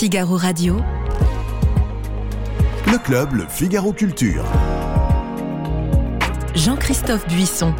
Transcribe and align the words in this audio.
Figaro 0.00 0.38
Radio. 0.38 0.78
Le 2.86 2.96
club, 2.96 3.34
le 3.34 3.44
Figaro 3.46 3.92
Culture. 3.92 4.46
Jean-Christophe 6.54 7.28
Buisson. 7.28 7.74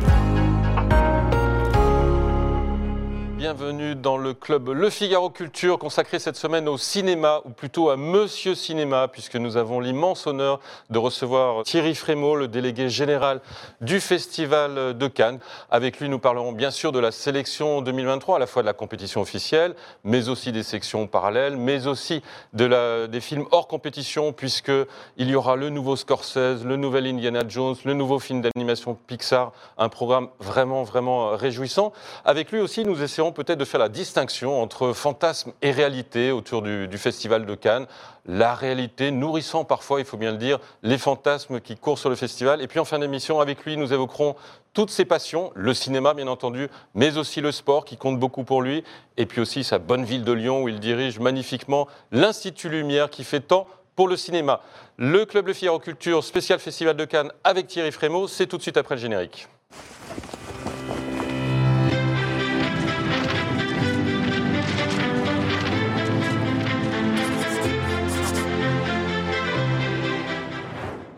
Bienvenue 3.41 3.95
dans 3.95 4.19
le 4.19 4.35
club 4.35 4.69
Le 4.69 4.91
Figaro 4.91 5.31
Culture 5.31 5.79
consacré 5.79 6.19
cette 6.19 6.37
semaine 6.37 6.69
au 6.69 6.77
cinéma, 6.77 7.41
ou 7.47 7.49
plutôt 7.49 7.89
à 7.89 7.97
Monsieur 7.97 8.55
Cinéma, 8.55 9.09
puisque 9.09 9.37
nous 9.37 9.57
avons 9.57 9.81
l'immense 9.81 10.27
honneur 10.27 10.61
de 10.91 10.99
recevoir 10.99 11.63
Thierry 11.63 11.95
Frémaux, 11.95 12.37
le 12.37 12.49
délégué 12.49 12.91
général 12.91 13.41
du 13.81 13.99
Festival 13.99 14.95
de 14.95 15.07
Cannes. 15.07 15.39
Avec 15.71 16.01
lui, 16.01 16.11
nous 16.11 16.19
parlerons 16.19 16.53
bien 16.53 16.71
sûr 16.71 16.93
de 16.93 16.99
la 16.99 17.13
sélection 17.13 17.81
2023, 17.81 18.37
à 18.37 18.39
la 18.41 18.47
fois 18.47 18.61
de 18.61 18.67
la 18.67 18.75
compétition 18.75 19.23
officielle, 19.23 19.75
mais 20.05 20.29
aussi 20.29 20.53
des 20.53 20.63
sections 20.63 21.07
parallèles, 21.07 21.57
mais 21.57 21.87
aussi 21.87 22.23
de 22.53 23.07
des 23.07 23.21
films 23.23 23.47
hors 23.53 23.69
compétition, 23.69 24.35
puisqu'il 24.35 25.31
y 25.31 25.35
aura 25.35 25.57
le 25.57 25.71
nouveau 25.71 25.97
Scorsese, 25.97 26.63
le 26.63 26.77
nouvel 26.77 27.07
Indiana 27.07 27.41
Jones, 27.49 27.77
le 27.87 27.95
nouveau 27.95 28.19
film 28.19 28.43
d'animation 28.43 28.99
Pixar, 29.07 29.53
un 29.79 29.89
programme 29.89 30.29
vraiment, 30.41 30.83
vraiment 30.83 31.31
réjouissant. 31.31 31.95
Avec 32.27 32.53
lui 32.53 32.61
aussi, 32.61 32.85
nous 32.85 33.01
peut-être 33.33 33.59
de 33.59 33.65
faire 33.65 33.81
la 33.81 33.89
distinction 33.89 34.63
entre 34.63 34.93
fantasme 34.93 35.53
et 35.63 35.71
réalité 35.71 36.31
autour 36.31 36.63
du, 36.63 36.89
du, 36.89 36.99
Festival 36.99 37.47
de 37.47 37.55
Cannes. 37.55 37.87
La 38.27 38.55
réalité 38.55 39.11
nourrissant 39.11 39.65
parfois, 39.65 40.01
il 40.01 40.07
faut 40.07 40.17
bien 40.17 40.33
le 40.33 40.37
dire, 40.37 40.59
les 40.83 40.99
fantasmes 40.99 41.61
qui 41.61 41.77
courent 41.77 41.99
sur 41.99 42.11
le 42.11 42.17
festival. 42.17 42.63
Et 42.63 42.69
puis 42.69 42.79
en 42.79 42.85
fin 42.85 42.99
d'émission, 42.99 43.41
avec 43.41 43.65
lui, 43.65 43.77
nous 43.77 43.93
évoquerons 43.93 44.37
toutes 44.73 44.91
ses 44.91 45.05
passions, 45.05 45.51
le 45.55 45.75
cinéma 45.75 46.15
bien 46.15 46.29
entendu, 46.29 46.69
mais 46.95 47.17
aussi 47.17 47.41
le 47.41 47.53
sport 47.53 47.85
qui 47.85 47.97
compte 47.97 48.19
beaucoup 48.19 48.45
pour 48.45 48.63
lui, 48.63 48.85
et 49.17 49.27
puis 49.27 49.41
aussi 49.41 49.65
sa 49.65 49.79
bonne 49.79 50.05
ville 50.05 50.25
de 50.25 50.33
Lyon 50.33 50.63
où 50.63 50.69
il 50.69 50.81
dirige 50.81 51.19
magnifiquement 51.19 51.89
l'Institut 52.13 52.69
Lumière 52.69 53.11
qui 53.11 53.25
fait 53.25 53.41
tant 53.41 53.67
pour 53.97 54.09
le 54.09 54.17
cinéma. 54.17 54.61
Le 54.97 55.25
Club 55.25 55.49
Le 55.49 55.53
Figaro 55.53 55.79
Culture, 55.79 56.23
spécial 56.23 56.59
Festival 56.59 56.97
de 56.97 57.05
Cannes 57.05 57.33
avec 57.45 57.67
Thierry 57.67 57.93
Frémaux, 57.93 58.29
c'est 58.29 58.47
tout 58.47 58.57
de 58.57 58.63
suite 58.63 58.77
après 58.77 58.95
le 58.95 59.01
générique. 59.01 59.49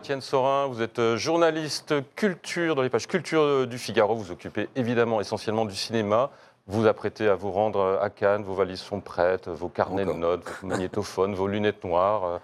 Étienne 0.03 0.19
Sorin, 0.19 0.67
vous 0.67 0.81
êtes 0.81 0.99
euh, 0.99 1.15
journaliste 1.15 1.93
culture 2.17 2.75
dans 2.75 2.81
les 2.81 2.89
pages 2.89 3.07
culture 3.07 3.65
du 3.65 3.77
Figaro. 3.77 4.15
Vous 4.15 4.31
occupez 4.31 4.67
évidemment 4.75 5.21
essentiellement 5.21 5.63
du 5.63 5.75
cinéma. 5.75 6.29
Vous 6.67 6.81
vous 6.81 6.87
apprêtez 6.87 7.29
à 7.29 7.35
vous 7.35 7.53
rendre 7.53 7.99
à 8.01 8.09
Cannes, 8.09 8.43
vos 8.43 8.53
valises 8.53 8.81
sont 8.81 8.99
prêtes, 8.99 9.47
vos 9.47 9.69
carnets 9.69 10.03
Encore. 10.03 10.15
de 10.15 10.19
notes, 10.19 10.43
vos 10.61 10.67
magnétophones, 10.67 11.35
vos 11.35 11.47
lunettes 11.47 11.85
noires. 11.85 12.41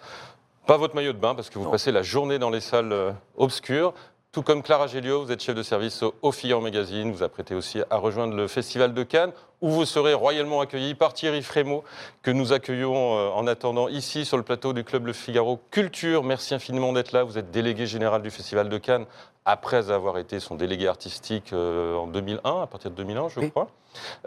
Pas 0.67 0.77
votre 0.77 0.95
maillot 0.95 1.11
de 1.11 1.17
bain 1.17 1.35
parce 1.35 1.49
que 1.49 1.59
vous 1.59 1.65
non. 1.65 1.71
passez 1.71 1.91
la 1.91 2.01
journée 2.01 2.39
dans 2.39 2.49
les 2.49 2.61
salles 2.61 2.93
euh, 2.93 3.11
obscures. 3.35 3.93
Tout 4.31 4.41
comme 4.41 4.63
Clara 4.63 4.87
Géliot, 4.87 5.25
vous 5.25 5.31
êtes 5.33 5.43
chef 5.43 5.53
de 5.55 5.63
service 5.63 6.01
au 6.21 6.31
Figaro 6.31 6.61
Magazine. 6.61 7.11
Vous 7.11 7.23
apprêtez 7.23 7.55
aussi 7.55 7.81
à 7.89 7.97
rejoindre 7.97 8.37
le 8.37 8.47
Festival 8.47 8.93
de 8.93 9.03
Cannes, 9.03 9.33
où 9.61 9.69
vous 9.69 9.85
serez 9.85 10.13
royalement 10.13 10.61
accueilli 10.61 10.95
par 10.95 11.13
Thierry 11.13 11.41
Frémaux, 11.41 11.83
que 12.21 12.31
nous 12.31 12.53
accueillons 12.53 13.35
en 13.35 13.47
attendant 13.47 13.87
ici 13.87 14.25
sur 14.25 14.37
le 14.37 14.43
plateau 14.43 14.73
du 14.73 14.83
Club 14.83 15.05
Le 15.05 15.13
Figaro 15.13 15.59
Culture. 15.71 16.23
Merci 16.23 16.53
infiniment 16.53 16.93
d'être 16.93 17.11
là. 17.11 17.23
Vous 17.23 17.37
êtes 17.37 17.51
délégué 17.51 17.85
général 17.85 18.21
du 18.21 18.31
Festival 18.31 18.69
de 18.69 18.77
Cannes, 18.77 19.05
après 19.45 19.91
avoir 19.91 20.17
été 20.17 20.39
son 20.39 20.55
délégué 20.55 20.87
artistique 20.87 21.51
en 21.53 22.07
2001, 22.07 22.61
à 22.61 22.67
partir 22.67 22.91
de 22.91 22.95
2001, 22.95 23.29
je 23.29 23.39
oui. 23.39 23.51
crois. 23.51 23.67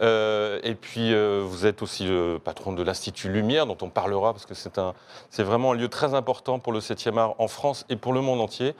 Euh, 0.01 0.59
et 0.63 0.75
puis, 0.75 1.13
euh, 1.13 1.41
vous 1.45 1.65
êtes 1.65 1.81
aussi 1.81 2.05
le 2.05 2.39
patron 2.43 2.73
de 2.73 2.83
l'Institut 2.83 3.29
Lumière, 3.29 3.65
dont 3.65 3.77
on 3.81 3.89
parlera, 3.89 4.33
parce 4.33 4.45
que 4.45 4.53
c'est, 4.53 4.77
un, 4.77 4.93
c'est 5.29 5.43
vraiment 5.43 5.71
un 5.71 5.75
lieu 5.75 5.87
très 5.87 6.13
important 6.13 6.59
pour 6.59 6.73
le 6.73 6.79
7e 6.79 7.17
art 7.17 7.35
en 7.39 7.47
France 7.47 7.85
et 7.89 7.95
pour 7.95 8.13
le 8.13 8.21
monde 8.21 8.41
entier. 8.41 8.75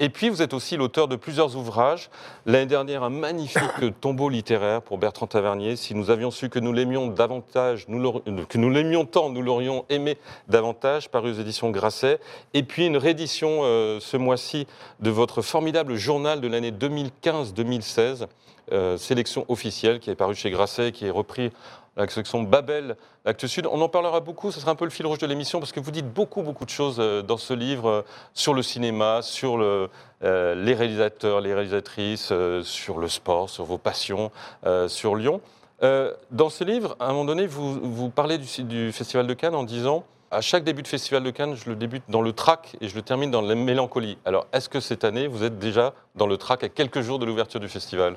Et 0.00 0.08
puis, 0.08 0.28
vous 0.28 0.42
êtes 0.42 0.54
aussi 0.54 0.76
l'auteur 0.76 1.06
de 1.06 1.16
plusieurs 1.16 1.56
ouvrages. 1.56 2.10
L'année 2.46 2.66
dernière, 2.66 3.04
un 3.04 3.10
magnifique 3.10 3.60
tombeau 4.00 4.28
littéraire 4.28 4.82
pour 4.82 4.98
Bertrand 4.98 5.26
Tavernier. 5.26 5.76
Nous 5.94 6.10
avions 6.10 6.30
su 6.30 6.48
que 6.48 6.58
nous 6.58 6.72
l'aimions 6.72 7.06
davantage, 7.06 7.86
nous 7.88 8.20
que 8.48 8.58
nous 8.58 8.70
l'aimions 8.70 9.04
tant, 9.04 9.30
nous 9.30 9.42
l'aurions 9.42 9.84
aimé 9.88 10.18
davantage, 10.48 11.08
paru 11.08 11.30
aux 11.30 11.40
éditions 11.40 11.70
Grasset. 11.70 12.18
Et 12.52 12.62
puis, 12.62 12.86
une 12.86 12.96
réédition 12.96 13.60
euh, 13.62 14.00
ce 14.00 14.16
mois-ci 14.16 14.66
de 15.00 15.10
votre 15.10 15.40
formidable 15.40 15.94
journal 15.94 16.40
de 16.40 16.48
l'année 16.48 16.72
2015-2016. 16.72 18.26
Euh, 18.72 18.96
sélection 18.96 19.44
officielle 19.48 20.00
qui 20.00 20.10
est 20.10 20.14
parue 20.14 20.34
chez 20.34 20.50
Grasset, 20.50 20.92
qui 20.92 21.06
est 21.06 21.10
repris 21.10 21.52
la 21.96 22.08
section 22.08 22.42
Babel, 22.42 22.96
Actes 23.24 23.46
Sud. 23.46 23.66
On 23.70 23.80
en 23.80 23.88
parlera 23.88 24.20
beaucoup, 24.20 24.50
ce 24.50 24.58
sera 24.58 24.72
un 24.72 24.74
peu 24.74 24.84
le 24.84 24.90
fil 24.90 25.06
rouge 25.06 25.18
de 25.18 25.26
l'émission, 25.26 25.60
parce 25.60 25.70
que 25.70 25.80
vous 25.80 25.90
dites 25.90 26.12
beaucoup, 26.12 26.42
beaucoup 26.42 26.64
de 26.64 26.70
choses 26.70 26.96
dans 26.96 27.36
ce 27.36 27.54
livre 27.54 27.88
euh, 27.88 28.02
sur 28.32 28.52
le 28.52 28.62
cinéma, 28.62 29.20
sur 29.22 29.56
le, 29.56 29.90
euh, 30.24 30.54
les 30.54 30.74
réalisateurs, 30.74 31.40
les 31.42 31.52
réalisatrices, 31.52 32.30
euh, 32.32 32.62
sur 32.62 32.98
le 32.98 33.08
sport, 33.08 33.50
sur 33.50 33.64
vos 33.64 33.76
passions, 33.76 34.30
euh, 34.64 34.88
sur 34.88 35.16
Lyon. 35.16 35.42
Dans 35.80 36.48
ce 36.48 36.64
livre, 36.64 36.96
à 37.00 37.06
un 37.06 37.12
moment 37.12 37.24
donné, 37.24 37.46
vous, 37.46 38.10
parlez 38.10 38.38
du, 38.38 38.64
du 38.64 38.92
Festival 38.92 39.26
de 39.26 39.34
Cannes 39.34 39.54
en 39.54 39.64
disant 39.64 40.04
à 40.34 40.40
chaque 40.40 40.64
début 40.64 40.82
de 40.82 40.88
Festival 40.88 41.22
de 41.22 41.30
Cannes, 41.30 41.54
je 41.54 41.70
le 41.70 41.76
débute 41.76 42.02
dans 42.08 42.20
le 42.20 42.32
trac 42.32 42.76
et 42.80 42.88
je 42.88 42.96
le 42.96 43.02
termine 43.02 43.30
dans 43.30 43.40
la 43.40 43.54
mélancolie. 43.54 44.18
Alors, 44.24 44.48
est-ce 44.52 44.68
que 44.68 44.80
cette 44.80 45.04
année, 45.04 45.28
vous 45.28 45.44
êtes 45.44 45.60
déjà 45.60 45.94
dans 46.16 46.26
le 46.26 46.36
trac 46.36 46.64
à 46.64 46.68
quelques 46.68 47.02
jours 47.02 47.20
de 47.20 47.26
l'ouverture 47.26 47.60
du 47.60 47.68
festival? 47.68 48.16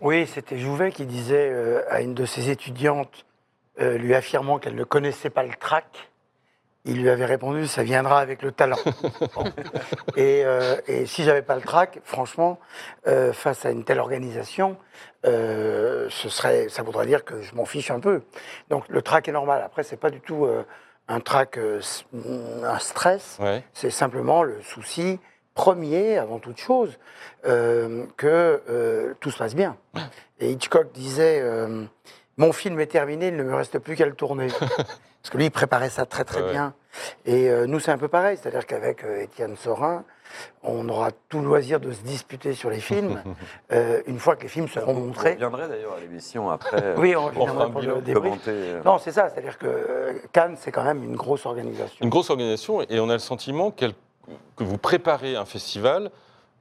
Oui, 0.00 0.28
c'était 0.28 0.56
Jouvet 0.56 0.92
qui 0.92 1.04
disait 1.04 1.50
euh, 1.50 1.82
à 1.90 2.00
une 2.00 2.14
de 2.14 2.24
ses 2.24 2.50
étudiantes, 2.50 3.26
euh, 3.80 3.98
lui 3.98 4.14
affirmant 4.14 4.60
qu'elle 4.60 4.76
ne 4.76 4.84
connaissait 4.84 5.30
pas 5.30 5.42
le 5.42 5.52
trac, 5.58 6.10
il 6.84 7.02
lui 7.02 7.10
avait 7.10 7.24
répondu 7.24 7.66
ça 7.66 7.82
viendra 7.82 8.20
avec 8.20 8.42
le 8.42 8.52
talent. 8.52 8.78
et, 10.16 10.42
euh, 10.44 10.76
et, 10.86 11.06
si 11.06 11.24
j'avais 11.24 11.42
pas 11.42 11.54
le 11.54 11.62
trac, 11.62 12.00
franchement, 12.04 12.58
euh, 13.06 13.32
face 13.32 13.66
à 13.66 13.70
une 13.70 13.84
telle 13.84 13.98
organisation, 13.98 14.76
euh, 15.26 16.06
ce 16.10 16.28
serait, 16.28 16.68
ça 16.68 16.82
voudrait 16.82 17.06
dire 17.06 17.24
que 17.24 17.42
je 17.42 17.54
m'en 17.54 17.64
fiche 17.64 17.90
un 17.90 18.00
peu. 18.00 18.22
Donc 18.70 18.88
le 18.88 19.02
trac 19.02 19.28
est 19.28 19.32
normal. 19.32 19.62
Après, 19.64 19.82
c'est 19.82 19.96
pas 19.96 20.10
du 20.10 20.20
tout 20.20 20.46
un 21.08 21.20
trac, 21.20 21.58
un 21.58 22.78
stress. 22.78 23.38
Ouais. 23.40 23.62
C'est 23.72 23.90
simplement 23.90 24.42
le 24.42 24.60
souci 24.62 25.18
premier, 25.58 26.18
avant 26.18 26.38
toute 26.38 26.58
chose, 26.58 26.98
euh, 27.44 28.06
que 28.16 28.62
euh, 28.70 29.14
tout 29.18 29.32
se 29.32 29.38
passe 29.38 29.56
bien. 29.56 29.76
Et 30.38 30.52
Hitchcock 30.52 30.92
disait 30.92 31.40
euh, 31.42 31.84
Mon 32.36 32.52
film 32.52 32.78
est 32.78 32.86
terminé, 32.86 33.26
il 33.26 33.36
ne 33.36 33.42
me 33.42 33.56
reste 33.56 33.80
plus 33.80 33.96
qu'à 33.96 34.06
le 34.06 34.14
tourner. 34.14 34.46
Parce 35.28 35.34
que 35.34 35.38
lui, 35.40 35.44
il 35.44 35.50
préparait 35.50 35.90
ça 35.90 36.06
très 36.06 36.24
très 36.24 36.40
ouais. 36.40 36.52
bien. 36.52 36.72
Et 37.26 37.50
euh, 37.50 37.66
nous, 37.66 37.80
c'est 37.80 37.90
un 37.90 37.98
peu 37.98 38.08
pareil. 38.08 38.38
C'est-à-dire 38.40 38.64
qu'avec 38.64 39.04
Étienne 39.04 39.56
Sorin, 39.56 40.04
on 40.62 40.88
aura 40.88 41.10
tout 41.28 41.42
loisir 41.42 41.80
de 41.80 41.92
se 41.92 42.00
disputer 42.00 42.54
sur 42.54 42.70
les 42.70 42.80
films 42.80 43.22
euh, 43.72 44.00
une 44.06 44.18
fois 44.18 44.36
que 44.36 44.44
les 44.44 44.48
films 44.48 44.68
seront 44.68 44.92
on, 44.92 45.00
montrés. 45.00 45.32
On 45.32 45.34
reviendrait 45.34 45.68
d'ailleurs 45.68 45.92
à 45.98 46.00
l'émission 46.00 46.48
après. 46.48 46.94
oui, 46.96 47.14
on 47.14 47.26
reviendra 47.26 47.68
pour 47.68 47.82
le 47.82 48.00
débrief. 48.00 48.48
Non, 48.86 48.96
c'est 48.96 49.12
ça. 49.12 49.28
C'est-à-dire 49.28 49.58
que 49.58 50.22
Cannes, 50.32 50.56
c'est 50.58 50.72
quand 50.72 50.84
même 50.84 51.04
une 51.04 51.16
grosse 51.16 51.44
organisation. 51.44 52.02
Une 52.02 52.08
grosse 52.08 52.30
organisation, 52.30 52.80
et 52.80 52.98
on 52.98 53.10
a 53.10 53.12
le 53.12 53.18
sentiment 53.18 53.70
que 53.70 53.84
vous 54.56 54.78
préparez 54.78 55.36
un 55.36 55.44
festival 55.44 56.10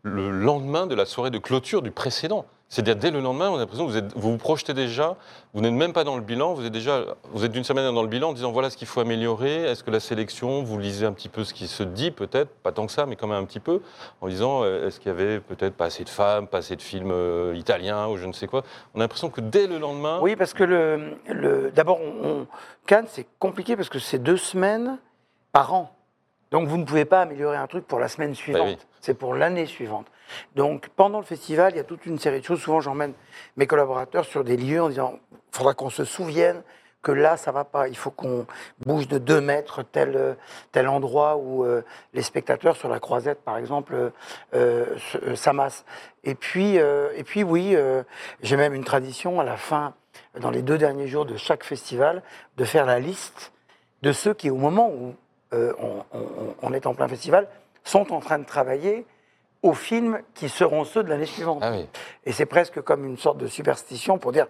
le 0.04 0.30
lendemain 0.30 0.88
de 0.88 0.96
la 0.96 1.06
soirée 1.06 1.32
de 1.32 1.38
clôture 1.38 1.82
du 1.82 1.92
précédent. 1.92 2.46
C'est-à-dire 2.70 2.98
dès 2.98 3.12
le 3.12 3.22
lendemain, 3.22 3.50
on 3.50 3.56
a 3.56 3.60
l'impression 3.60 3.86
que 3.86 3.92
vous, 3.92 3.98
êtes, 3.98 4.14
vous 4.16 4.32
vous 4.32 4.38
projetez 4.38 4.74
déjà, 4.74 5.16
vous 5.54 5.62
n'êtes 5.62 5.72
même 5.72 5.94
pas 5.94 6.04
dans 6.04 6.18
le 6.18 6.22
bilan, 6.22 6.54
vous 6.54 6.66
êtes 6.66 6.72
déjà, 6.74 7.06
vous 7.32 7.46
êtes 7.46 7.52
d'une 7.54 7.64
semaine 7.64 7.94
dans 7.94 8.02
le 8.02 8.10
bilan 8.10 8.30
en 8.30 8.34
disant 8.34 8.52
voilà 8.52 8.70
ce 8.70 8.76
qu'il 8.76 8.88
faut 8.88 9.00
améliorer, 9.00 9.64
est-ce 9.64 9.86
que 9.86 9.92
la 9.92 10.02
sélection, 10.02 10.64
vous 10.64 10.78
lisez 10.78 11.06
un 11.06 11.14
petit 11.14 11.30
peu 11.30 11.46
ce 11.46 11.54
qui 11.54 11.68
se 11.68 11.84
dit 11.84 12.12
peut-être, 12.12 12.50
pas 12.50 12.74
tant 12.74 12.86
que 12.86 12.92
ça, 12.92 13.06
mais 13.06 13.16
quand 13.16 13.28
même 13.28 13.42
un 13.42 13.46
petit 13.46 13.62
peu, 13.62 13.82
en 14.20 14.28
disant 14.28 14.66
est-ce 14.66 15.00
qu'il 15.00 15.08
y 15.08 15.16
avait 15.16 15.40
peut-être 15.40 15.76
pas 15.76 15.86
assez 15.86 16.04
de 16.04 16.10
femmes, 16.10 16.48
pas 16.48 16.58
assez 16.58 16.76
de 16.76 16.82
films 16.82 17.12
euh, 17.12 17.54
italiens 17.56 18.08
ou 18.08 18.18
je 18.18 18.26
ne 18.26 18.34
sais 18.34 18.48
quoi? 18.48 18.64
On 18.94 19.00
a 19.00 19.04
l'impression 19.04 19.30
que 19.30 19.40
dès 19.40 19.68
le 19.68 19.78
lendemain. 19.78 20.20
Oui, 20.22 20.36
parce 20.36 20.54
que 20.54 20.66
le, 20.66 21.18
le 21.28 21.72
d'abord, 21.72 22.00
on, 22.02 22.28
on, 22.28 22.48
Cannes, 22.86 23.08
c'est 23.08 23.28
compliqué 23.40 23.78
parce 23.78 23.90
que 23.90 24.00
c'est 24.00 24.20
deux 24.20 24.38
semaines 24.38 24.98
par 25.54 25.74
an. 25.74 25.94
Donc 26.52 26.68
vous 26.68 26.78
ne 26.78 26.84
pouvez 26.84 27.06
pas 27.06 27.22
améliorer 27.22 27.58
un 27.58 27.68
truc 27.68 27.88
pour 27.88 28.00
la 28.00 28.08
semaine 28.08 28.36
suivante, 28.36 28.68
oui. 28.68 28.78
c'est 29.00 29.14
pour 29.14 29.34
l'année 29.36 29.66
suivante. 29.66 30.08
Donc 30.56 30.90
pendant 30.90 31.20
le 31.20 31.26
festival, 31.26 31.74
il 31.74 31.78
y 31.78 31.80
a 31.80 31.84
toute 31.84 32.06
une 32.06 32.20
série 32.20 32.40
de 32.40 32.46
choses. 32.46 32.62
Souvent, 32.62 32.82
j'emmène 32.82 33.14
mes 33.56 33.68
collaborateurs 33.68 34.26
sur 34.26 34.44
des 34.44 34.58
lieux 34.58 34.82
en 34.82 34.90
disant 34.90 35.20
il 35.32 35.58
faudra 35.58 35.74
qu'on 35.74 35.90
se 35.90 36.04
souvienne 36.04 36.62
que 37.02 37.12
là, 37.12 37.38
ça 37.38 37.52
va 37.52 37.64
pas. 37.64 37.88
Il 37.88 37.96
faut 37.96 38.12
qu'on 38.12 38.46
bouge 38.86 39.08
de 39.08 39.18
deux 39.18 39.40
mètres 39.40 39.84
tel, 39.84 40.36
tel 40.72 40.88
endroit 40.88 41.38
où 41.38 41.64
euh, 41.64 41.84
les 42.14 42.22
spectateurs 42.22 42.76
sur 42.76 42.90
la 42.90 43.00
croisette, 43.00 43.42
par 43.44 43.58
exemple, 43.58 44.12
euh, 44.54 44.86
s'amassent. 45.36 45.86
Et 46.24 46.36
puis, 46.36 46.80
euh, 46.80 47.10
et 47.16 47.24
puis 47.24 47.44
oui, 47.44 47.76
j'ai 48.42 48.58
même 48.58 48.74
une 48.74 48.84
tradition 48.84 49.40
à 49.40 49.44
la 49.44 49.58
fin, 49.58 49.94
dans 50.40 50.52
les 50.52 50.62
deux 50.62 50.78
derniers 50.78 51.08
jours 51.08 51.26
de 51.26 51.38
chaque 51.38 51.64
festival, 51.64 52.24
de 52.58 52.66
faire 52.66 52.86
la 52.86 53.00
liste 53.00 53.54
de 54.02 54.12
ceux 54.12 54.34
qui, 54.34 54.50
au 54.50 54.56
moment 54.56 54.90
où 54.90 55.16
euh, 55.54 55.74
on, 56.62 56.74
est 56.74 56.86
en 56.86 56.94
plein 56.94 57.08
festival, 57.08 57.48
sont 57.84 58.12
en 58.12 58.20
train 58.20 58.38
de 58.38 58.46
travailler 58.46 59.06
aux 59.68 59.74
films 59.74 60.20
qui 60.34 60.50
seront 60.50 60.86
ceux 60.86 61.04
de 61.04 61.10
l'année 61.10 61.26
suivante. 61.26 61.60
Ah 61.62 61.72
oui. 61.72 61.88
Et 62.26 62.32
c'est 62.32 62.46
presque 62.46 62.82
comme 62.82 63.06
une 63.06 63.18
sorte 63.18 63.38
de 63.38 63.48
superstition 63.48 64.18
pour 64.18 64.32
dire 64.32 64.48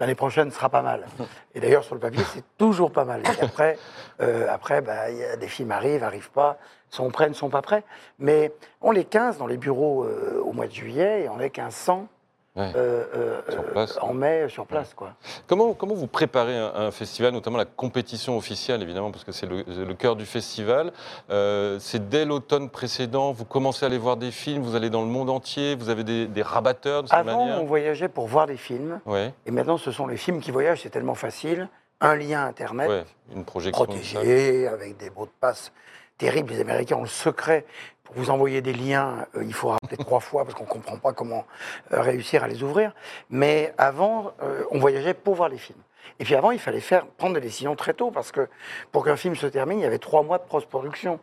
l'année 0.00 0.14
prochaine 0.14 0.50
sera 0.50 0.68
pas 0.68 0.82
mal. 0.82 1.06
Et 1.54 1.60
d'ailleurs, 1.60 1.84
sur 1.84 1.94
le 1.94 2.00
papier, 2.00 2.22
c'est 2.32 2.44
toujours 2.56 2.90
pas 2.90 3.04
mal. 3.04 3.22
Et 3.22 3.44
après, 3.44 3.78
euh, 4.20 4.46
après 4.50 4.80
bah, 4.80 5.10
il 5.10 5.18
y 5.18 5.24
a 5.24 5.36
des 5.36 5.48
films 5.48 5.70
arrivent, 5.70 6.02
arrivent 6.02 6.30
pas, 6.30 6.58
sont 6.88 7.10
prêts, 7.10 7.28
ne 7.28 7.34
sont 7.34 7.50
pas 7.50 7.62
prêts. 7.62 7.84
Mais 8.18 8.52
on 8.80 8.90
les 8.90 9.04
15 9.04 9.38
dans 9.38 9.46
les 9.46 9.56
bureaux 9.56 10.04
euh, 10.04 10.40
au 10.44 10.52
mois 10.52 10.66
de 10.66 10.72
juillet 10.72 11.24
et 11.24 11.28
on 11.28 11.38
est 11.40 11.56
1500 11.56 12.08
Ouais. 12.56 12.70
euh, 12.76 13.04
euh, 13.16 13.62
place. 13.72 13.98
en 14.00 14.14
mai 14.14 14.48
sur 14.48 14.64
place. 14.64 14.94
Quoi. 14.94 15.14
Comment, 15.48 15.74
comment 15.74 15.94
vous 15.94 16.06
préparez 16.06 16.56
un, 16.56 16.72
un 16.74 16.90
festival, 16.92 17.32
notamment 17.32 17.58
la 17.58 17.64
compétition 17.64 18.36
officielle, 18.36 18.80
évidemment, 18.80 19.10
parce 19.10 19.24
que 19.24 19.32
c'est 19.32 19.46
le, 19.46 19.64
le 19.66 19.94
cœur 19.94 20.14
du 20.14 20.24
festival 20.24 20.92
Euh, 21.30 21.78
C'est 21.80 22.08
dès 22.08 22.24
l'automne 22.24 22.70
précédent, 22.70 23.32
vous 23.32 23.44
commencez 23.44 23.84
à 23.84 23.88
aller 23.88 23.98
voir 23.98 24.16
des 24.16 24.30
films, 24.30 24.62
vous 24.62 24.76
allez 24.76 24.88
dans 24.88 25.02
le 25.02 25.08
monde 25.08 25.30
entier, 25.30 25.74
vous 25.74 25.88
avez 25.88 26.04
des, 26.04 26.26
des 26.26 26.42
rabatteurs 26.42 27.02
de 27.02 27.08
cette 27.08 27.18
Avant, 27.18 27.40
manière 27.40 27.60
on 27.60 27.64
voyageait 27.64 28.08
pour 28.08 28.28
voir 28.28 28.46
des 28.46 28.56
films. 28.56 29.00
Ouais, 29.04 29.34
Et 29.46 29.50
maintenant, 29.50 29.76
ce 29.76 29.90
sont 29.90 30.06
les 30.06 30.16
films 30.16 30.40
qui 30.40 30.52
voyagent, 30.52 30.82
c'est 30.82 30.90
tellement 30.90 31.16
facile. 31.16 31.68
Un 32.00 32.14
lien 32.16 32.44
Internet. 32.46 33.06
une 33.34 33.44
projection. 33.44 33.84
protégé, 33.84 34.68
avec 34.68 34.96
des 34.98 35.10
mots 35.10 35.26
de 35.26 35.30
passe 35.40 35.72
terribles. 36.18 36.52
Les 36.52 36.60
Américains 36.60 36.96
ont 36.96 37.02
le 37.02 37.08
secret. 37.08 37.64
Pour 38.04 38.16
vous 38.16 38.30
envoyer 38.30 38.60
des 38.60 38.74
liens, 38.74 39.26
euh, 39.34 39.44
il 39.44 39.54
faut 39.54 39.68
rappeler 39.68 39.96
trois 39.96 40.20
fois 40.20 40.44
parce 40.44 40.54
qu'on 40.54 40.64
ne 40.64 40.68
comprend 40.68 40.98
pas 40.98 41.12
comment 41.12 41.46
euh, 41.92 42.00
réussir 42.00 42.44
à 42.44 42.48
les 42.48 42.62
ouvrir. 42.62 42.94
Mais 43.30 43.72
avant, 43.78 44.32
euh, 44.42 44.64
on 44.70 44.78
voyageait 44.78 45.14
pour 45.14 45.34
voir 45.34 45.48
les 45.48 45.58
films. 45.58 45.80
Et 46.20 46.24
puis 46.24 46.34
avant, 46.34 46.50
il 46.50 46.60
fallait 46.60 46.80
faire, 46.80 47.06
prendre 47.06 47.34
des 47.34 47.40
décisions 47.40 47.74
très 47.76 47.94
tôt 47.94 48.10
parce 48.10 48.30
que 48.30 48.48
pour 48.92 49.04
qu'un 49.04 49.16
film 49.16 49.34
se 49.34 49.46
termine, 49.46 49.78
il 49.78 49.82
y 49.82 49.86
avait 49.86 49.98
trois 49.98 50.22
mois 50.22 50.38
de 50.38 50.44
post-production. 50.44 51.18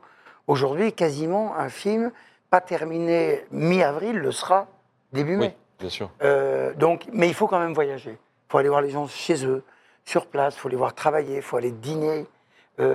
Aujourd'hui, 0.48 0.92
quasiment 0.92 1.56
un 1.56 1.70
film 1.70 2.12
pas 2.50 2.62
terminé 2.62 3.46
mi-avril 3.52 4.18
le 4.18 4.32
sera 4.32 4.68
début 5.14 5.38
mai. 5.38 5.56
Oui, 5.56 5.80
bien 5.80 5.90
sûr. 5.90 6.10
Euh, 6.24 6.74
donc, 6.74 7.06
mais 7.14 7.28
il 7.28 7.34
faut 7.34 7.48
quand 7.48 7.60
même 7.60 7.74
voyager. 7.74 8.12
Il 8.12 8.52
faut 8.52 8.58
aller 8.58 8.70
voir 8.70 8.82
les 8.82 8.90
gens 8.90 9.08
chez 9.08 9.46
eux, 9.46 9.64
sur 10.04 10.26
place, 10.26 10.56
il 10.56 10.60
faut 10.60 10.68
les 10.68 10.76
voir 10.76 10.94
travailler, 10.94 11.38
il 11.38 11.42
faut 11.42 11.58
aller 11.58 11.72
dîner 11.72 12.26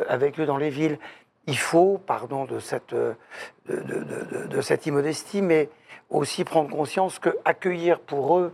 avec 0.09 0.41
eux 0.41 0.47
dans 0.47 0.57
les 0.57 0.69
villes. 0.69 0.99
Il 1.47 1.59
faut, 1.59 1.99
pardon 2.07 2.45
de 2.45 2.59
cette, 2.59 2.93
euh, 2.93 3.15
de, 3.69 3.77
de- 3.77 3.83
de- 4.05 4.25
de- 4.43 4.47
de 4.49 4.61
cette 4.61 4.87
immodestie, 4.87 5.43
mais 5.43 5.69
aussi 6.11 6.45
prendre 6.45 6.71
conscience 6.71 7.19
que 7.19 7.37
accueillir 7.45 8.01
pour 8.01 8.39
eux 8.39 8.53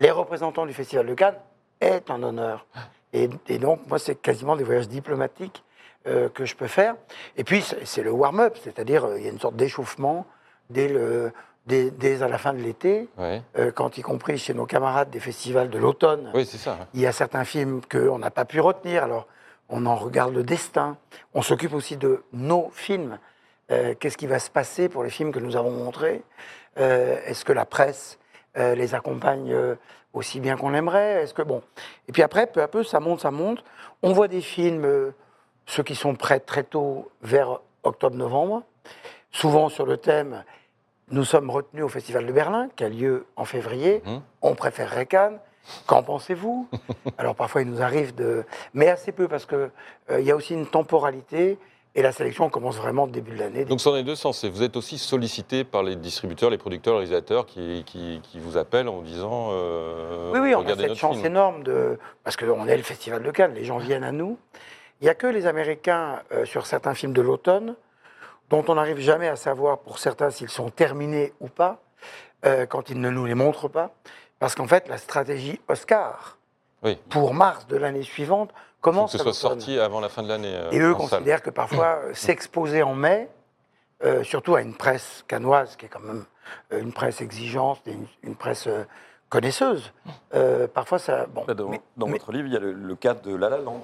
les 0.00 0.10
représentants 0.10 0.66
du 0.66 0.72
Festival 0.72 1.06
de 1.06 1.14
Cannes 1.14 1.36
est 1.80 2.10
un 2.10 2.22
honneur. 2.22 2.66
Et, 3.12 3.28
et 3.48 3.58
donc, 3.58 3.80
moi, 3.88 3.98
c'est 3.98 4.14
quasiment 4.14 4.56
des 4.56 4.64
voyages 4.64 4.88
diplomatiques 4.88 5.62
euh, 6.06 6.28
que 6.30 6.44
je 6.46 6.56
peux 6.56 6.66
faire. 6.68 6.94
Et 7.36 7.44
puis, 7.44 7.62
c'est 7.84 8.02
le 8.02 8.10
warm-up, 8.10 8.56
c'est-à-dire 8.62 9.04
euh, 9.04 9.18
il 9.18 9.24
y 9.24 9.28
a 9.28 9.30
une 9.30 9.38
sorte 9.40 9.56
d'échauffement 9.56 10.24
dès, 10.70 10.88
le, 10.88 11.32
dès, 11.66 11.90
dès 11.90 12.22
à 12.22 12.28
la 12.28 12.38
fin 12.38 12.54
de 12.54 12.58
l'été, 12.60 13.08
Ouais. 13.18 13.42
euh, 13.58 13.70
quand 13.72 13.98
y 13.98 14.02
compris 14.02 14.38
chez 14.38 14.54
nos 14.54 14.64
camarades 14.64 15.10
des 15.10 15.20
festivals 15.20 15.68
de 15.68 15.78
l'automne, 15.78 16.30
Oui, 16.34 16.46
c'est 16.46 16.56
ça. 16.58 16.78
il 16.94 17.00
y 17.00 17.06
a 17.06 17.12
certains 17.12 17.44
films 17.44 17.80
qu'on 17.90 18.18
n'a 18.18 18.30
pas 18.30 18.46
pu 18.46 18.60
retenir. 18.60 19.04
Alors, 19.04 19.26
on 19.70 19.86
en 19.86 19.94
regarde 19.94 20.34
le 20.34 20.42
destin. 20.42 20.96
On 21.34 21.42
s'occupe 21.42 21.72
aussi 21.72 21.96
de 21.96 22.22
nos 22.32 22.70
films. 22.72 23.18
Euh, 23.70 23.94
Qu'est-ce 23.98 24.18
qui 24.18 24.26
va 24.26 24.38
se 24.38 24.50
passer 24.50 24.88
pour 24.88 25.04
les 25.04 25.10
films 25.10 25.32
que 25.32 25.38
nous 25.38 25.56
avons 25.56 25.70
montrés? 25.70 26.22
Euh, 26.78 27.18
Est-ce 27.24 27.44
que 27.44 27.52
la 27.52 27.64
presse 27.64 28.18
euh, 28.56 28.74
les 28.74 28.94
accompagne 28.94 29.54
aussi 30.12 30.40
bien 30.40 30.56
qu'on 30.56 30.70
l'aimerait? 30.70 31.22
Est-ce 31.22 31.34
que 31.34 31.42
bon 31.42 31.62
Et 32.08 32.12
puis 32.12 32.22
après, 32.22 32.46
peu 32.46 32.62
à 32.62 32.68
peu, 32.68 32.82
ça 32.82 33.00
monte, 33.00 33.20
ça 33.20 33.30
monte. 33.30 33.64
On 34.02 34.12
voit 34.12 34.28
des 34.28 34.40
films, 34.40 35.12
ceux 35.66 35.82
qui 35.82 35.94
sont 35.94 36.14
prêts 36.14 36.40
très 36.40 36.64
tôt, 36.64 37.10
vers 37.22 37.60
octobre-novembre, 37.84 38.62
souvent 39.30 39.68
sur 39.68 39.86
le 39.86 39.96
thème. 39.96 40.44
Nous 41.10 41.24
sommes 41.24 41.50
retenus 41.50 41.84
au 41.84 41.88
Festival 41.88 42.26
de 42.26 42.32
Berlin, 42.32 42.68
qui 42.76 42.84
a 42.84 42.88
lieu 42.88 43.26
en 43.36 43.44
février. 43.44 44.02
Mhm. 44.04 44.22
On 44.42 44.54
préférerait 44.54 45.06
Cannes. 45.06 45.38
Qu'en 45.86 46.02
pensez-vous? 46.02 46.68
Alors 47.18 47.34
parfois, 47.34 47.62
il 47.62 47.68
nous 47.68 47.82
arrive 47.82 48.14
de... 48.14 48.44
Mais 48.74 48.88
assez 48.88 49.12
peu, 49.12 49.28
parce 49.28 49.46
qu'il 49.46 49.70
il 50.10 50.24
y 50.24 50.30
a 50.30 50.36
aussi 50.36 50.54
une 50.54 50.66
temporalité, 50.66 51.58
et 51.96 52.02
la 52.02 52.12
sélection 52.12 52.48
commence 52.50 52.76
vraiment 52.76 53.04
au 53.04 53.08
début 53.08 53.32
de 53.32 53.38
l'année. 53.38 53.64
Donc, 53.64 53.80
ça 53.80 53.90
en 53.90 53.96
est 53.96 54.04
deux 54.04 54.14
sens. 54.14 54.44
Vous 54.44 54.62
êtes 54.62 54.76
aussi 54.76 54.96
sollicité 54.96 55.64
par 55.64 55.82
les 55.82 55.96
distributeurs, 55.96 56.48
les 56.48 56.58
producteurs, 56.58 56.94
les 56.94 57.00
réalisateurs 57.00 57.46
qui, 57.46 57.82
qui, 57.84 58.20
qui 58.22 58.38
vous 58.38 58.56
appellent 58.56 58.88
en 58.88 58.96
vous 58.96 59.02
disant 59.02 59.48
euh, 59.50 60.30
Oui, 60.32 60.38
oui, 60.38 60.54
on 60.54 60.64
a 60.64 60.76
cette 60.76 60.94
chance 60.94 61.16
film. 61.16 61.26
énorme, 61.26 61.64
de... 61.64 61.98
parce 62.22 62.36
qu'on 62.36 62.66
est 62.68 62.76
le 62.76 62.82
Festival 62.84 63.22
de 63.22 63.30
Cannes, 63.32 63.54
les 63.54 63.64
gens 63.64 63.78
viennent 63.78 64.04
à 64.04 64.12
nous. 64.12 64.38
Il 65.00 65.04
n'y 65.04 65.10
a 65.10 65.14
que 65.14 65.26
les 65.26 65.46
Américains, 65.46 66.20
euh, 66.32 66.44
sur 66.44 66.66
certains 66.66 66.94
films 66.94 67.12
de 67.12 67.22
l'automne, 67.22 67.74
dont 68.50 68.64
on 68.68 68.74
n'arrive 68.76 68.98
jamais 68.98 69.28
à 69.28 69.36
savoir 69.36 69.78
pour 69.78 69.98
certains 69.98 70.30
s'ils 70.30 70.48
sont 70.48 70.70
terminés 70.70 71.32
ou 71.40 71.48
pas, 71.48 71.82
euh, 72.46 72.66
quand 72.66 72.90
ils 72.90 73.00
ne 73.00 73.10
nous 73.10 73.24
les 73.24 73.34
montrent 73.34 73.68
pas. 73.68 73.90
Parce 74.40 74.54
qu'en 74.56 74.66
fait, 74.66 74.88
la 74.88 74.98
stratégie 74.98 75.60
Oscar, 75.68 76.38
Oui. 76.82 76.98
pour 77.10 77.32
mars 77.34 77.66
de 77.68 77.76
l'année 77.76 78.02
suivante, 78.02 78.50
Il 78.52 78.56
faut 78.56 78.80
commence 78.80 79.12
que 79.12 79.18
ce 79.18 79.22
à 79.22 79.32
soit 79.32 79.50
sorti 79.50 79.78
avant 79.78 80.00
la 80.00 80.08
fin 80.08 80.22
de 80.22 80.28
l'année. 80.28 80.52
euh, 80.54 80.70
Et 80.72 80.80
eux 80.80 80.92
salle. 80.94 81.08
considèrent 81.08 81.42
que 81.42 81.50
parfois 81.50 81.86
euh, 82.04 82.14
s'exposer 82.14 82.82
en 82.82 82.94
mai, 82.94 83.28
euh, 84.02 84.24
surtout 84.24 84.54
à 84.56 84.62
une 84.62 84.74
presse 84.74 85.22
canoise, 85.28 85.76
qui 85.76 85.86
est 85.86 85.88
quand 85.90 86.00
même 86.00 86.24
une 86.72 86.92
presse 86.92 87.20
exigeante, 87.20 87.80
une, 87.86 88.06
une 88.24 88.34
presse 88.34 88.66
connaisseuse, 89.28 89.92
euh, 90.34 90.66
parfois 90.66 90.98
ça. 90.98 91.26
Bon, 91.26 91.44
Dans, 91.44 91.68
mais- 91.68 91.80
dans 91.98 92.06
mais- 92.06 92.12
votre 92.12 92.32
livre, 92.32 92.46
il 92.48 92.54
y 92.54 92.56
a 92.56 92.60
le, 92.60 92.72
le 92.72 92.94
cas 92.96 93.14
de 93.14 93.34
La 93.36 93.50
La 93.50 93.58
Land, 93.58 93.82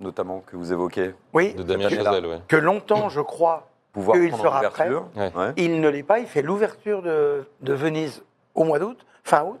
notamment, 0.00 0.40
que 0.40 0.56
vous 0.56 0.72
évoquez. 0.72 1.14
oui, 1.34 1.52
De 1.52 1.62
Damien. 1.62 1.90
Chazelle, 1.90 2.40
que 2.48 2.56
longtemps, 2.56 3.10
je 3.10 3.20
crois, 3.20 3.68
Pouvoir 3.92 4.16
qu'il 4.16 4.34
sera 4.34 4.62
l'ouverture. 4.62 5.08
prêt. 5.14 5.30
Ouais. 5.36 5.52
il 5.56 5.80
ne 5.80 5.88
l'est 5.88 6.02
pas. 6.02 6.18
Il 6.18 6.26
fait 6.26 6.42
l'ouverture 6.42 7.02
de, 7.02 7.46
de 7.60 7.72
Venise 7.74 8.22
au 8.54 8.64
mois 8.64 8.78
d'août, 8.78 8.98
fin 9.22 9.44
août. 9.44 9.60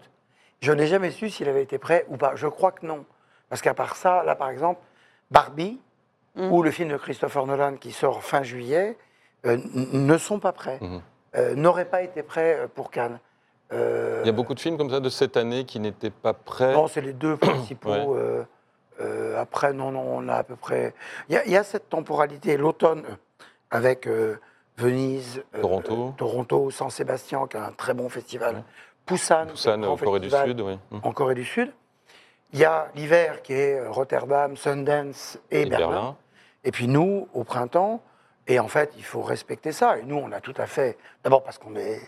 Je 0.60 0.72
n'ai 0.72 0.86
jamais 0.86 1.10
su 1.10 1.30
s'il 1.30 1.48
avait 1.48 1.62
été 1.62 1.78
prêt 1.78 2.04
ou 2.08 2.16
pas. 2.16 2.32
Je 2.34 2.46
crois 2.46 2.72
que 2.72 2.84
non. 2.86 3.04
Parce 3.48 3.62
qu'à 3.62 3.74
part 3.74 3.96
ça, 3.96 4.22
là, 4.24 4.34
par 4.34 4.50
exemple, 4.50 4.80
Barbie, 5.30 5.80
Mm. 6.36 6.52
ou 6.52 6.62
le 6.62 6.70
film 6.70 6.90
de 6.90 6.96
Christopher 6.96 7.46
Nolan 7.46 7.76
qui 7.76 7.90
sort 7.90 8.22
fin 8.22 8.44
juillet, 8.44 8.96
euh, 9.46 9.56
ne 9.74 10.16
sont 10.18 10.38
pas 10.38 10.52
prêts. 10.52 10.78
Mhm. 10.80 11.00
Euh, 11.36 11.54
N'auraient 11.56 11.86
pas 11.86 12.02
été 12.02 12.22
prêts 12.22 12.58
euh, 12.60 12.68
pour 12.72 12.90
Cannes. 12.92 13.18
Euh, 13.72 14.20
Il 14.22 14.26
y 14.26 14.28
a 14.28 14.32
beaucoup 14.32 14.54
de 14.54 14.60
films 14.60 14.76
comme 14.78 14.90
ça 14.90 15.00
de 15.00 15.08
cette 15.08 15.36
année 15.36 15.64
qui 15.64 15.80
n'étaient 15.80 16.10
pas 16.10 16.34
prêts. 16.34 16.74
Non, 16.74 16.86
c'est 16.86 17.00
les 17.00 17.12
deux 17.12 17.36
principaux. 17.76 17.90
Ouais. 17.90 18.06
euh, 18.20 18.44
euh, 19.00 19.40
après, 19.40 19.72
non, 19.72 19.90
non, 19.90 20.04
on 20.06 20.28
a 20.28 20.34
à 20.36 20.44
peu 20.44 20.54
près. 20.54 20.94
Il 21.28 21.34
y, 21.34 21.38
a- 21.38 21.46
y 21.48 21.56
a 21.56 21.64
cette 21.64 21.88
temporalité, 21.88 22.56
l'automne, 22.56 23.02
avec 23.72 24.06
euh, 24.06 24.36
Venise, 24.76 25.42
euh, 25.56 25.60
Toronto. 25.60 26.14
Toronto, 26.16 26.70
San 26.70 26.90
Sébastien, 26.90 27.46
qui 27.48 27.56
est 27.56 27.60
un 27.60 27.72
très 27.72 27.94
bon 27.94 28.08
festival. 28.08 28.56
Ouais. 28.56 28.62
Busan, 29.08 29.46
Busan, 29.46 29.82
en 29.84 29.96
Corée 29.96 30.20
du 30.20 30.30
Sud, 30.30 30.60
oui. 30.60 30.78
Mhm. 30.90 31.00
En 31.02 31.12
Corée 31.12 31.34
du 31.34 31.44
Sud. 31.44 31.72
Il 32.52 32.58
y 32.60 32.64
a 32.64 32.88
l'hiver 32.94 33.42
qui 33.42 33.52
est 33.52 33.78
euh, 33.80 33.90
Rotterdam, 33.90 34.56
Sundance 34.56 35.38
et, 35.50 35.62
Et 35.62 35.66
Berlin. 35.66 35.88
Berlin. 35.88 36.16
Et 36.64 36.70
puis 36.70 36.88
nous, 36.88 37.28
au 37.34 37.44
printemps, 37.44 38.02
et 38.46 38.58
en 38.58 38.68
fait, 38.68 38.92
il 38.96 39.04
faut 39.04 39.20
respecter 39.22 39.72
ça. 39.72 39.98
Et 39.98 40.02
nous, 40.02 40.16
on 40.16 40.32
a 40.32 40.40
tout 40.40 40.54
à 40.56 40.66
fait. 40.66 40.96
D'abord 41.22 41.42
parce 41.42 41.58
qu'on 41.58 41.76
est, 41.76 42.00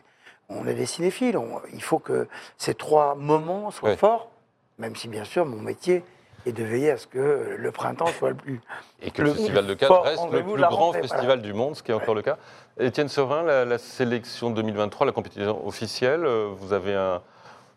on 0.49 0.67
est 0.67 0.75
des 0.75 0.87
cinéphiles. 0.87 1.37
on- 1.37 1.61
il 1.73 1.83
faut 1.83 1.99
que 1.99 2.27
ces 2.57 2.75
trois 2.75 3.15
moments 3.15 3.71
soient 3.71 3.97
forts, 3.97 4.31
même 4.79 4.97
si, 4.97 5.09
bien 5.09 5.25
sûr, 5.25 5.45
mon 5.45 5.61
métier 5.61 6.03
est 6.47 6.53
de 6.53 6.65
veiller 6.65 6.91
à 6.93 6.97
ce 6.97 7.07
que 7.07 7.57
le 7.59 7.71
printemps 7.73 8.07
soit 8.07 8.31
le 8.31 8.35
plus. 8.35 8.61
Et 9.03 9.11
que 9.11 9.23
Le 9.23 9.29
le 9.29 9.35
Festival 9.35 9.67
de 9.67 9.75
Cannes 9.75 9.91
reste 10.03 10.31
le 10.33 10.43
plus 10.43 10.57
grand 10.57 10.69
rentrée, 10.77 11.01
festival 11.03 11.27
voilà. 11.27 11.43
du 11.43 11.53
monde, 11.53 11.77
ce 11.77 11.83
qui 11.83 11.91
est 11.91 11.95
encore 11.95 12.15
le 12.15 12.23
cas. 12.23 12.39
Étienne 12.79 13.09
Serin, 13.09 13.43
la, 13.43 13.65
la 13.65 13.79
sélection 13.79 14.51
2023, 14.51 15.07
la 15.07 15.13
compétition 15.13 15.67
officielle, 15.67 16.25
euh, 16.25 16.49
vous 16.57 16.73
avez 16.73 16.95
un- 16.95 17.21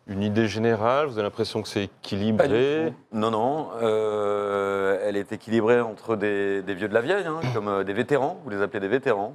une 0.06 0.22
idée 0.22 0.48
générale 0.48 1.06
Vous 1.06 1.14
avez 1.14 1.22
l'impression 1.22 1.62
que 1.62 1.68
c'est 1.68 1.84
équilibré. 1.84 2.92
Non, 3.12 3.30
non. 3.30 3.68
euh, 3.82 4.98
elle 5.02 5.16
est 5.16 5.32
équilibrée 5.32 5.80
entre 5.80 6.16
des, 6.16 6.62
des 6.62 6.74
vieux 6.74 6.88
de 6.88 6.94
la 6.94 7.00
vieille, 7.00 7.26
hein, 7.26 7.40
comme 7.54 7.68
euh, 7.68 7.84
des 7.84 7.92
vétérans. 7.94 8.38
Vous 8.44 8.50
les 8.50 8.60
appelez 8.62 8.80
des 8.80 8.88
vétérans. 8.88 9.34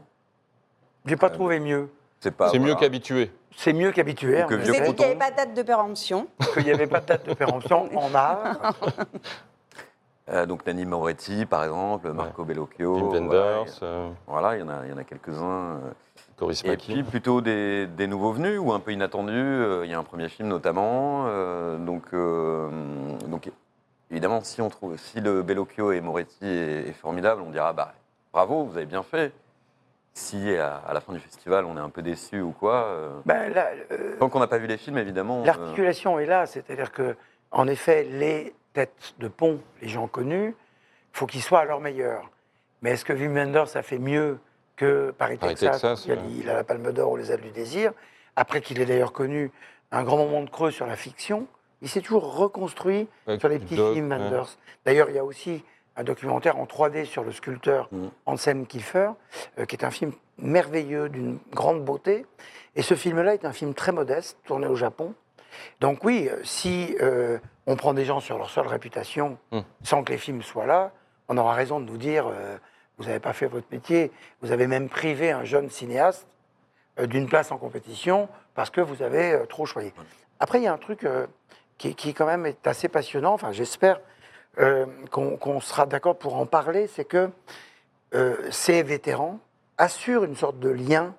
J'ai 1.06 1.16
pas 1.16 1.30
trouvé 1.30 1.60
mieux. 1.60 1.90
C'est 2.52 2.60
mieux 2.60 2.76
qu'habitué. 2.76 3.32
C'est 3.56 3.74
mieux 3.74 3.92
qu'habitué. 3.92 4.44
Que 4.48 4.56
Vous 4.56 4.70
avez 4.70 4.94
dit 4.94 4.96
qu'il 4.96 5.06
n'y 5.06 5.12
avait 5.12 5.18
pas 5.18 5.32
de 5.32 5.36
date 5.38 5.54
de 5.54 5.62
péremption. 5.64 6.28
qu'il 6.54 6.64
n'y 6.64 6.72
avait 6.72 6.88
pas 6.88 7.00
de 7.00 7.06
date 7.06 7.26
de 7.28 7.34
péremption 7.34 7.90
en 7.98 8.14
art. 8.16 8.74
Euh, 10.30 10.46
donc 10.46 10.66
Nanni 10.68 10.86
Moretti, 10.86 11.46
par 11.46 11.64
exemple, 11.64 12.12
Marco 12.12 12.44
Bellocchio. 12.46 13.10
Wim 13.10 13.26
voilà, 13.26 13.58
Wenders, 13.62 13.80
euh, 13.82 14.10
Voilà, 14.28 14.56
il 14.58 14.60
y 14.60 14.64
en 14.64 14.70
a, 14.70 14.86
il 14.86 14.92
y 14.92 14.94
en 14.94 14.98
a 14.98 15.04
quelques-uns. 15.04 15.78
euh. 15.78 15.80
Coris 16.38 16.62
Et 16.66 16.78
puis 16.78 17.04
plutôt 17.04 17.42
des, 17.42 17.88
des 17.88 18.08
nouveaux 18.08 18.32
venus 18.32 18.60
ou 18.62 18.72
un 18.72 18.80
peu 18.80 18.92
inattendus. 18.92 19.34
Euh, 19.34 19.82
Il 19.86 19.92
y 19.92 19.94
a 19.94 20.00
un 20.00 20.04
premier 20.04 20.30
film 20.30 20.48
notamment. 20.48 21.26
euh, 21.28 21.78
donc, 21.78 22.04
euh, 22.14 22.70
donc 23.28 23.50
évidemment, 24.12 24.42
si 24.44 24.62
on 24.62 24.70
trouve, 24.70 24.98
si 24.98 25.20
le 25.20 25.42
Bellocchio 25.42 25.92
et 25.92 26.00
Moretti 26.00 26.46
est, 26.46 26.90
est 26.90 26.94
formidable, 26.94 27.42
on 27.46 27.50
dira 27.50 27.74
bah 27.74 27.94
bravo, 28.32 28.66
vous 28.66 28.78
avez 28.78 28.86
bien 28.86 29.04
fait. 29.04 29.34
Si 30.14 30.56
à, 30.56 30.78
à 30.78 30.94
la 30.94 31.02
fin 31.02 31.14
du 31.14 31.20
festival 31.20 31.66
on 31.66 31.78
est 31.78 31.82
un 31.82 31.90
peu 31.90 32.02
déçu 32.02 32.42
ou 32.42 32.52
quoi, 32.52 32.84
euh, 32.88 33.10
Ben, 33.26 33.54
là, 33.54 33.70
euh, 33.92 34.18
tant 34.18 34.30
qu'on 34.30 34.40
n'a 34.40 34.48
pas 34.48 34.58
vu 34.58 34.68
les 34.68 34.78
films, 34.78 34.98
évidemment. 34.98 35.42
euh, 35.42 35.46
L'articulation 35.46 36.20
est 36.20 36.26
là, 36.26 36.46
c'est-à-dire 36.46 36.92
que, 36.92 37.16
en 37.52 37.68
effet, 37.68 38.04
les 38.04 38.54
têtes 38.74 39.14
de 39.20 39.28
pont, 39.28 39.60
les 39.82 39.88
gens 39.88 40.08
connus, 40.08 40.56
il 41.14 41.18
faut 41.18 41.26
qu'ils 41.26 41.42
soient 41.42 41.60
à 41.62 41.66
leur 41.66 41.80
meilleur. 41.80 42.30
Mais 42.82 42.92
est-ce 42.92 43.06
que 43.06 43.14
Wim 43.14 43.34
Wenders 43.36 43.76
a 43.76 43.82
fait 43.82 43.98
mieux 44.00 44.40
que 44.76 45.12
Paris, 45.18 45.38
Paris, 45.38 45.56
Texas, 45.56 46.06
a 46.08 46.12
ouais. 46.12 46.20
il 46.32 46.50
a 46.50 46.54
la 46.54 46.64
Palme 46.64 46.92
d'Or 46.92 47.12
ou 47.12 47.18
les 47.18 47.32
ailes 47.32 47.42
du 47.42 47.52
désir, 47.52 47.92
après 48.36 48.62
qu'il 48.62 48.80
ait 48.82 48.86
d'ailleurs 48.86 49.14
connu 49.14 49.52
un 49.92 50.04
grand 50.04 50.18
moment 50.18 50.42
de 50.44 50.50
creux 50.50 50.72
sur 50.72 50.86
la 50.86 50.96
fiction, 50.96 51.48
il 51.82 51.90
s'est 51.90 52.02
toujours 52.02 52.36
reconstruit 52.36 53.08
Avec 53.28 53.40
sur 53.40 53.50
les 53.50 53.60
petits 53.60 53.76
doc, 53.76 53.94
films 53.94 54.12
ouais. 54.12 54.18
Manders. 54.18 54.48
D'ailleurs, 54.86 55.10
il 55.10 55.16
y 55.16 55.20
a 55.20 55.24
aussi 55.24 55.64
un 56.00 56.04
documentaire 56.04 56.58
en 56.58 56.66
3D 56.66 57.06
sur 57.06 57.24
le 57.24 57.32
sculpteur. 57.34 57.90
Anselm 58.26 58.66
Kiefer, 58.66 59.12
euh, 59.60 59.66
qui 59.66 59.76
est 59.76 59.84
un 59.84 59.92
film 59.92 60.14
merveilleux, 60.38 61.10
d'une 61.10 61.40
grande 61.52 61.84
beauté. 61.84 62.26
Et 62.76 62.82
ce 62.82 62.94
film-là 62.96 63.34
est 63.34 63.44
un 63.46 63.52
film 63.52 63.74
très 63.74 63.92
modeste, 63.92 64.38
tourné 64.46 64.68
au 64.68 64.76
Japon. 64.76 65.14
Donc 65.82 66.04
oui, 66.06 66.30
euh, 66.32 66.40
si 66.44 66.96
euh, 67.02 67.38
on 67.68 67.76
prend 67.76 67.94
des 67.94 68.06
gens 68.06 68.22
sur 68.22 68.38
leur 68.38 68.50
seule 68.50 68.68
réputation, 68.68 69.38
Mhm. 69.52 69.64
sans 69.84 70.04
que 70.04 70.14
les 70.14 70.18
films 70.18 70.42
soient 70.42 70.66
là, 70.66 70.92
on 71.28 71.38
aura 71.38 71.54
raison 71.54 71.82
de 71.82 71.86
nous 71.86 71.98
dire, 71.98 72.28
euh, 72.28 72.58
vous 72.98 73.06
n'avez 73.06 73.20
pas 73.20 73.34
fait 73.34 73.48
votre 73.48 73.68
métier, 73.70 74.12
vous 74.42 74.52
avez 74.54 74.68
même 74.68 74.88
privé 74.88 75.32
un 75.32 75.44
jeune 75.44 75.70
cinéaste 75.70 76.28
d'une 76.98 77.28
place 77.28 77.52
en 77.52 77.58
compétition 77.58 78.28
parce 78.56 78.70
que 78.70 78.82
vous 78.82 79.02
avez 79.02 79.38
trop 79.48 79.66
choisi. 79.66 79.94
Après, 80.40 80.60
il 80.60 80.64
y 80.64 80.68
a 80.68 80.74
un 80.74 80.78
truc 80.78 81.08
qui, 81.78 81.96
qui 81.96 82.14
quand 82.14 82.26
même 82.26 82.46
est 82.46 82.68
assez 82.68 82.90
passionnant, 82.90 83.32
enfin 83.34 83.54
j'espère 83.54 84.02
euh, 84.58 84.86
qu'on 85.12 85.60
sera 85.60 85.86
d'accord 85.86 86.18
pour 86.18 86.36
en 86.36 86.46
parler, 86.46 86.88
c'est 86.88 87.06
que 87.06 87.30
euh, 88.14 88.36
ces 88.52 88.84
vétérans 88.84 89.40
assurent 89.78 90.24
une 90.24 90.36
sorte 90.36 90.60
de 90.60 90.70
lien 90.70 91.14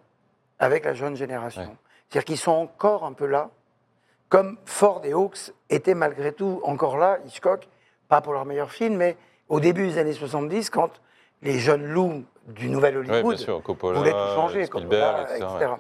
avec 0.59 0.85
la 0.85 0.95
jeune 0.95 1.17
génération. 1.17 1.63
Ouais. 1.63 1.77
C'est-à-dire 2.09 2.25
qu'ils 2.25 2.39
sont 2.39 2.51
encore 2.53 3.05
un 3.05 3.13
peu 3.13 3.27
là, 3.27 3.51
comme 4.29 4.59
Ford 4.65 5.01
et 5.05 5.13
Hawks 5.13 5.53
étaient 5.71 5.95
malgré 5.95 6.33
tout 6.33 6.61
encore 6.65 6.99
là, 6.99 7.19
Hitchcock, 7.27 7.69
pas 8.09 8.21
pour 8.21 8.33
leur 8.33 8.45
meilleur 8.45 8.71
film, 8.71 8.97
mais 8.97 9.17
au 9.49 9.61
début 9.61 9.87
des 9.87 9.99
années 9.99 10.13
70, 10.13 10.71
quand 10.71 11.01
les 11.43 11.59
jeunes 11.59 11.87
loups 11.87 12.25
du 12.49 12.69
Nouvel 12.69 12.99
Ouais, 12.99 13.11
Hollywood 13.11 13.37
sûr, 13.39 13.63
Coppola, 13.63 13.99
voulaient 13.99 14.11
tout 14.11 14.35
changer, 14.35 14.67
Spielberg, 14.67 15.27
Coppola, 15.27 15.37
etc. 15.37 15.55
etc. 15.57 15.73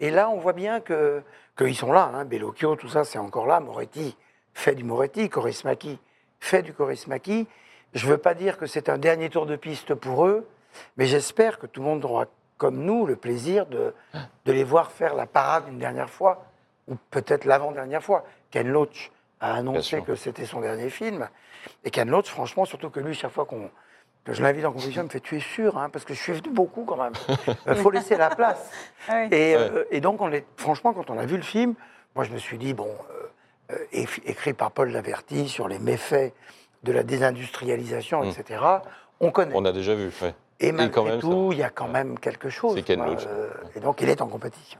Et 0.00 0.10
là, 0.10 0.28
on 0.28 0.38
voit 0.38 0.52
bien 0.52 0.80
que 0.80 1.22
qu'ils 1.56 1.76
sont 1.76 1.92
là. 1.92 2.10
Hein, 2.14 2.24
Bellocchio, 2.24 2.76
tout 2.76 2.88
ça, 2.88 3.04
c'est 3.04 3.18
encore 3.18 3.46
là. 3.46 3.60
Moretti 3.60 4.16
fait 4.54 4.74
du 4.74 4.84
Moretti, 4.84 5.28
Korismaki 5.28 5.98
fait 6.40 6.62
du 6.62 6.72
Korismaki. 6.72 7.46
Je 7.94 8.06
ne 8.06 8.12
veux 8.12 8.18
pas 8.18 8.34
dire 8.34 8.58
que 8.58 8.66
c'est 8.66 8.88
un 8.88 8.98
dernier 8.98 9.30
tour 9.30 9.46
de 9.46 9.56
piste 9.56 9.94
pour 9.94 10.26
eux, 10.26 10.48
mais 10.96 11.06
j'espère 11.06 11.58
que 11.58 11.66
tout 11.66 11.80
le 11.80 11.86
monde 11.86 12.04
aura, 12.04 12.26
comme 12.56 12.78
nous, 12.84 13.06
le 13.06 13.16
plaisir 13.16 13.66
de, 13.66 13.94
de 14.44 14.52
les 14.52 14.64
voir 14.64 14.90
faire 14.92 15.14
la 15.14 15.26
parade 15.26 15.64
une 15.68 15.78
dernière 15.78 16.10
fois, 16.10 16.44
ou 16.88 16.96
peut-être 17.10 17.44
l'avant-dernière 17.44 18.02
fois. 18.02 18.24
Ken 18.50 18.68
Loach 18.68 19.10
a 19.40 19.54
annoncé 19.54 20.02
que 20.02 20.14
c'était 20.14 20.46
son 20.46 20.60
dernier 20.60 20.90
film. 20.90 21.28
Et 21.84 21.90
Ken 21.90 22.08
Loach, 22.10 22.26
franchement, 22.28 22.64
surtout 22.64 22.90
que 22.90 23.00
lui, 23.00 23.14
chaque 23.14 23.32
fois 23.32 23.44
qu'on 23.44 23.70
que 24.22 24.34
je 24.34 24.42
l'invite 24.42 24.66
en 24.66 24.72
compétition, 24.72 25.00
il 25.00 25.04
me 25.06 25.08
fait 25.10 25.20
Tu 25.20 25.38
es 25.38 25.40
sûr 25.40 25.78
hein, 25.78 25.88
Parce 25.88 26.04
que 26.04 26.12
je 26.12 26.20
suis 26.20 26.32
venu 26.34 26.50
beaucoup 26.50 26.84
quand 26.84 26.98
même. 27.02 27.14
Il 27.66 27.74
faut 27.76 27.90
laisser 27.90 28.16
la 28.18 28.28
place. 28.28 28.70
Ah 29.08 29.22
oui. 29.22 29.28
Et, 29.34 29.56
Ouais. 29.56 29.56
euh, 29.56 29.84
et 29.90 30.02
donc, 30.02 30.20
on 30.20 30.30
est, 30.30 30.44
franchement, 30.58 30.92
quand 30.92 31.08
on 31.08 31.18
a 31.18 31.24
vu 31.24 31.36
le 31.38 31.42
film, 31.42 31.74
moi, 32.14 32.24
je 32.24 32.30
me 32.30 32.36
suis 32.38 32.58
dit, 32.58 32.74
bon, 32.74 32.84
euh, 33.10 33.14
euh, 33.14 33.28
écrit 33.92 34.52
par 34.52 34.70
Paul 34.72 34.90
Laverty 34.90 35.48
sur 35.48 35.68
les 35.68 35.78
méfaits 35.78 36.32
de 36.82 36.92
la 36.92 37.02
désindustrialisation, 37.02 38.22
Mm. 38.24 38.28
etc., 38.28 38.60
on 39.20 39.30
connaît. 39.30 39.52
On 39.54 39.64
a 39.64 39.72
déjà 39.72 39.94
vu, 39.94 40.10
ouais. 40.22 40.34
Et 40.62 40.72
malgré 40.72 41.02
même, 41.04 41.20
tout, 41.20 41.50
il 41.52 41.58
y 41.58 41.62
a 41.62 41.70
quand 41.70 41.88
même 41.88 42.18
quelque 42.18 42.50
chose. 42.50 42.74
C'est 42.74 42.82
Ken 42.82 43.02
Loach. 43.02 43.24
euh, 43.26 43.48
et 43.74 43.80
donc, 43.80 44.00
il 44.02 44.08
est 44.10 44.20
en 44.20 44.26
compétition. 44.28 44.78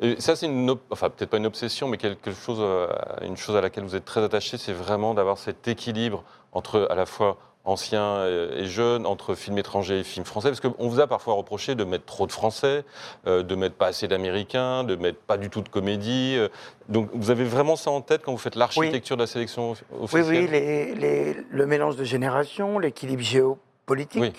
Et 0.00 0.20
ça, 0.20 0.34
c'est 0.34 0.46
une, 0.46 0.74
enfin 0.90 1.08
peut-être 1.08 1.30
pas 1.30 1.36
une 1.36 1.46
obsession, 1.46 1.86
mais 1.86 1.98
quelque 1.98 2.32
chose, 2.32 2.58
euh, 2.60 2.88
une 3.22 3.36
chose 3.36 3.54
à 3.56 3.60
laquelle 3.60 3.84
vous 3.84 3.94
êtes 3.94 4.04
très 4.04 4.24
attaché, 4.24 4.58
c'est 4.58 4.72
vraiment 4.72 5.14
d'avoir 5.14 5.38
cet 5.38 5.68
équilibre 5.68 6.24
entre 6.52 6.88
à 6.90 6.96
la 6.96 7.06
fois 7.06 7.36
anciens 7.64 8.26
et 8.26 8.44
et 8.62 8.66
jeunes, 8.66 9.06
entre 9.06 9.34
films 9.34 9.58
étrangers 9.58 10.00
et 10.00 10.04
films 10.04 10.24
français, 10.26 10.48
parce 10.48 10.60
qu'on 10.60 10.88
vous 10.88 11.00
a 11.00 11.06
parfois 11.06 11.34
reproché 11.34 11.74
de 11.74 11.84
mettre 11.84 12.04
trop 12.04 12.26
de 12.26 12.32
français, 12.32 12.84
euh, 13.26 13.42
de 13.42 13.54
mettre 13.54 13.74
pas 13.76 13.86
assez 13.88 14.06
d'américains, 14.08 14.84
de 14.84 14.96
mettre 14.96 15.18
pas 15.18 15.36
du 15.38 15.50
tout 15.50 15.60
de 15.62 15.68
comédie. 15.68 16.36
euh. 16.38 16.48
donc 16.88 17.08
vous 17.14 17.30
avez 17.30 17.44
vraiment 17.44 17.76
ça 17.76 17.90
en 17.90 18.00
tête 18.02 18.22
quand 18.24 18.32
vous 18.32 18.38
faites 18.38 18.54
l'architecture 18.56 19.16
de 19.16 19.22
la 19.22 19.26
sélection 19.26 19.72
Oui, 19.72 19.98
officielle? 20.02 20.26
oui, 20.44 20.46
les- 20.48 20.94
les- 20.94 21.36
le 21.50 21.66
mélange 21.66 21.96
de 21.96 22.04
générations, 22.04 22.78
l'équilibre 22.78 23.22
géopolitique. 23.22 24.20
Oui. 24.22 24.32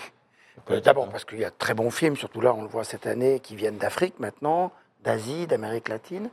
Euh, 0.72 0.80
D'abord 0.80 1.10
parce 1.10 1.26
qu'il 1.26 1.40
y 1.40 1.46
a 1.46 1.50
de 1.50 1.56
très 1.58 1.74
bons 1.74 1.92
films, 1.92 2.16
surtout 2.16 2.42
là, 2.42 2.54
on 2.56 2.62
le 2.62 2.68
voit 2.68 2.84
cette 2.84 3.06
année, 3.08 3.40
qui 3.40 3.56
viennent 3.56 3.78
d'Afrique 3.78 4.16
maintenant, 4.20 4.72
d'Asie, 5.04 5.46
d'Amérique 5.48 5.90
latine. 5.90 6.30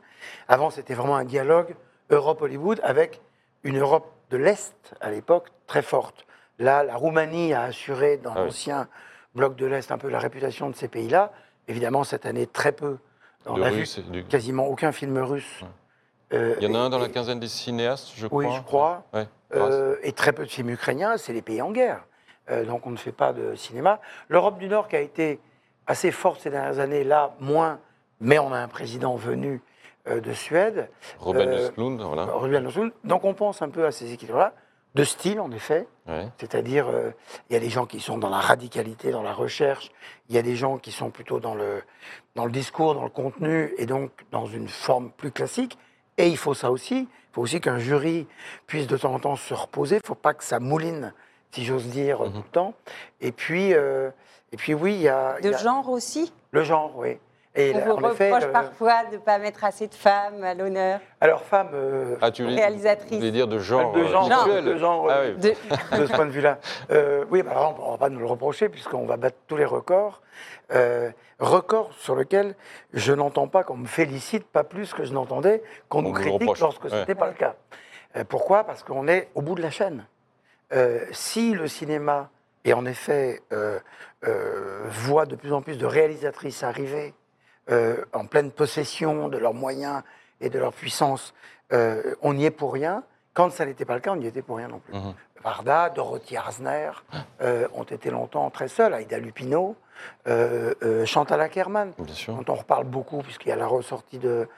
Avant, 0.48 0.70
c'était 0.70 0.94
vraiment 0.94 1.16
un 1.16 1.24
dialogue 1.24 1.74
Europe-Hollywood 2.10 2.80
avec 2.82 3.20
une 3.64 3.78
Europe 3.78 4.10
de 4.30 4.36
l'Est, 4.36 4.74
à 5.00 5.10
l'époque, 5.10 5.48
très 5.66 5.82
forte. 5.82 6.24
Là, 6.62 6.84
la 6.84 6.94
Roumanie 6.94 7.52
a 7.54 7.62
assuré 7.62 8.18
dans 8.18 8.30
Ah 8.34 8.40
oui. 8.40 8.44
l'ancien 8.46 8.86
bloc 9.34 9.56
de 9.56 9.66
l'Est 9.66 9.90
un 9.90 9.98
peu 9.98 10.08
la 10.08 10.20
réputation 10.20 10.70
de 10.70 10.76
ces 10.76 10.86
pays-là. 10.86 11.32
Évidemment, 11.66 12.04
cette 12.04 12.24
année, 12.24 12.46
très 12.46 12.70
peu. 12.70 12.98
On 13.46 13.60
a 13.60 13.68
Russe 13.68 13.98
du- 13.98 14.24
quasiment 14.24 14.66
aucun 14.68 14.92
film 14.92 15.18
russe. 15.18 15.62
Ouais. 15.62 15.68
Euh, 16.38 16.54
Il 16.60 16.68
y 16.68 16.70
en 16.70 16.74
a 16.76 16.78
un 16.84 16.88
dans 16.90 17.00
la 17.00 17.08
quinzaine 17.08 17.40
des 17.40 17.48
cinéastes, 17.48 18.12
je 18.14 18.28
crois. 18.28 18.44
Oui, 18.44 18.50
je 18.56 18.62
crois. 18.62 19.02
Ouais. 19.12 19.26
Euh, 19.54 19.96
et 20.04 20.12
très 20.12 20.32
peu 20.32 20.44
de 20.44 20.50
films 20.50 20.70
ukrainiens, 20.70 21.16
c'est 21.16 21.32
les 21.32 21.42
pays 21.42 21.60
en 21.60 21.72
guerre. 21.72 22.04
Euh, 22.50 22.64
donc 22.64 22.86
on 22.86 22.90
ne 22.90 22.96
fait 22.96 23.12
pas 23.12 23.32
de 23.32 23.54
cinéma. 23.56 24.00
L'Europe 24.28 24.58
du 24.58 24.68
Nord 24.68 24.86
qui 24.86 24.94
a 24.96 25.00
été 25.00 25.40
assez 25.88 26.12
forte 26.12 26.40
ces 26.40 26.50
dernières 26.50 26.78
années, 26.78 27.02
là, 27.02 27.34
moins, 27.40 27.80
mais 28.20 28.38
on 28.38 28.52
a 28.52 28.58
un 28.58 28.68
président 28.68 29.16
venu 29.16 29.60
de 30.08 30.32
Suède, 30.32 30.88
Robin 31.18 31.46
euh, 31.46 31.68
Östlund, 31.68 32.00
voilà. 32.00 32.24
Ruben 32.24 32.66
Östlund. 32.66 32.92
Donc 33.04 33.24
on 33.24 33.34
pense 33.34 33.60
un 33.62 33.68
peu 33.68 33.84
à 33.84 33.90
ces 33.92 34.12
équilibres-là, 34.12 34.52
de 34.94 35.04
style 35.04 35.40
en 35.40 35.50
effet, 35.52 35.86
Ouais. 36.06 36.28
c'est-à-dire 36.38 36.88
euh, 36.88 37.12
il 37.48 37.54
y 37.54 37.56
a 37.56 37.60
des 37.60 37.70
gens 37.70 37.86
qui 37.86 38.00
sont 38.00 38.18
dans 38.18 38.28
la 38.28 38.40
radicalité, 38.40 39.10
dans 39.10 39.22
la 39.22 39.32
recherche, 39.32 39.90
il 40.28 40.34
y 40.34 40.38
a 40.38 40.42
des 40.42 40.56
gens 40.56 40.78
qui 40.78 40.92
sont 40.92 41.10
plutôt 41.10 41.40
dans 41.40 41.54
le, 41.54 41.82
dans 42.34 42.44
le 42.44 42.52
discours, 42.52 42.94
dans 42.94 43.04
le 43.04 43.08
contenu, 43.10 43.72
et 43.78 43.86
donc 43.86 44.10
dans 44.30 44.46
une 44.46 44.68
forme 44.68 45.10
plus 45.10 45.30
classique. 45.30 45.78
Et 46.18 46.28
il 46.28 46.36
faut 46.36 46.54
ça 46.54 46.70
aussi, 46.70 47.00
il 47.08 47.34
faut 47.34 47.40
aussi 47.42 47.60
qu'un 47.60 47.78
jury 47.78 48.26
puisse 48.66 48.86
de 48.86 48.96
temps 48.96 49.14
en 49.14 49.18
temps 49.18 49.36
se 49.36 49.54
reposer, 49.54 49.96
il 49.96 50.00
ne 50.02 50.06
faut 50.06 50.14
pas 50.14 50.34
que 50.34 50.44
ça 50.44 50.60
mouline, 50.60 51.14
si 51.52 51.64
j'ose 51.64 51.86
dire, 51.86 52.20
Mhm. 52.20 52.32
tout 52.32 52.38
le 52.44 52.50
temps. 52.52 52.74
Et 53.20 53.32
puis, 53.32 53.72
euh, 53.74 54.10
et 54.52 54.56
puis 54.56 54.74
oui, 54.74 54.94
il 54.94 55.00
y 55.02 55.08
a, 55.08 55.38
y 55.40 55.46
a 55.48 55.56
genre 55.56 55.88
aussi? 55.88 56.32
Le 56.50 56.64
genre, 56.64 56.92
oui. 56.98 57.18
Et 57.54 57.72
On 57.74 57.78
là, 57.78 57.84
vous 57.84 57.90
en 57.92 57.96
reproche 58.08 58.44
le- 58.46 58.50
parfois 58.52 59.04
de 59.10 59.16
ne 59.16 59.18
pas 59.18 59.38
mettre 59.38 59.62
assez 59.64 59.86
de 59.86 59.94
femmes 59.94 60.42
à 60.42 60.54
l'honneur. 60.54 61.00
alors 61.20 61.42
femme, 61.42 61.68
euh, 61.74 62.16
Ah, 62.22 62.30
tu 62.30 62.44
voulais, 62.44 62.56
Réalisatrice. 62.56 63.10
vous 63.12 63.18
voulez 63.18 63.30
dire 63.30 63.46
de 63.46 63.58
genre, 63.58 63.92
de 63.92 64.00
euh, 64.00 64.08
genre, 64.08 64.28
de 64.62 64.76
genre, 64.78 65.06
Ah 65.10 65.14
euh, 65.18 65.34
oui. 65.34 65.40
De... 65.40 65.98
de 65.98 66.06
ce 66.06 66.12
point 66.14 66.24
de 66.24 66.30
vue-là. 66.30 66.58
Euh, 66.90 67.26
oui, 67.30 67.42
bah 67.42 67.50
alors, 67.50 67.76
on 67.82 67.86
ne 67.88 67.90
va 67.92 67.98
pas 67.98 68.08
nous 68.08 68.20
le 68.20 68.26
reprocher 68.26 68.70
puisqu'on 68.70 69.04
va 69.04 69.18
battre 69.18 69.36
tous 69.48 69.56
les 69.58 69.66
records. 69.66 70.22
Euh, 70.72 71.10
records 71.40 71.92
sur 71.98 72.16
lesquels 72.16 72.54
je 72.94 73.12
n'entends 73.12 73.48
pas 73.48 73.64
qu'on 73.64 73.76
me 73.76 73.86
félicite, 73.86 74.46
pas 74.46 74.64
plus 74.64 74.94
que 74.94 75.04
je 75.04 75.12
n'entendais 75.12 75.62
qu'on 75.90 75.98
On 75.98 76.02
nous 76.02 76.12
critique 76.12 76.40
reproche. 76.40 76.60
lorsque 76.60 76.84
Ouais. 76.84 76.90
ce 76.90 76.96
n'était 76.96 77.14
pas 77.14 77.26
le 77.26 77.34
cas. 77.34 77.54
Euh, 78.16 78.24
pourquoi? 78.26 78.64
Parce 78.64 78.82
qu'on 78.82 79.06
est 79.08 79.28
au 79.34 79.42
bout 79.42 79.56
de 79.56 79.62
la 79.62 79.70
chaîne. 79.70 80.06
Euh, 80.72 81.00
si 81.12 81.52
le 81.52 81.68
cinéma, 81.68 82.30
et 82.64 82.72
en 82.72 82.86
effet, 82.86 83.42
euh, 83.52 83.78
euh, 84.26 84.84
voit 84.88 85.26
de 85.26 85.34
plus 85.36 85.52
en 85.52 85.60
plus 85.60 85.76
de 85.76 85.84
réalisatrices 85.84 86.62
arriver 86.62 87.12
euh, 87.70 88.04
en 88.12 88.26
pleine 88.26 88.50
possession 88.50 89.28
de 89.28 89.38
leurs 89.38 89.54
moyens 89.54 90.02
et 90.40 90.50
de 90.50 90.58
leur 90.58 90.72
puissance, 90.72 91.34
euh, 91.72 92.14
on 92.22 92.34
n'y 92.34 92.44
est 92.44 92.50
pour 92.50 92.72
rien. 92.72 93.04
Quand 93.34 93.50
ça 93.50 93.64
n'était 93.64 93.84
pas 93.84 93.94
le 93.94 94.00
cas, 94.00 94.12
on 94.12 94.16
n'y 94.16 94.26
était 94.26 94.42
pour 94.42 94.56
rien 94.58 94.68
non 94.68 94.80
plus. 94.80 94.94
Mhm. 94.94 95.14
Varda, 95.42 95.90
Dorothy 95.90 96.36
Arzner 96.36 96.90
euh, 97.40 97.66
ont 97.74 97.82
été 97.84 98.10
longtemps 98.10 98.48
très 98.50 98.68
seuls, 98.68 98.94
Aïda 98.94 99.18
Lupino, 99.18 99.74
euh, 100.28 100.74
euh, 100.82 101.04
Chantal 101.06 101.40
Ackerman, 101.40 101.92
dont 102.28 102.44
on 102.48 102.54
reparle 102.54 102.84
beaucoup 102.84 103.18
puisqu'il 103.22 103.48
y 103.48 103.52
a 103.52 103.56
la 103.56 103.66
ressortie 103.66 104.18
de, 104.18 104.48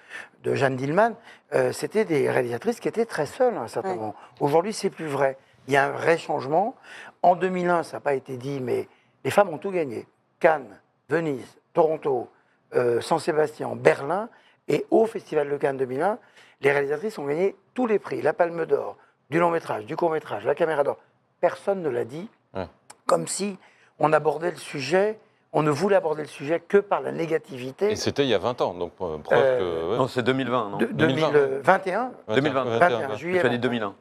de 0.43 0.55
Jeanne 0.55 0.77
Dillman. 0.77 1.13
Euh, 1.55 1.73
C'était 1.73 2.05
des 2.05 2.31
réalisatrices 2.31 2.81
qui 2.81 2.89
étaient 2.89 3.07
très 3.07 3.27
seules 3.27 3.57
à 3.57 3.61
un 3.61 3.69
certain 3.69 3.91
Ouais. 3.91 3.97
moment. 3.97 4.15
Aujourd'hui, 4.41 4.73
c'est 4.75 4.91
plus 4.91 5.07
vrai. 5.07 5.39
Il 5.69 5.73
y 5.73 5.77
a 5.79 5.87
un 5.87 5.91
vrai 5.93 6.19
changement. 6.19 6.75
En 7.23 7.37
2001, 7.37 7.83
ça 7.85 7.97
n'a 7.97 8.01
pas 8.01 8.15
été 8.15 8.37
dit, 8.37 8.61
mais 8.61 8.87
les 9.25 9.31
femmes 9.31 9.49
ont 9.49 9.59
tout 9.59 9.71
gagné. 9.71 10.07
Cannes, 10.41 10.79
Venise, 11.09 11.57
Toronto, 11.73 12.29
euh, 12.75 13.01
San 13.01 13.19
Sébastien, 13.19 13.75
Berlin, 13.77 14.29
et 14.69 14.87
au 14.91 15.07
Festival 15.07 15.49
de 15.51 15.57
Cannes 15.57 15.77
2001, 15.77 16.19
les 16.61 16.73
réalisatrices 16.73 17.19
ont 17.19 17.27
gagné 17.27 17.55
tous 17.75 17.87
les 17.87 17.99
prix, 17.99 18.23
la 18.23 18.33
Palme 18.33 18.65
d'Or, 18.67 18.97
du 19.31 19.39
long 19.39 19.51
métrage, 19.51 19.85
du 19.87 19.97
court 19.97 20.11
métrage, 20.11 20.45
la 20.45 20.55
Caméra 20.55 20.83
d'Or. 20.85 20.97
Personne 21.41 21.83
ne 21.83 21.89
l'a 21.91 22.05
dit, 22.05 22.29
Ouais. 22.55 22.67
comme 23.07 23.27
si 23.27 23.59
on 23.99 24.13
abordait 24.13 24.51
le 24.51 24.57
sujet, 24.57 25.19
on 25.53 25.63
ne 25.63 25.71
voulait 25.71 25.97
aborder 25.97 26.23
le 26.23 26.29
sujet 26.29 26.61
que 26.61 26.79
par 26.79 27.01
la 27.01 27.13
négativité. 27.13 27.91
Et 27.93 27.97
c'était 27.97 28.25
il 28.25 28.29
y 28.29 28.35
a 28.35 28.39
20 28.39 28.61
ans, 28.61 28.75
donc 28.75 28.93
euh, 29.01 29.19
preuve 29.19 29.39
Euh, 29.43 29.59
que. 29.59 29.91
ouais. 29.93 29.97
Non, 29.99 30.09
c'est 30.09 30.23
2020, 30.23 30.71
non 30.71 30.79
de, 30.79 30.87
2020. 30.87 31.31
2021, 31.33 32.13
2020. 32.29 32.65
21, 32.79 33.11
ouais. 33.11 33.17
juillet. 33.17 33.41
Tu 33.41 33.47
as 33.47 33.51
dit 33.51 33.59
2001. 33.59 33.95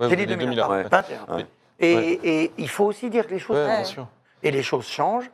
Ouais, 0.00 0.08
J'ai 0.10 0.16
dit 0.16 0.26
dites 0.26 0.38
2001, 0.38 0.68
ouais. 0.68 0.84
pardon, 0.88 1.08
21. 1.28 1.36
Ouais. 1.36 1.46
Et, 1.80 1.94
Ouais. 1.96 2.18
et 2.24 2.52
il 2.58 2.68
faut 2.68 2.84
aussi 2.86 3.08
dire 3.08 3.26
que 3.26 3.30
les 3.32 3.38
choses 3.38 3.56
Ouais, 3.56 3.62
Ouais. 3.66 3.76
bien 3.76 3.84
sûr. 3.84 4.06
et 4.42 4.50
les 4.50 4.62
choses 4.62 4.86
changent. 4.86 5.30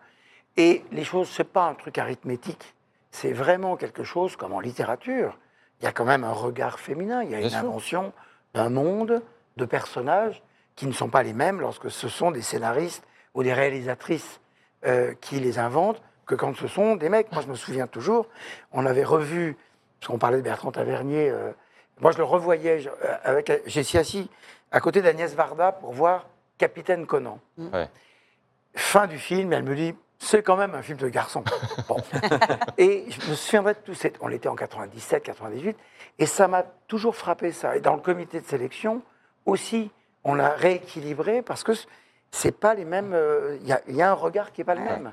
Et 0.57 0.85
les 0.93 1.03
choses, 1.05 1.29
c'est 1.31 1.43
pas 1.51 1.65
un 1.69 1.75
truc 1.75 1.99
arithmétique. 1.99 2.74
C'est 3.15 3.33
vraiment 3.33 3.77
quelque 3.77 4.03
chose 4.03 4.35
comme 4.35 4.53
en 4.53 4.59
littérature. 4.59 5.39
Il 5.81 5.85
y 5.85 5.87
a 5.87 5.93
quand 5.93 6.05
même 6.05 6.25
un 6.25 6.33
regard 6.33 6.81
féminin. 6.81 7.23
Il 7.23 7.31
y 7.31 7.35
a 7.37 7.39
Bien 7.39 7.47
une 7.47 7.51
sûr. 7.51 7.61
invention 7.61 8.13
d'un 8.55 8.71
monde, 8.71 9.23
de 9.57 9.65
personnages 9.65 10.43
qui 10.75 10.89
ne 10.89 10.93
sont 10.93 11.09
pas 11.09 11.23
les 11.23 11.33
mêmes 11.33 11.61
lorsque 11.61 11.93
ce 11.93 12.09
sont 12.09 12.33
des 12.33 12.43
scénaristes 12.43 13.07
ou 13.35 13.45
des 13.45 13.53
réalisatrices 13.53 14.41
euh, 14.85 15.15
qui 15.21 15.39
les 15.39 15.61
inventent 15.61 16.03
que 16.27 16.35
quand 16.35 16.57
ce 16.57 16.67
sont 16.67 16.97
des 16.97 17.09
mecs. 17.09 17.31
Moi, 17.31 17.43
je 17.43 17.47
me 17.47 17.55
souviens 17.55 17.87
toujours, 17.87 18.27
on 18.73 18.85
avait 18.85 19.05
revu, 19.05 19.57
parce 20.01 20.11
qu'on 20.11 20.19
parlait 20.19 20.39
de 20.39 20.43
Bertrand 20.43 20.73
Tavernier, 20.73 21.31
euh, 21.31 21.53
Moi, 22.01 22.11
je 22.11 22.19
le 22.19 22.25
revoyais. 22.25 22.81
je- 22.81 22.89
euh, 22.89 23.17
avec, 23.23 23.49
assis 23.49 24.29
à 24.73 24.81
côté 24.81 25.03
d'Agnès 25.03 25.33
Varda 25.37 25.71
pour 25.71 25.93
voir 25.93 26.27
Capitaine 26.59 27.07
Conan. 27.07 27.39
Ouais. 27.59 27.89
Fin 28.75 29.07
du 29.07 29.21
film, 29.21 29.53
elle 29.53 29.63
me 29.63 29.77
dit 29.77 29.95
c'est 30.25 30.43
quand 30.43 30.57
même 30.57 30.75
un 30.75 30.83
film 30.83 30.99
de 30.99 31.09
garçon. 31.09 31.45
Bon. 31.89 31.97
et 32.79 33.05
je 33.11 33.31
me 33.31 33.35
souviendrai 33.35 33.75
de 33.75 33.79
tout. 33.81 33.95
cette- 33.95 34.17
On 34.21 34.31
était 34.31 34.49
en 34.49 34.55
97, 34.57 35.23
98, 35.23 35.77
et 36.19 36.27
ça 36.27 36.49
m'a 36.49 36.65
toujours 36.89 37.15
frappé 37.17 37.53
ça. 37.53 37.77
Et 37.77 37.81
dans 37.81 37.95
le 37.95 38.01
comité 38.01 38.41
de 38.41 38.47
sélection 38.47 39.03
aussi, 39.47 39.91
on 40.25 40.35
l'a 40.35 40.51
rééquilibré 40.51 41.43
parce 41.43 41.63
que 41.63 41.73
c'est 42.31 42.59
pas 42.59 42.75
les 42.75 42.85
mêmes. 42.85 43.13
euh, 43.13 43.59
Il 43.61 43.69
y, 43.69 43.73
a- 43.73 43.83
il 43.89 43.95
y 43.97 44.03
a 44.03 44.11
un 44.11 44.15
regard 44.15 44.53
qui 44.53 44.63
est 44.63 44.65
pas 44.65 44.75
le 44.75 44.81
même. 44.83 45.13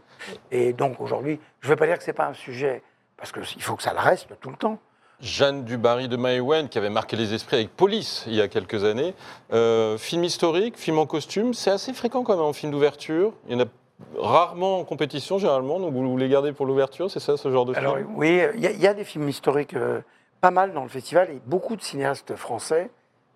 Et 0.52 0.74
donc 0.74 1.00
aujourd'hui, 1.02 1.40
je 1.60 1.68
ne 1.68 1.72
veux 1.72 1.76
pas 1.76 1.86
dire 1.88 1.98
que 1.98 2.04
c'est 2.04 2.14
pas 2.14 2.28
un 2.28 2.34
sujet 2.34 2.82
parce 3.18 3.32
qu'il 3.32 3.62
faut 3.62 3.76
que 3.76 3.84
ça 3.84 3.94
le 3.94 4.00
reste 4.00 4.28
tout 4.40 4.50
le 4.50 4.56
temps. 4.56 4.80
Jeanne 5.20 5.66
Dubarry 5.66 6.08
de 6.08 6.16
Maïwen, 6.18 6.68
qui 6.68 6.80
avait 6.80 6.90
marqué 6.90 7.16
les 7.16 7.36
esprits 7.36 7.58
avec 7.58 7.76
Police 7.76 8.24
il 8.26 8.34
y 8.34 8.42
a 8.42 8.48
quelques 8.48 8.84
années. 8.86 9.14
Euh, 9.54 9.98
film 10.00 10.24
historique, 10.24 10.80
film 10.80 10.98
en 10.98 11.06
costume, 11.06 11.54
c'est 11.54 11.70
assez 11.70 11.94
fréquent 11.94 12.24
quand 12.24 12.34
même 12.36 12.44
en 12.46 12.54
film 12.54 12.72
d'ouverture. 12.72 13.34
Il 13.48 13.54
y 13.54 13.56
en 13.56 13.64
a 13.64 13.68
rarement 14.18 14.80
en 14.80 14.84
compétition 14.84 15.38
généralement, 15.38 15.80
donc 15.80 15.94
vous, 15.94 16.10
vous 16.10 16.18
les 16.18 16.30
gardez 16.30 16.52
pour 16.54 16.66
l'ouverture, 16.66 17.10
c'est 17.10 17.20
ça 17.20 17.38
ce 17.38 17.52
genre 17.52 17.66
de 17.66 17.76
Alors 17.76 17.96
film 17.98 18.08
oui, 18.16 18.42
il 18.56 18.62
y, 18.62 18.68
a- 18.68 18.72
il 18.72 18.80
y 18.82 18.88
a 18.88 18.94
des 18.94 19.04
films 19.04 19.28
historiques 19.30 19.74
euh, 19.76 20.02
pas 20.42 20.52
mal 20.52 20.74
dans 20.74 20.84
le 20.84 20.90
festival 20.90 21.30
et 21.30 21.40
beaucoup 21.46 21.76
de 21.76 21.82
cinéastes 21.82 22.36
français, 22.36 22.90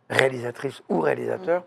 réalisatrices 0.09 0.81
ou 0.89 0.99
réalisateurs, 1.01 1.63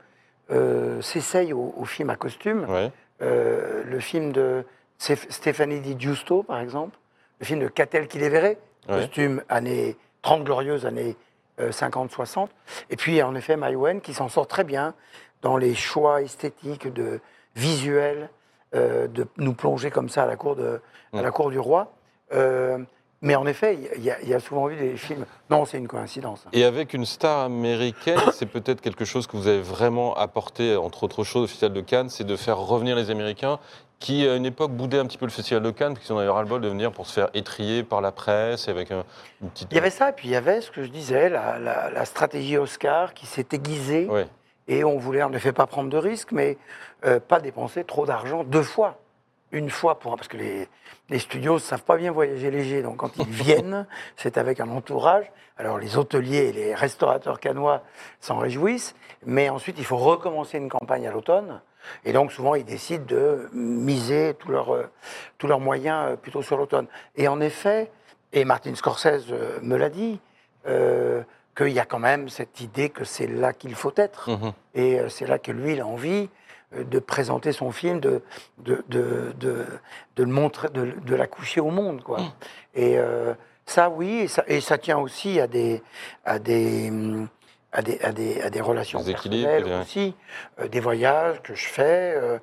euh, 0.51 1.01
s'essayent 1.03 1.53
au, 1.53 1.75
au 1.77 1.85
film 1.85 2.11
à 2.11 2.17
costume. 2.17 2.65
Ouais. 2.69 2.91
Euh, 3.23 3.83
le 3.85 4.01
film 4.01 4.33
de 4.33 4.65
Stéphanie 4.99 5.81
Di 5.81 5.97
Giusto, 5.99 6.43
par 6.43 6.61
exemple, 6.61 6.97
le 7.41 7.47
film 7.47 7.61
de 7.61 7.69
Catel 7.69 8.09
qui 8.09 8.19
les 8.19 8.29
verrait, 8.29 8.59
Ouais. 8.89 9.01
costume 9.01 9.43
années 9.51 9.97
30 10.23 10.45
glorieuses, 10.45 10.87
années 10.87 11.15
50-60. 11.61 12.49
Et 12.91 12.97
puis 12.97 13.23
en 13.23 13.35
effet, 13.35 13.57
Maïwen 13.57 14.01
qui 14.01 14.15
s'en 14.15 14.29
sort 14.29 14.47
très 14.47 14.65
bien 14.65 14.95
dans 15.43 15.57
les 15.57 15.75
choix 15.75 16.23
esthétiques, 16.23 16.91
de 16.93 17.21
visuels, 17.55 18.31
de 18.73 19.27
nous 19.39 19.55
plonger 19.55 19.91
comme 19.91 20.09
ça 20.09 20.25
à 20.25 20.27
la 20.27 20.37
cour, 20.37 20.57
de, 20.57 20.81
à 21.13 21.23
la 21.23 21.31
cour 21.31 21.51
du 21.51 21.59
roi. 21.59 21.93
Euh, 22.35 22.79
mais 23.21 23.35
en 23.35 23.47
effet, 23.47 23.77
il 23.97 24.05
y, 24.05 24.11
a- 24.11 24.21
il 24.23 24.29
y 24.29 24.35
a 24.35 24.39
souvent 24.39 24.69
eu 24.71 24.77
des 24.77 24.97
films. 24.97 25.25
Non, 25.51 25.65
c'est 25.65 25.79
une 25.79 25.89
coïncidence. 25.89 26.45
Et 26.53 26.63
avec 26.65 26.95
une 26.95 27.05
star 27.05 27.41
américaine, 27.47 28.21
c'est 28.33 28.47
peut-être 28.47 28.81
quelque 28.81 29.05
chose 29.05 29.27
que 29.27 29.37
vous 29.37 29.49
avez 29.49 29.61
vraiment 29.63 30.15
apporté, 30.15 30.77
entre 30.77 31.03
autres 31.05 31.25
choses, 31.25 31.45
au 31.45 31.47
Festival 31.49 31.73
de 31.73 31.81
Cannes, 31.81 32.11
c'est 32.11 32.25
de 32.25 32.37
faire 32.37 32.59
revenir 32.59 32.95
les 32.95 33.11
Américains 33.11 33.59
qui, 33.99 34.29
à 34.29 34.37
une 34.37 34.47
époque, 34.47 34.71
boudaient 34.71 35.01
un 35.01 35.07
petit 35.07 35.19
peu 35.19 35.25
le 35.27 35.33
Festival 35.33 35.61
de 35.65 35.71
Cannes, 35.73 35.95
parce 35.95 36.07
qu'ils 36.07 36.15
en 36.15 36.19
avaient 36.19 36.29
ras-le-bol 36.29 36.61
de 36.61 36.69
venir 36.69 36.93
pour 36.93 37.07
se 37.09 37.15
faire 37.15 37.31
étrier 37.35 37.83
par 37.83 38.01
la 38.01 38.13
presse, 38.13 38.69
et 38.69 38.71
avec 38.71 38.93
un- 38.93 39.03
une 39.43 39.51
petite... 39.51 39.67
Il 39.73 39.75
y 39.75 39.79
avait 39.79 39.91
ça, 39.91 40.11
et 40.11 40.13
puis 40.13 40.29
il 40.29 40.31
y 40.31 40.37
avait 40.37 40.61
ce 40.61 40.71
que 40.71 40.85
je 40.85 40.89
disais, 40.89 41.29
la, 41.29 41.59
la- 41.59 41.91
la 41.91 42.05
stratégie 42.05 42.57
Oscar 42.59 43.13
qui 43.15 43.27
s'est 43.27 43.47
aiguisée. 43.51 44.07
Ouais. 44.09 44.29
Et 44.69 44.85
on 44.85 44.99
voulait 44.99 45.23
en 45.23 45.33
effet 45.33 45.53
pas 45.53 45.67
prendre 45.67 45.91
de 45.91 45.97
risques, 45.97 46.33
mais 46.33 46.59
euh, 47.05 47.19
pas 47.21 47.41
dépenser 47.41 47.85
trop 47.85 48.07
d'argent 48.07 48.45
deux 48.45 48.63
fois. 48.63 48.99
Une 49.51 49.71
fois 49.71 49.99
pour 49.99 50.15
parce 50.17 50.29
que 50.29 50.37
les, 50.37 50.69
les 51.09 51.19
studios 51.19 51.55
ne 51.55 51.59
savent 51.59 51.83
pas 51.83 51.97
bien 51.97 52.13
voyager 52.13 52.51
léger, 52.51 52.83
donc 52.83 52.99
quand 52.99 53.17
ils 53.17 53.25
viennent, 53.31 53.87
c'est 54.17 54.37
avec 54.37 54.61
un 54.61 54.69
entourage. 54.69 55.31
Alors 55.57 55.79
les 55.79 55.97
hôteliers 55.97 56.49
et 56.49 56.53
les 56.53 56.75
restaurateurs 56.75 57.41
canois 57.41 57.83
s'en 58.21 58.39
réjouissent, 58.39 58.95
mais 59.27 59.49
ensuite 59.49 59.77
il 59.79 59.85
faut 59.85 59.97
recommencer 59.97 60.59
une 60.59 60.69
campagne 60.69 61.07
à 61.09 61.11
l'automne. 61.11 61.61
Et 62.05 62.13
donc 62.13 62.31
souvent 62.31 62.55
ils 62.55 62.65
décident 62.65 63.05
de 63.07 63.49
miser 63.53 64.35
tous 64.39 64.51
leurs 64.51 64.73
euh, 64.75 65.59
moyens 65.59 66.13
euh, 66.13 66.17
plutôt 66.17 66.43
sur 66.43 66.57
l'automne. 66.59 66.87
Et 67.17 67.27
en 67.27 67.41
effet, 67.41 67.91
et 68.33 68.45
Martin 68.45 68.75
Scorsese 68.75 69.33
me 69.63 69.77
l'a 69.77 69.89
dit, 69.89 70.21
euh, 70.67 71.23
qu'il 71.59 71.75
y 71.75 71.81
a 71.81 71.85
quand 71.85 71.99
même 71.99 72.29
cette 72.29 72.61
idée 72.61 72.89
que 72.89 73.05
c'est 73.05 73.27
là 73.27 73.53
qu'il 73.53 73.75
faut 73.75 73.93
être. 73.97 74.31
Mhm. 74.31 74.53
Et 74.75 75.01
euh, 75.01 75.09
c'est 75.09 75.27
là 75.27 75.39
que 75.39 75.51
lui, 75.53 75.73
il 75.75 75.81
a 75.81 75.87
envie 75.87 76.29
euh, 76.75 76.85
de 76.85 76.99
présenter 76.99 77.53
son 77.53 77.71
film, 77.73 77.99
de, 78.01 78.23
de, 78.59 78.85
de, 78.89 79.33
de, 79.39 79.67
de 80.17 80.23
le 80.23 80.31
montrer, 80.31 80.69
de, 80.69 80.93
de 81.05 81.15
l'accoucher 81.17 81.61
au 81.61 81.71
monde. 81.71 82.03
Quoi. 82.03 82.19
Et 82.75 82.99
euh, 82.99 83.35
ça, 83.67 83.91
oui, 83.91 84.21
et 84.21 84.29
ça, 84.29 84.45
et 84.47 84.61
ça 84.61 84.79
tient 84.79 84.99
aussi 84.99 85.41
à 85.41 85.47
des, 85.47 85.83
à 86.25 86.39
des, 86.39 86.89
hum, 86.91 87.29
à 87.73 87.83
des, 87.83 88.01
à 88.01 88.13
des, 88.13 88.41
à 88.41 88.49
des 88.51 88.61
relations 88.63 89.01
Des 89.03 89.13
personnelles 89.43 89.81
aussi, 89.83 90.15
euh, 90.61 90.69
des 90.69 90.81
voyages 90.81 91.43
que 91.43 91.55
je 91.55 91.67
fais 91.67 92.15
euh, 92.17 92.39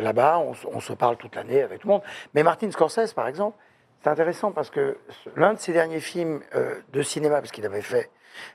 là-bas, 0.00 0.38
on, 0.38 0.54
se- 0.54 0.66
on 0.68 0.80
se 0.80 0.92
parle 0.92 1.16
toute 1.16 1.34
l'année 1.34 1.62
avec 1.62 1.80
tout 1.80 1.88
le 1.88 1.94
monde. 1.94 2.02
Mais 2.34 2.42
Martin 2.44 2.70
Scorsese, 2.70 3.12
par 3.14 3.26
exemple, 3.26 3.56
c'est 4.02 4.10
intéressant 4.10 4.52
parce 4.52 4.70
que 4.70 4.96
l'un 5.36 5.54
de 5.54 5.58
ses 5.58 5.72
derniers 5.72 6.00
films 6.00 6.40
de 6.92 7.02
cinéma, 7.02 7.40
parce 7.40 7.50
qu'il 7.52 7.66
avait 7.66 7.82
fait 7.82 8.08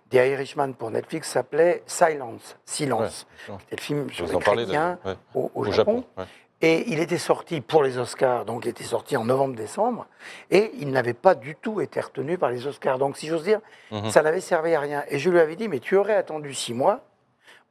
The 0.10 0.16
Irishman 0.16 0.74
pour 0.74 0.92
Netflix, 0.92 1.30
s'appelait 1.32 1.84
Silence, 1.86 2.58
Silence. 2.66 3.28
Ouais. 3.50 3.56
C'était 3.62 3.76
le 3.76 3.82
film 3.82 4.08
Je 4.10 4.16
sur 4.16 4.26
vous 4.28 4.40
les 4.40 4.44
chrétiens 4.44 5.00
ouais. 5.06 5.16
au, 5.34 5.52
au 5.54 5.62
Au 5.68 5.72
Japon. 5.72 5.98
Japon. 5.98 6.06
ouais. 6.18 6.26
Et 6.62 6.90
il 6.92 7.00
était 7.00 7.18
sorti 7.18 7.60
pour 7.62 7.84
les 7.84 7.98
Oscars, 7.98 8.46
donc 8.46 8.66
il 8.66 8.70
était 8.70 8.86
sorti 8.86 9.18
en 9.18 9.26
novembre-décembre, 9.26 10.08
et 10.50 10.72
il 10.80 10.90
n'avait 10.90 11.14
pas 11.14 11.36
du 11.36 11.56
tout 11.56 11.82
été 11.82 12.00
retenu 12.00 12.38
par 12.38 12.50
les 12.50 12.66
Oscars. 12.66 12.98
Donc, 12.98 13.18
si 13.18 13.28
j'ose 13.28 13.44
dire, 13.44 13.60
Mhm. 13.92 14.10
ça 14.10 14.22
n'avait 14.22 14.40
servi 14.42 14.74
à 14.74 14.80
rien. 14.80 15.04
Et 15.10 15.20
je 15.20 15.30
lui 15.30 15.40
avais 15.40 15.58
dit, 15.58 15.68
mais 15.68 15.80
tu 15.80 15.96
aurais 15.98 16.16
attendu 16.16 16.54
six 16.54 16.74
mois, 16.74 17.02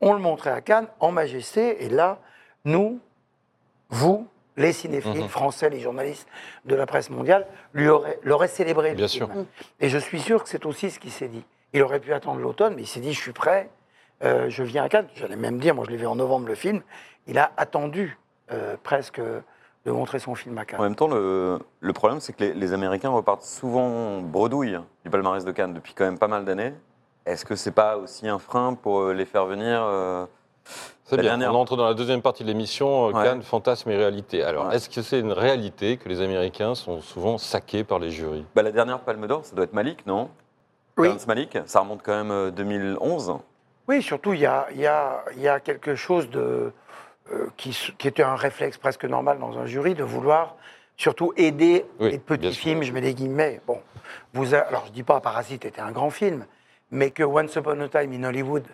on 0.03 0.13
le 0.13 0.19
montrait 0.19 0.51
à 0.51 0.61
Cannes, 0.61 0.87
en 1.01 1.11
majesté, 1.13 1.83
et 1.85 1.89
là, 1.89 2.19
nous, 2.67 3.01
vous, 3.89 4.29
les 4.57 4.73
cinéphiles 4.73 5.23
Mhm. 5.23 5.29
français, 5.29 5.71
les 5.71 5.81
journalistes 5.81 6.29
de 6.67 6.75
la 6.77 6.85
presse 6.87 7.09
mondiale, 7.11 7.47
l'auraient 7.73 8.49
célébré. 8.49 8.91
le 8.91 8.97
Bien 8.97 9.09
film. 9.09 9.27
sûr. 9.33 9.45
Et 9.81 9.89
je 9.89 9.99
suis 9.99 10.21
sûr 10.21 10.43
que 10.45 10.49
c'est 10.49 10.67
aussi 10.67 10.91
ce 10.91 10.99
qu'il 11.01 11.11
s'est 11.11 11.29
dit. 11.29 11.43
Il 11.75 11.83
aurait 11.83 11.99
pu 12.01 12.13
attendre 12.15 12.41
l'automne, 12.41 12.75
mais 12.77 12.83
il 12.83 12.87
s'est 12.87 13.01
dit, 13.01 13.13
je 13.13 13.21
suis 13.21 13.33
prêt, 13.33 13.69
euh, 14.23 14.49
je 14.49 14.63
viens 14.63 14.85
à 14.85 14.89
Cannes. 14.89 15.09
J'allais 15.17 15.35
même 15.37 15.59
dire, 15.59 15.75
moi 15.75 15.85
je 15.85 15.91
l'ai 15.91 15.97
vu 15.97 16.07
en 16.07 16.15
novembre 16.15 16.47
le 16.47 16.55
film, 16.55 16.83
il 17.27 17.37
a 17.37 17.51
attendu 17.57 18.17
euh, 18.53 18.77
presque 18.83 19.21
de 19.21 19.91
montrer 19.91 20.21
son 20.21 20.35
film 20.37 20.57
à 20.57 20.65
Cannes. 20.65 20.79
En 20.81 20.85
même 20.85 20.95
temps, 20.95 21.09
le, 21.09 21.59
le 21.81 21.93
problème, 21.93 22.21
c'est 22.21 22.33
que 22.33 22.45
les, 22.45 22.55
les 22.55 22.73
Américains 22.73 23.11
repartent 23.11 23.43
souvent 23.43 24.21
bredouille 24.23 24.79
du 25.05 25.11
palmarès 25.11 25.45
de 25.45 25.51
Cannes 25.51 25.75
depuis 25.75 25.95
quand 25.95 26.05
même 26.05 26.19
pas 26.19 26.29
mal 26.29 26.45
d'années. 26.45 26.73
Est-ce 27.27 27.45
que 27.45 27.57
c'est 27.57 27.73
pas 27.73 27.97
aussi 27.97 28.29
un 28.29 28.39
frein 28.39 28.75
pour 28.75 29.01
euh, 29.01 29.13
les 29.13 29.25
faire 29.25 29.47
venir 29.47 29.81
euh, 29.83 30.27
C'est 31.05 31.17
La 31.17 31.23
bien, 31.23 31.31
dernière- 31.39 31.55
on 31.55 31.61
entre 31.61 31.77
dans 31.77 31.87
la 31.87 31.95
deuxième 31.95 32.23
partie 32.23 32.45
de 32.45 32.49
l'émission, 32.49 33.07
Ouais. 33.07 33.25
Cannes, 33.25 33.43
fantasme 33.43 33.91
et 33.91 33.97
réalité. 33.97 34.45
Alors, 34.45 34.69
Ouais. 34.69 34.77
est-ce 34.77 34.89
que 34.89 35.03
c'est 35.03 35.19
une 35.19 35.33
réalité 35.33 35.97
que 35.97 36.09
les 36.09 36.21
Américains 36.21 36.75
sont 36.77 37.01
souvent 37.01 37.37
saqués 37.37 37.83
par 37.83 37.99
les 37.99 38.11
jurys? 38.11 38.45
Bah, 38.55 38.63
La 38.63 38.71
dernière 38.71 39.01
Palme 39.01 39.27
d'Or, 39.27 39.45
ça 39.45 39.57
doit 39.57 39.65
être 39.65 39.73
Malik, 39.75 40.07
non? 40.07 40.31
Oui. 40.97 41.09
Terrence 41.09 41.27
Malik, 41.27 41.59
ça 41.67 41.81
remonte 41.81 42.03
quand 42.03 42.13
même 42.17 42.31
euh, 42.31 42.51
2011. 42.51 43.39
Oui, 43.89 44.03
surtout, 44.03 44.33
il 44.33 44.41
y 44.41 44.47
a, 44.47 44.67
y 44.75 44.87
a- 44.87 45.25
y 45.37 45.49
a 45.49 45.61
quelque 45.61 45.95
chose 45.95 46.31
de, 46.31 46.73
euh, 47.33 47.47
qui, 47.57 47.71
qui 47.99 48.09
était 48.09 48.23
un 48.23 48.37
réflexe 48.37 48.79
presque 48.79 49.05
normal 49.05 49.39
dans 49.39 49.59
un 49.59 49.67
jury, 49.67 49.95
de 49.95 50.05
vouloir 50.05 50.57
surtout 50.97 51.33
aider 51.37 51.85
Oui, 51.99 52.13
les 52.13 52.19
petits 52.19 52.53
sûr. 52.53 52.63
films, 52.63 52.83
je 52.85 52.93
mets 52.93 53.01
des 53.01 53.15
guillemets. 53.15 53.61
Bon, 53.67 53.81
vous 54.33 54.55
a- 54.55 54.59
alors 54.59 54.85
je 54.87 54.93
dis 54.93 55.03
pas 55.03 55.21
Parasite 55.21 55.65
était 55.65 55.81
un 55.81 55.91
grand 55.91 56.11
film, 56.11 56.47
mais 56.91 57.11
que 57.11 57.23
Once 57.25 57.55
Upon 57.57 57.81
a 57.81 57.89
Time 57.89 58.13
in 58.13 58.25
Hollywood, 58.25 58.65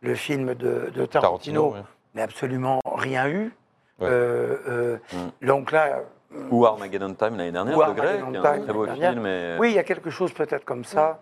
le 0.00 0.14
film 0.16 0.54
de, 0.54 0.90
de 0.94 1.06
Tarantino, 1.06 1.72
ouais. 1.74 1.80
n'a 2.14 2.24
absolument 2.24 2.80
rien 2.84 3.28
eu. 3.28 3.52
Ouais. 4.00 4.08
Euh, 4.10 4.56
euh, 4.68 4.96
Mm. 5.12 5.46
Donc 5.46 5.72
là, 5.72 6.00
Ou 6.50 6.66
Armageddon 6.66 7.14
Time 7.14 7.36
l'année 7.36 7.52
dernière, 7.52 7.74
Ou 7.76 7.80
de 7.80 7.84
Armageddon 7.84 8.30
qui 8.30 8.36
est 8.36 8.38
un 8.38 8.60
très 8.60 8.72
beau 8.72 8.86
film. 8.86 9.26
Et... 9.26 9.56
oui, 9.58 9.70
il 9.70 9.74
y 9.74 9.78
a 9.78 9.84
quelque 9.84 10.10
chose 10.10 10.32
peut-être 10.32 10.64
comme 10.64 10.84
ça. 10.84 11.20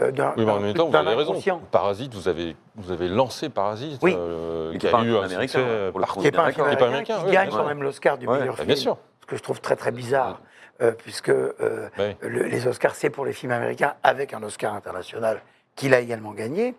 Euh, 0.00 0.10
Oui, 0.36 0.44
mais 0.44 0.50
en 0.52 0.60
même 0.60 0.74
temps, 0.74 0.88
vous 0.88 0.96
avez 0.96 1.14
raison. 1.14 1.34
Parasite, 1.70 2.14
vous 2.14 2.28
avez, 2.28 2.56
vous 2.76 2.92
avez 2.92 3.08
lancé 3.08 3.48
Parasite, 3.48 3.98
Oui. 4.02 4.14
euh, 4.16 4.76
qui 4.76 4.86
a 4.86 5.02
eu 5.02 5.16
un 5.16 5.28
succès 5.28 5.58
hein, 5.58 5.92
qui 5.92 6.20
n'est 6.20 6.30
pas 6.32 6.44
un 6.44 6.52
film 6.52 6.66
Qui 6.66 6.72
est 6.72 6.76
pas 6.76 6.86
américain, 6.86 6.86
américain, 6.86 7.18
qui 7.20 7.26
oui, 7.26 7.32
gagne 7.32 7.50
quand 7.50 7.66
même 7.66 7.82
l'Oscar 7.82 8.18
du 8.18 8.26
Ouais, 8.26 8.38
meilleur 8.38 8.54
bah, 8.54 8.62
film. 8.62 8.66
bien 8.66 8.76
sûr. 8.76 8.96
Ce 9.20 9.26
que 9.26 9.36
je 9.36 9.42
trouve 9.42 9.60
très 9.60 9.76
très 9.76 9.90
bizarre, 9.92 10.40
euh, 10.80 10.92
puisque 10.92 11.28
euh, 11.28 11.88
Ouais. 11.98 12.16
le- 12.22 12.44
les 12.44 12.66
Oscars, 12.66 12.94
c'est 12.94 13.10
pour 13.10 13.24
les 13.26 13.32
films 13.32 13.52
américains, 13.52 13.94
avec 14.02 14.32
un 14.32 14.42
Oscar 14.42 14.74
international 14.74 15.40
qu'il 15.78 15.94
a 15.94 16.00
également 16.00 16.32
gagné. 16.32 16.74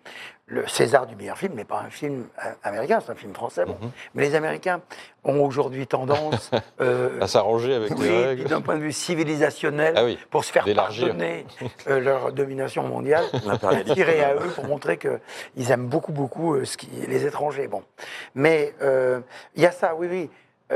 Le 0.45 0.67
César 0.67 1.05
du 1.05 1.15
meilleur 1.15 1.37
film 1.37 1.53
n'est 1.53 1.63
pas 1.63 1.79
un 1.85 1.91
film 1.91 2.25
euh, 2.43 2.49
américain, 2.63 2.99
c'est 3.05 3.11
un 3.11 3.15
film 3.15 3.33
français. 3.33 3.65
bon. 3.65 3.77
Mhm. 3.81 3.91
Mais 4.15 4.23
les 4.23 4.35
Américains 4.35 4.81
ont 5.23 5.41
aujourd'hui 5.41 5.85
tendance, 5.85 6.49
euh, 6.81 7.21
À 7.21 7.27
s'arranger 7.27 7.73
avec 7.75 7.91
oui, 7.91 8.07
les 8.07 8.25
règles. 8.25 8.43
d'un 8.45 8.61
point 8.61 8.75
de 8.75 8.81
vue 8.81 8.91
civilisationnel, 8.91 9.93
Ah 9.95 10.05
oui, 10.05 10.17
pour 10.31 10.43
se 10.43 10.51
faire 10.51 10.65
pardonner 10.73 11.45
euh, 11.87 11.99
leur 11.99 12.31
domination 12.33 12.83
mondiale, 12.83 13.25
tirer 13.93 14.23
à 14.23 14.33
eux 14.35 14.49
pour 14.55 14.65
montrer 14.65 14.97
qu'ils 14.97 15.71
aiment 15.71 15.87
beaucoup, 15.87 16.11
beaucoup 16.11 16.55
euh, 16.55 16.65
ce 16.65 16.77
qui, 16.77 16.89
les 17.07 17.25
étrangers. 17.27 17.67
Bon. 17.67 17.83
Mais 18.35 18.73
il 18.81 19.61
y 19.61 19.65
a 19.65 19.71
ça, 19.71 19.95
oui, 19.95 20.07
oui. 20.09 20.29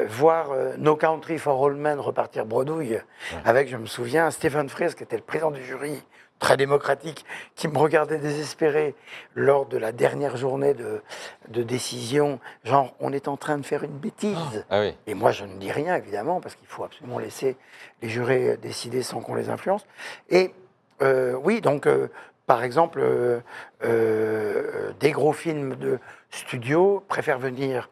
Voir 0.08 0.52
euh, 0.52 0.74
No 0.80 0.96
Country 0.96 1.38
for 1.38 1.64
All 1.64 1.76
Men 1.76 2.00
repartir 2.00 2.48
bredouille, 2.48 3.00
avec, 3.46 3.70
je 3.70 3.78
me 3.78 3.86
souviens, 3.86 4.32
Stephen 4.32 4.68
Frears, 4.68 4.96
qui 4.96 5.04
était 5.04 5.18
le 5.18 5.22
président 5.22 5.52
du 5.52 5.64
jury, 5.64 6.02
très 6.44 6.58
démocratique, 6.58 7.26
qui 7.56 7.70
me 7.70 7.78
regardait 7.78 8.18
désespéré 8.18 8.96
lors 9.34 9.66
de 9.66 9.78
la 9.78 9.94
dernière 9.94 10.36
journée 10.36 10.74
de, 10.74 11.02
de 11.48 11.64
décision, 11.64 12.38
genre, 12.66 12.94
on 13.00 13.14
est 13.14 13.30
en 13.30 13.38
train 13.38 13.58
de 13.58 13.66
faire 13.66 13.84
une 13.84 13.98
bêtise. 13.98 14.66
Ah 14.70 14.82
oui. 14.82 14.94
Et 15.08 15.14
moi, 15.14 15.32
je 15.32 15.46
ne 15.46 15.58
dis 15.58 15.72
rien, 15.72 15.96
évidemment, 15.96 16.42
parce 16.42 16.56
qu'il 16.56 16.68
faut 16.68 16.84
absolument 16.84 17.18
laisser 17.18 17.56
les 18.02 18.10
jurés 18.10 18.58
décider 18.58 19.04
sans 19.04 19.22
qu'on 19.22 19.36
les 19.36 19.50
influence. 19.50 19.86
Et 20.30 20.54
euh, 21.02 21.34
oui, 21.42 21.62
donc, 21.62 21.88
euh, 21.88 22.10
par 22.46 22.62
exemple, 22.66 23.00
euh, 23.02 24.92
des 25.00 25.12
gros 25.12 25.32
films 25.32 25.76
de 25.78 25.98
studio 26.30 27.06
préfèrent 27.08 27.40
venir 27.40 27.90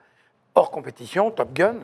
hors 0.55 0.71
compétition, 0.71 1.31
Top 1.31 1.53
Gun. 1.53 1.77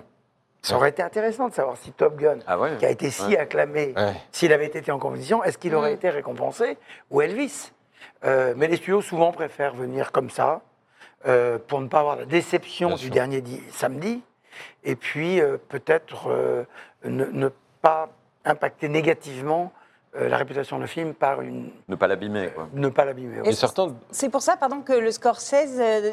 Ça 0.68 0.76
aurait 0.76 0.90
été 0.90 1.02
intéressant 1.02 1.48
de 1.48 1.54
savoir 1.54 1.78
si 1.78 1.92
Top 1.94 2.18
Gun, 2.18 2.40
Ah 2.46 2.60
ouais 2.60 2.76
qui 2.78 2.86
a 2.86 2.90
été 2.90 3.10
si 3.10 3.24
Ouais. 3.28 3.38
acclamé, 3.38 3.94
Ouais. 3.96 4.14
s'il 4.32 4.52
avait 4.52 4.66
été 4.66 4.92
en 4.92 5.00
compétition, 5.00 5.44
est-ce 5.44 5.58
qu'il 5.58 5.74
aurait 5.76 5.92
Mm. 5.92 5.96
été 5.96 6.10
récompensé 6.10 6.78
ou 7.10 7.22
Elvis? 7.22 7.72
Euh, 8.26 8.54
Mais 8.58 8.68
les 8.68 8.76
studios 8.78 9.02
souvent 9.02 9.32
préfèrent 9.32 9.74
venir 9.76 10.12
comme 10.12 10.30
ça 10.30 10.62
euh, 11.26 11.58
pour 11.68 11.80
ne 11.82 11.88
pas 11.88 12.00
avoir 12.02 12.16
la 12.18 12.26
déception 12.26 12.90
Bien 12.90 12.98
du 12.98 13.04
sûr. 13.06 13.14
dernier 13.14 13.42
di- 13.42 13.64
samedi 13.72 14.22
et 14.84 14.96
puis 14.96 15.40
euh, 15.42 15.58
peut-être 15.70 16.28
euh, 16.30 16.64
ne, 17.06 17.26
ne 17.26 17.50
pas 17.82 18.10
impacter 18.46 18.88
négativement 18.90 19.72
euh, 20.18 20.30
la 20.30 20.38
réputation 20.38 20.80
du 20.80 20.88
film 20.88 21.14
par 21.14 21.42
une 21.42 21.72
Ne 21.88 21.96
pas 21.96 22.08
l'abîmer, 22.08 22.50
quoi. 22.54 22.68
ne 22.74 22.90
pas 22.90 23.06
l'abîmer. 23.06 23.42
Et 23.46 23.52
certains, 23.54 23.96
C'est 24.12 24.30
pour 24.30 24.42
ça, 24.42 24.58
pardon, 24.58 24.82
que 24.82 24.94
le 24.94 25.12
Scorsese, 25.12 25.78
euh, 25.80 26.12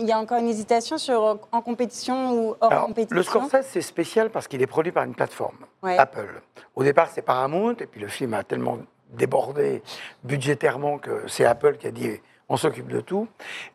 il 0.00 0.06
y 0.06 0.12
a 0.12 0.18
encore 0.18 0.38
une 0.38 0.48
hésitation 0.48 0.98
sur 0.98 1.24
euh, 1.24 1.34
en 1.52 1.60
compétition 1.62 2.32
ou 2.32 2.56
hors 2.60 2.72
Alors, 2.72 2.86
compétition. 2.86 3.16
le 3.16 3.22
Scorsese, 3.22 3.66
c'est 3.68 3.80
spécial 3.82 4.30
parce 4.30 4.48
qu'il 4.48 4.62
est 4.62 4.66
produit 4.66 4.92
par 4.92 5.04
une 5.04 5.14
plateforme, 5.14 5.56
Ouais. 5.82 5.98
Apple. 5.98 6.40
Au 6.74 6.82
départ, 6.84 7.08
c'est 7.10 7.22
Paramount, 7.22 7.74
et 7.80 7.86
puis 7.86 8.00
le 8.00 8.08
film 8.08 8.34
a 8.34 8.42
tellement 8.44 8.78
débordé 9.10 9.82
budgétairement 10.24 10.98
que 10.98 11.24
c'est 11.28 11.44
Apple 11.44 11.76
qui 11.76 11.86
a 11.86 11.90
dit 11.90 12.20
on 12.48 12.56
s'occupe 12.56 12.88
de 12.88 13.00
tout. 13.00 13.28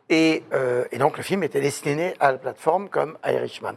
Et, 0.08 0.44
euh, 0.52 0.84
et 0.92 0.98
donc, 0.98 1.16
le 1.16 1.22
film 1.22 1.42
était 1.42 1.60
destiné 1.60 2.14
à 2.20 2.32
la 2.32 2.38
plateforme 2.38 2.88
comme 2.88 3.18
Irishman. 3.26 3.74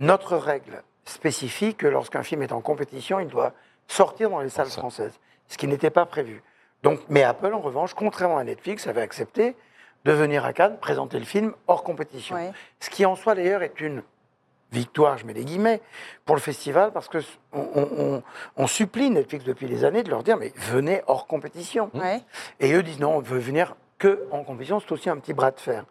Notre 0.00 0.36
règle 0.36 0.82
spécifie 1.04 1.74
que 1.74 1.86
lorsqu'un 1.86 2.22
film 2.22 2.42
est 2.42 2.52
en 2.52 2.60
compétition, 2.60 3.18
il 3.18 3.26
doit 3.28 3.52
sortir 3.88 4.30
dans 4.30 4.40
les 4.40 4.48
salles 4.50 4.68
Ça. 4.68 4.80
françaises, 4.80 5.18
ce 5.48 5.56
qui 5.58 5.66
n'était 5.66 5.90
pas 5.90 6.06
prévu. 6.06 6.42
Donc, 6.82 7.00
mais 7.08 7.22
Apple, 7.24 7.52
en 7.52 7.60
revanche, 7.60 7.94
contrairement 7.94 8.38
à 8.38 8.44
Netflix, 8.44 8.86
avait 8.86 9.00
accepté 9.02 9.56
de 10.04 10.12
venir 10.12 10.44
à 10.44 10.52
Cannes 10.52 10.78
présenter 10.78 11.18
le 11.18 11.24
film 11.24 11.52
hors 11.66 11.82
compétition. 11.82 12.36
Ce 12.80 12.88
qui 12.90 13.04
en 13.04 13.16
soi 13.16 13.34
d'ailleurs 13.34 13.62
est 13.62 13.80
une 13.80 14.02
victoire, 14.70 15.16
je 15.18 15.24
mets 15.26 15.32
des 15.34 15.44
guillemets, 15.44 15.80
pour 16.24 16.36
le 16.36 16.40
festival, 16.42 16.92
parce 16.92 17.08
que 17.08 17.18
on, 17.52 17.66
on- 17.74 17.88
on- 17.98 18.22
on 18.56 18.66
supplie 18.66 19.10
Netflix 19.10 19.44
depuis 19.44 19.66
des 19.66 19.84
années 19.84 20.02
de 20.02 20.10
leur 20.10 20.22
dire 20.22 20.36
mais 20.36 20.52
venez 20.56 21.02
hors 21.06 21.26
compétition. 21.26 21.90
Ouais. 21.94 22.20
Et 22.60 22.72
eux 22.74 22.82
disent 22.82 23.00
non, 23.00 23.16
on 23.16 23.20
veut 23.20 23.38
venir 23.38 23.74
que 23.98 24.26
en 24.30 24.44
compétition, 24.44 24.78
c'est 24.78 24.92
aussi 24.92 25.10
un 25.10 25.16
petit 25.16 25.32
bras 25.32 25.50
de 25.50 25.58
fer. 25.58 25.84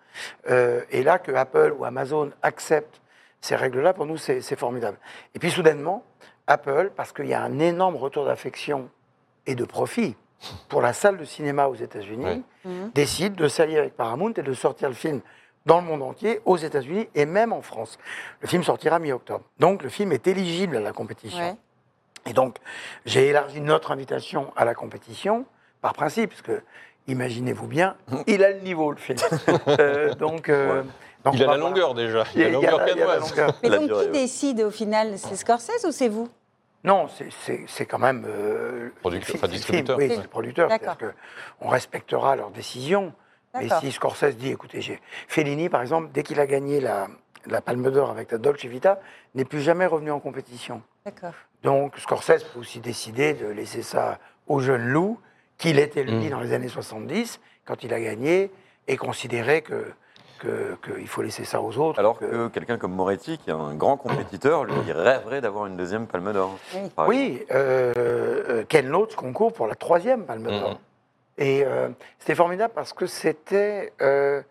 Euh, 0.50 0.82
et 0.92 1.04
là, 1.04 1.20
que 1.20 1.32
Apple 1.34 1.74
ou 1.78 1.84
Amazon 1.86 2.32
acceptent 2.44 3.02
ces 3.42 3.56
règles-là, 3.56 3.94
pour 3.94 4.06
nous, 4.06 4.18
c'est 4.18 4.56
formidable. 4.56 4.98
Et 5.36 5.40
puis 5.40 5.52
soudainement, 5.52 6.04
Apple, 6.48 6.92
parce 6.96 7.12
qu'il 7.12 7.26
y 7.28 7.34
a 7.34 7.42
un 7.42 7.60
énorme 7.60 7.96
retour 7.98 8.26
d'affection 8.26 8.90
et 9.48 9.56
de 9.56 9.66
profit 9.66 10.16
pour 10.70 10.82
la 10.82 10.94
salle 10.94 11.18
de 11.18 11.26
cinéma 11.26 11.68
aux 11.68 11.76
États-Unis. 11.76 12.44
Mhm. 12.66 12.92
décide 12.94 13.34
de 13.36 13.48
s'allier 13.48 13.78
avec 13.80 13.96
Paramount 13.96 14.34
et 14.36 14.42
de 14.44 14.54
sortir 14.54 14.90
le 14.90 14.94
film 14.96 15.22
dans 15.66 15.80
le 15.82 15.86
monde 15.88 16.02
entier, 16.04 16.40
aux 16.46 16.58
États-Unis 16.58 17.08
et 17.16 17.26
même 17.26 17.52
en 17.54 17.62
France. 17.62 17.98
Le 18.42 18.48
film 18.48 18.64
sortira 18.64 19.00
mi-octobre. 19.00 19.44
Donc 19.60 19.84
le 19.84 19.90
film 19.90 20.12
est 20.12 20.28
éligible 20.28 20.78
à 20.78 20.80
la 20.82 20.92
compétition. 20.94 21.40
Ouais. 21.40 21.56
Et 22.26 22.34
donc, 22.34 22.58
j'ai 23.06 23.28
élargi 23.28 23.62
notre 23.62 23.92
invitation 23.92 24.52
à 24.58 24.66
la 24.66 24.74
compétition, 24.76 25.46
par 25.82 25.94
principe, 25.94 26.32
parce 26.32 26.42
que, 26.42 26.62
imaginez-vous 27.08 27.68
bien, 27.68 27.96
il 28.28 28.44
a 28.44 28.52
le 28.52 28.60
niveau, 28.60 28.92
le 28.92 28.98
film. 28.98 29.18
Euh, 29.70 30.14
donc, 30.16 30.50
euh, 30.50 30.84
donc, 31.24 31.36
il 31.36 31.44
a 31.44 31.48
la 31.48 31.58
longueur 31.58 31.94
déjà. 31.94 32.24
Il 32.36 32.42
Il 32.42 32.44
a 32.44 32.48
la 32.48 32.54
longueur 32.54 32.82
il 32.84 32.88
y 32.88 32.92
a 32.92 33.06
la 33.06 33.14
canoise. 33.14 33.30
longueur. 33.30 33.54
Mais 33.64 33.70
La 33.70 33.78
donc, 33.78 33.88
durée, 33.88 34.02
qui 34.04 34.12
ouais. 34.12 34.20
décide 34.22 34.62
au 34.62 34.72
final 34.72 35.18
C'est 35.18 35.36
Scorsese 35.38 35.86
ou 35.86 35.92
c'est 35.92 36.10
vous? 36.10 36.28
Non, 36.84 37.08
c'est- 37.08 37.30
c'est 37.42 37.66
c'est 37.68 37.86
quand 37.86 38.00
même. 38.00 38.26
euh, 38.28 38.90
Producteur, 39.02 39.36
enfin, 39.36 39.48
distributeur. 39.48 39.98
Oui, 39.98 40.08
Ouais. 40.10 40.28
producteur. 40.28 40.70
C'est-à-dire 40.70 41.14
qu'on 41.60 41.70
respectera 41.70 42.36
leurs 42.36 42.52
décisions. 42.52 43.14
Mais 43.56 43.68
si 43.80 43.92
Scorsese 43.92 44.36
dit, 44.38 44.52
écoutez, 44.52 44.82
j'ai 44.82 45.02
Fellini, 45.28 45.68
par 45.70 45.82
exemple, 45.82 46.10
dès 46.14 46.22
qu'il 46.22 46.40
a 46.40 46.46
gagné 46.46 46.80
la, 46.80 47.08
la 47.48 47.60
Palme 47.62 47.90
d'Or 47.90 48.12
avec 48.12 48.32
la 48.32 48.38
Dolce 48.38 48.66
Vita, 48.66 49.00
n'est 49.34 49.46
plus 49.46 49.62
jamais 49.62 49.88
revenu 49.88 50.12
en 50.12 50.20
compétition. 50.20 50.84
D'accord. 51.06 51.34
Donc 51.64 51.98
Scorsese 51.98 52.44
peut 52.54 52.60
aussi 52.60 52.80
décider 52.80 53.34
de 53.34 53.48
laisser 53.48 53.82
ça 53.82 54.20
au 54.48 54.60
jeune 54.60 54.88
loup, 54.90 55.20
qu'il 55.58 55.80
était 55.80 56.04
lui 56.04 56.28
Mm. 56.28 56.30
dans 56.30 56.40
les 56.42 56.54
années 56.54 56.68
70, 56.68 57.40
quand 57.66 57.84
il 57.84 57.94
a 57.94 58.00
gagné, 58.00 58.52
et 58.88 58.96
considérer 58.96 59.62
que 59.64 59.74
que- 59.74 59.94
qu'il 60.38 61.08
faut 61.08 61.22
laisser 61.22 61.44
ça 61.46 61.62
aux 61.62 61.78
autres. 61.78 62.00
Alors 62.00 62.18
que- 62.20 62.26
que 62.26 62.48
quelqu'un 62.48 62.78
comme 62.78 62.94
Moretti, 62.94 63.38
qui 63.38 63.50
est 63.50 63.54
un 63.54 63.74
grand 63.76 63.98
compétiteur, 63.98 64.64
lui, 64.66 64.74
il 64.86 64.92
rêverait 64.94 65.42
d'avoir 65.42 65.66
une 65.66 65.78
deuxième 65.78 66.08
palme 66.08 66.32
d'or. 66.34 66.58
Oui. 67.08 67.46
euh, 67.52 67.94
euh, 67.98 68.64
Ken 68.68 68.88
Loach 68.88 69.16
concourt 69.16 69.54
pour 69.54 69.68
la 69.68 69.76
troisième 69.76 70.26
Palme 70.26 70.44
d'Or. 70.44 70.70
Mhm. 70.72 70.78
Et 71.40 71.64
euh, 71.66 71.90
c'était 72.20 72.36
formidable 72.36 72.74
parce 72.76 72.94
que 72.94 73.06
c'était 73.06 73.94
euh, 74.02 74.42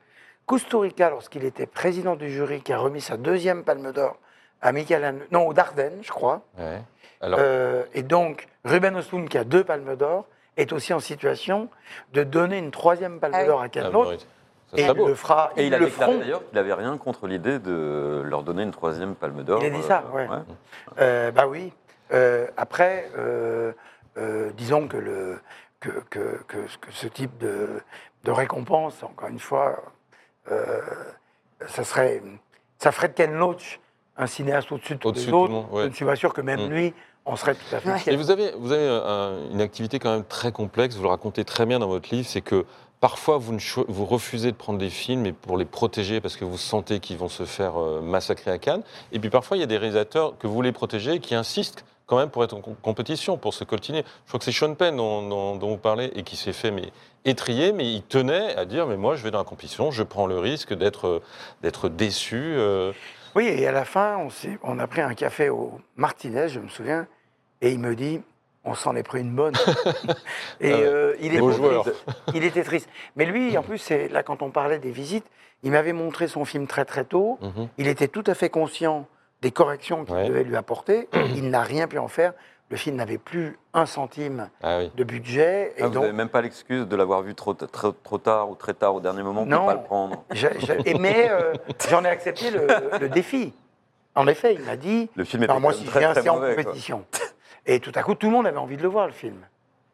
Kusturica, 0.46 1.10
lorsqu'il 1.10 1.44
était 1.44 1.66
président 1.66 2.14
du 2.14 2.30
jury, 2.30 2.60
qui 2.62 2.72
a 2.72 2.78
remis 2.78 3.00
sa 3.00 3.16
deuxième 3.16 3.64
Palme 3.64 3.92
d'Or 3.92 4.16
à 4.62 4.72
Michael 4.72 5.16
non, 5.32 5.46
au 5.48 5.52
Dardenne, 5.52 5.98
je 6.02 6.10
crois. 6.10 6.42
Ouais. 6.58 6.80
Alors, 7.20 7.38
Euh, 7.42 7.82
et 7.94 8.02
donc, 8.02 8.46
Ruben 8.64 8.96
Östlund, 8.96 9.28
qui 9.28 9.38
a 9.38 9.44
deux 9.44 9.64
Palmes 9.64 9.96
d'Or, 9.96 10.26
est 10.56 10.72
aussi 10.72 10.94
en 10.94 11.00
situation 11.00 11.68
de 12.12 12.22
donner 12.22 12.58
une 12.58 12.70
troisième 12.70 13.18
Palme 13.20 13.34
Ah 13.36 13.40
oui. 13.42 13.46
d'Or 13.46 13.60
à 13.62 13.68
Ken 13.68 13.84
ah, 13.86 13.90
Loach. 13.90 14.20
Ça 14.70 14.78
Et 14.78 14.82
il 14.84 14.92
beau. 14.94 15.06
le 15.08 15.14
fera. 15.14 15.52
Et 15.56 15.66
il 15.66 15.74
a 15.74 15.78
le 15.78 15.86
déclaré 15.86 16.18
d'ailleurs 16.18 16.44
qu'il 16.46 16.54
n'avait 16.56 16.74
rien 16.74 16.96
contre 16.98 17.26
l'idée 17.26 17.58
de 17.58 18.22
leur 18.24 18.42
donner 18.42 18.62
une 18.64 18.72
troisième 18.72 19.14
palme 19.14 19.42
d'or. 19.44 19.62
Il 19.62 19.66
a 19.66 19.70
dit 19.76 19.82
ça, 19.82 20.04
ouais. 20.12 20.26
ouais. 20.28 20.36
Euh, 20.98 21.30
bah 21.30 21.46
oui. 21.46 21.72
Euh, 22.12 22.46
après, 22.56 23.08
euh, 23.16 23.72
euh, 24.18 24.50
disons 24.56 24.88
que, 24.88 24.96
le, 24.96 25.38
que, 25.80 25.90
que, 26.10 26.40
que, 26.48 26.56
que 26.80 26.90
ce 26.92 27.06
type 27.06 27.36
de, 27.38 27.80
de 28.24 28.30
récompense, 28.30 29.02
encore 29.02 29.28
une 29.28 29.38
fois, 29.40 29.82
euh, 30.50 30.80
ça, 31.66 31.84
serait, 31.84 32.22
ça 32.78 32.92
ferait 32.92 33.08
de 33.08 33.14
Ken 33.14 33.32
Loach 33.34 33.80
un 34.16 34.26
cinéaste 34.26 34.72
au-dessus 34.72 34.94
de 34.94 34.98
tous 34.98 35.08
Au-dessus 35.08 35.26
les 35.26 35.32
de 35.32 35.32
tout 35.32 35.38
autres. 35.42 35.52
le 35.52 35.58
monde, 35.58 35.66
ouais. 35.72 35.82
Je 35.84 35.88
ne 35.88 35.92
suis 35.94 36.04
pas 36.04 36.16
sûr 36.16 36.32
que 36.32 36.40
même 36.40 36.66
Mm. 36.66 36.70
lui 36.70 36.94
en 37.24 37.36
serait 37.36 37.54
tout 37.54 37.74
à 37.74 37.80
fait. 37.80 38.12
Et 38.12 38.16
vous 38.16 38.30
avez, 38.30 38.52
vous 38.56 38.72
avez 38.72 38.88
un- 38.88 39.50
une 39.50 39.60
activité 39.60 39.98
quand 39.98 40.12
même 40.12 40.24
très 40.24 40.52
complexe, 40.52 40.94
vous 40.96 41.02
le 41.02 41.08
racontez 41.08 41.44
très 41.44 41.66
bien 41.66 41.78
dans 41.80 41.88
votre 41.88 42.08
livre, 42.14 42.26
c'est 42.28 42.40
que 42.40 42.64
parfois 43.00 43.38
vous, 43.38 44.06
refusez 44.06 44.52
de 44.52 44.56
prendre 44.56 44.78
des 44.78 44.90
films 44.90 45.32
pour 45.32 45.56
les 45.58 45.64
protéger 45.64 46.20
parce 46.20 46.36
que 46.36 46.44
vous 46.44 46.58
sentez 46.58 47.00
qu'ils 47.00 47.18
vont 47.18 47.28
se 47.28 47.44
faire 47.44 47.80
euh, 47.80 48.00
massacrer 48.00 48.50
à 48.50 48.58
Cannes. 48.58 48.82
Et 49.12 49.18
puis 49.18 49.30
parfois 49.30 49.56
il 49.56 49.60
y 49.60 49.62
a 49.62 49.66
des 49.66 49.78
réalisateurs 49.78 50.36
que 50.38 50.46
vous 50.46 50.54
voulez 50.54 50.72
protéger 50.72 51.14
et 51.14 51.20
qui 51.20 51.34
insistent 51.34 51.84
quand 52.06 52.16
même 52.16 52.30
pour 52.30 52.44
être 52.44 52.54
en 52.54 52.60
com- 52.60 52.76
compétition, 52.82 53.36
pour 53.36 53.52
se 53.52 53.64
coltiner. 53.64 54.04
Je 54.24 54.28
crois 54.28 54.38
que 54.38 54.44
c'est 54.44 54.52
Sean 54.52 54.74
Penn 54.74 54.96
dont, 54.96 55.58
vous 55.58 55.76
parlez 55.76 56.10
et 56.14 56.22
qui 56.22 56.36
s'est 56.36 56.52
fait 56.52 56.70
mais, 56.70 56.92
étrier, 57.24 57.72
mais 57.72 57.92
il 57.92 58.02
tenait 58.02 58.54
à 58.56 58.64
dire 58.64 58.86
mais 58.86 58.96
moi 58.96 59.16
je 59.16 59.22
vais 59.24 59.30
dans 59.30 59.38
la 59.38 59.44
compétition, 59.44 59.90
je 59.90 60.02
prends 60.02 60.26
le 60.26 60.38
risque 60.38 60.72
d'être 60.72 61.22
euh, 61.64 61.88
déçu. 61.88 62.54
euh. 62.56 62.92
Oui, 63.34 63.46
et 63.46 63.66
à 63.66 63.72
la 63.72 63.84
fin, 63.84 64.26
on 64.62 64.78
a 64.78 64.86
pris 64.86 65.02
un 65.02 65.14
café 65.14 65.50
au 65.50 65.78
Martinez, 65.96 66.48
je 66.48 66.58
me 66.60 66.68
souviens, 66.68 67.06
et 67.60 67.70
il 67.72 67.78
me 67.78 67.94
dit 67.94 68.20
on 68.66 68.74
s'en 68.74 68.94
est 68.96 69.02
pris 69.02 69.20
une 69.20 69.34
bonne. 69.34 69.54
et 70.60 70.72
Ah 70.72 70.76
euh, 70.76 71.14
il, 71.20 71.34
était 71.34 71.38
joueur. 71.52 71.82
triste. 71.84 72.04
il 72.34 72.44
était 72.44 72.62
triste. 72.64 72.88
Mais 73.16 73.24
lui, 73.24 73.56
en 73.56 73.62
plus, 73.62 73.78
c'est 73.78 74.08
là, 74.08 74.22
quand 74.22 74.42
on 74.42 74.50
parlait 74.50 74.78
des 74.78 74.90
visites, 74.90 75.26
il 75.62 75.70
m'avait 75.72 75.92
montré 75.92 76.28
son 76.28 76.44
film 76.44 76.66
très 76.66 76.84
très 76.84 77.04
tôt. 77.04 77.38
Mhm. 77.40 77.68
Il 77.78 77.88
était 77.88 78.08
tout 78.08 78.24
à 78.26 78.34
fait 78.34 78.50
conscient 78.50 79.06
des 79.42 79.50
corrections 79.50 80.04
qu'il 80.04 80.14
Ouais. 80.14 80.28
devait 80.28 80.44
lui 80.44 80.56
apporter. 80.56 81.08
il 81.34 81.48
n'a 81.50 81.62
rien 81.62 81.86
pu 81.88 81.98
en 81.98 82.08
faire. 82.08 82.32
Le 82.68 82.76
film 82.76 82.96
n'avait 82.96 83.18
plus 83.18 83.58
un 83.74 83.86
centime 83.86 84.50
Ah 84.62 84.78
oui. 84.78 84.90
de 84.96 85.04
budget. 85.04 85.72
Et 85.76 85.82
Ah, 85.82 85.86
vous 85.86 85.92
donc, 85.94 86.02
n'avez 86.02 86.12
même 86.16 86.28
pas 86.28 86.40
l'excuse 86.40 86.88
de 86.88 86.96
l'avoir 86.96 87.22
vu 87.22 87.34
trop, 87.36 87.54
trop, 87.54 87.92
trop 87.92 88.18
tard 88.18 88.50
ou 88.50 88.56
très 88.56 88.74
tard 88.74 88.96
au 88.96 89.00
dernier 89.00 89.22
moment 89.22 89.42
pour 89.42 89.50
Non. 89.50 89.62
ne 89.62 89.66
pas 89.66 89.74
le 89.74 89.82
prendre. 89.84 90.24
et- 90.84 90.94
mais 90.98 91.28
euh, 91.30 91.52
j'en 91.88 92.04
ai 92.04 92.08
accepté 92.08 92.50
le, 92.50 92.66
le 93.00 93.08
défi. 93.08 93.52
En 94.16 94.26
effet, 94.26 94.54
il 94.54 94.62
m'a 94.62 94.76
dit 94.76 95.08
Le 95.14 95.22
film 95.24 95.44
Alors 95.44 95.60
moi, 95.60 95.72
si 95.74 95.84
même 95.84 95.92
je 95.92 95.98
viens, 95.98 96.08
très, 96.12 96.22
c'est 96.22 96.28
très 96.28 96.30
en 96.30 96.38
quoi. 96.40 96.64
Et 97.66 97.80
tout 97.80 97.92
à 97.94 98.02
coup, 98.02 98.14
tout 98.14 98.26
le 98.26 98.32
monde 98.32 98.46
avait 98.46 98.58
envie 98.58 98.76
de 98.76 98.82
le 98.82 98.88
voir, 98.88 99.06
le 99.06 99.12
film. 99.12 99.36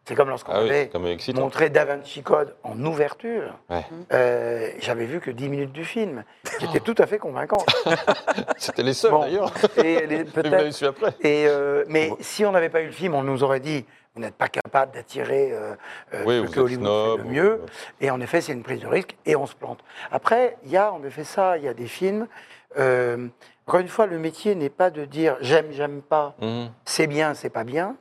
C'est 0.04 0.16
comme 0.16 0.28
lorsqu'on 0.30 0.50
Ah 0.52 0.58
avait 0.58 0.90
excitant. 1.12 1.42
montré 1.42 1.70
Da 1.70 1.84
Vinci 1.84 2.22
Code 2.24 2.56
en 2.64 2.76
ouverture. 2.84 3.56
Ouais. 3.70 3.84
Euh, 4.12 4.68
J'avais 4.80 5.04
vu 5.06 5.20
que 5.20 5.30
10 5.30 5.48
minutes 5.48 5.72
du 5.72 5.84
film, 5.84 6.24
qui 6.58 6.64
était 6.64 6.80
tout 6.80 6.96
à 6.98 7.06
fait 7.06 7.18
convaincant. 7.18 7.64
C'était 8.58 8.82
les 8.82 8.94
seuls 8.94 9.12
Bon, 9.12 9.20
d'ailleurs. 9.20 9.52
Et 9.76 10.06
les- 10.06 10.72
su 10.72 10.86
après. 10.86 11.14
Et 11.20 11.46
euh, 11.46 11.84
mais 11.88 12.10
si 12.20 12.44
on 12.44 12.50
n'avait 12.50 12.68
pas 12.68 12.82
eu 12.82 12.86
le 12.86 12.92
film, 12.92 13.14
on 13.14 13.22
nous 13.22 13.44
aurait 13.44 13.60
dit 13.60 13.84
vous 14.14 14.20
n'êtes 14.20 14.34
pas 14.34 14.48
capable 14.48 14.92
d'attirer 14.92 15.52
euh, 15.52 15.74
euh, 16.14 16.24
Oui, 16.26 16.42
ce 16.48 16.52
que 16.52 16.60
Hollywood 16.60 16.84
snob, 16.84 17.20
fait 17.22 17.26
ou- 17.28 17.30
mieux. 17.30 17.60
Et 18.00 18.10
en 18.10 18.20
effet, 18.20 18.40
c'est 18.40 18.52
une 18.52 18.62
prise 18.64 18.80
de 18.80 18.88
risque 18.88 19.16
et 19.24 19.36
on 19.36 19.46
se 19.46 19.54
plante. 19.54 19.78
Après, 20.10 20.56
il 20.64 20.70
y 20.72 20.76
a 20.76 20.92
en 20.92 21.02
effet 21.04 21.22
ça, 21.24 21.56
il 21.58 21.64
y 21.64 21.68
a 21.68 21.74
des 21.74 21.86
films. 21.86 22.26
euh, 22.78 23.28
encore 23.66 23.80
une 23.80 23.88
fois, 23.88 24.06
le 24.06 24.18
métier 24.18 24.54
n'est 24.54 24.70
pas 24.70 24.90
de 24.90 25.04
dire 25.04 25.36
j'aime, 25.40 25.70
j'aime 25.72 26.02
pas, 26.02 26.34
Mhm. 26.40 26.70
c'est 26.84 27.06
bien, 27.06 27.34
c'est 27.34 27.50
pas 27.50 27.64
bien, 27.64 27.96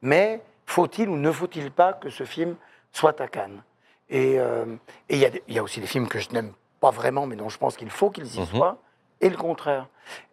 mais 0.00 0.40
faut-il 0.66 1.08
ou 1.08 1.16
ne 1.16 1.30
faut-il 1.30 1.70
pas 1.70 1.92
que 1.92 2.08
ce 2.10 2.24
film 2.24 2.56
soit 2.92 3.20
à 3.20 3.28
Cannes? 3.28 3.62
Et 4.08 4.38
euh, 4.38 4.64
il 5.08 5.18
y, 5.18 5.26
a 5.26 5.30
y 5.48 5.60
aussi 5.60 5.80
des 5.80 5.86
films 5.86 6.08
que 6.08 6.18
je 6.18 6.30
n'aime 6.30 6.52
pas 6.80 6.90
vraiment, 6.90 7.26
mais 7.26 7.36
dont 7.36 7.48
je 7.48 7.58
pense 7.58 7.76
qu'il 7.76 7.90
faut 7.90 8.10
qu'ils 8.10 8.34
y 8.36 8.40
Mhm. 8.40 8.46
soient. 8.46 8.78
et 9.24 9.30
le 9.30 9.36
contraire. 9.36 9.86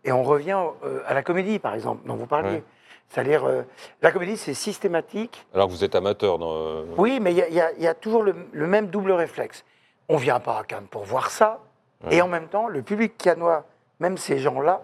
Et 0.03 0.11
on 0.11 0.23
revient 0.23 0.57
euh, 0.83 1.03
à 1.05 1.13
la 1.13 1.21
comédie, 1.21 1.59
par 1.59 1.75
exemple, 1.75 2.07
dont 2.07 2.15
vous 2.15 2.25
parliez. 2.25 2.49
Ouais. 2.55 2.63
C'est-à-dire, 3.07 3.45
euh, 3.45 3.61
la 4.01 4.11
comédie, 4.11 4.35
c'est 4.35 4.55
systématique. 4.55 5.45
Alors 5.53 5.69
vous 5.69 5.83
êtes 5.83 5.93
amateur 5.93 6.39
dans. 6.39 6.85
Oui, 6.97 7.19
mais 7.19 7.31
il 7.33 7.37
y 7.37 7.61
a- 7.61 7.71
y, 7.73 7.85
y 7.85 7.95
toujours 8.01 8.23
le, 8.23 8.33
le 8.51 8.65
même 8.65 8.87
double 8.87 9.11
réflexe. 9.11 9.63
On 10.07 10.17
vient 10.17 10.39
pas 10.39 10.57
à 10.57 10.63
Cannes 10.63 10.87
pour 10.89 11.03
voir 11.03 11.29
ça, 11.29 11.59
Ouais. 12.03 12.15
et 12.15 12.21
en 12.23 12.27
même 12.27 12.47
temps, 12.47 12.67
le 12.67 12.81
public 12.81 13.15
cannois, 13.15 13.63
même 13.99 14.17
ces 14.17 14.39
gens-là, 14.39 14.81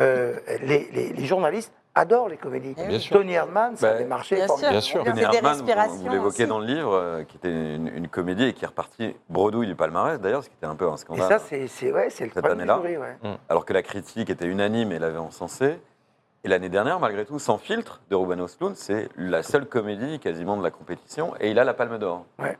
euh, 0.00 0.38
les, 0.62 0.88
les- 0.92 1.12
les 1.12 1.24
journalistes 1.26 1.72
adorent 1.94 2.28
les 2.28 2.36
comédies. 2.36 2.74
Eh. 2.76 2.86
Bien 2.88 2.98
sûr. 2.98 3.16
Tony 3.16 3.32
Erdmann, 3.32 3.74
ça 3.76 3.94
Bah, 3.94 3.98
a 4.00 4.04
marché 4.04 4.36
Bien 4.36 4.46
sûr. 4.48 4.68
Bien 4.70 4.80
sûr. 4.82 5.02
Tony 5.04 5.16
des 5.16 5.22
Erdmann, 5.22 5.42
vous- 5.42 5.48
respirations 5.48 5.96
vous 5.96 6.08
l'évoquez 6.10 6.42
aussi. 6.42 6.46
dans 6.46 6.58
le 6.58 6.66
livre, 6.66 6.92
euh, 6.94 7.24
qui 7.24 7.36
était 7.38 7.48
une, 7.50 7.88
une 7.88 8.08
comédie 8.08 8.44
et 8.48 8.52
qui 8.52 8.64
est 8.64 8.68
reparti 8.68 9.16
bredouille 9.30 9.66
du 9.66 9.74
palmarès 9.74 10.20
d'ailleurs, 10.20 10.44
ce 10.44 10.50
qui 10.50 10.56
était 10.56 10.66
un 10.66 10.74
peu 10.76 10.86
un 10.88 10.94
Et 10.94 10.98
scandale. 10.98 11.28
ça, 11.28 11.38
c'est 11.38 11.66
c'est- 11.68 11.90
ouais, 11.92 12.08
c'est 12.10 12.24
le 12.24 12.30
Cette 12.32 12.42
problème 12.44 12.66
du 12.66 12.70
année-là. 12.70 12.88
jury, 12.88 12.96
ouais. 12.98 13.36
alors 13.48 13.64
que 13.64 13.72
la 13.72 13.82
critique 13.82 14.28
était 14.28 14.44
unanime 14.46 14.92
et 14.92 14.98
l'avait 14.98 15.16
encensé. 15.18 15.78
Et 16.44 16.48
l'année 16.48 16.68
dernière, 16.68 17.00
malgré 17.00 17.24
tout, 17.24 17.38
Sans 17.40 17.58
filtre 17.58 18.00
de 18.08 18.14
Ruben 18.14 18.40
Östlund, 18.40 18.76
c'est 18.76 19.08
la 19.16 19.42
seule 19.42 19.66
comédie 19.66 20.20
quasiment 20.20 20.56
de 20.56 20.62
la 20.62 20.70
compétition 20.70 21.34
et 21.40 21.50
il 21.50 21.58
a 21.58 21.64
la 21.64 21.74
Palme 21.74 21.98
d'Or. 21.98 22.24
Ouais, 22.38 22.56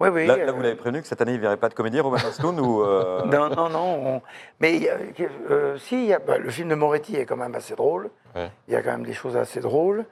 oui. 0.00 0.26
Là, 0.26 0.36
là, 0.36 0.48
euh, 0.48 0.52
vous 0.52 0.62
l'avez 0.62 0.74
prévenu 0.74 1.00
que 1.00 1.06
cette 1.06 1.20
année, 1.20 1.32
il 1.32 1.36
ne 1.36 1.42
verrait 1.42 1.56
pas 1.56 1.68
de 1.68 1.74
comédie, 1.74 2.00
Ruben 2.00 2.18
Östlund 2.26 2.58
ou 2.58 2.82
euh, 2.82 3.24
Non, 3.26 3.48
non, 3.50 3.68
non. 3.68 4.06
on- 4.16 4.22
Mais 4.58 4.74
il 4.76 4.82
y 4.82 4.88
a- 4.88 4.98
euh, 5.50 5.78
si, 5.78 5.94
il 5.94 6.06
y 6.06 6.12
a- 6.14 6.18
bah, 6.18 6.38
le 6.38 6.50
film 6.50 6.68
de 6.70 6.74
Moretti 6.74 7.14
est 7.14 7.24
quand 7.24 7.36
même 7.36 7.54
assez 7.54 7.76
drôle. 7.76 8.10
Ouais. 8.34 8.50
Il 8.66 8.74
y 8.74 8.76
a 8.76 8.82
quand 8.82 8.90
même 8.92 9.04
des 9.06 9.12
choses 9.14 9.36
assez 9.36 9.60
drôles. 9.60 10.04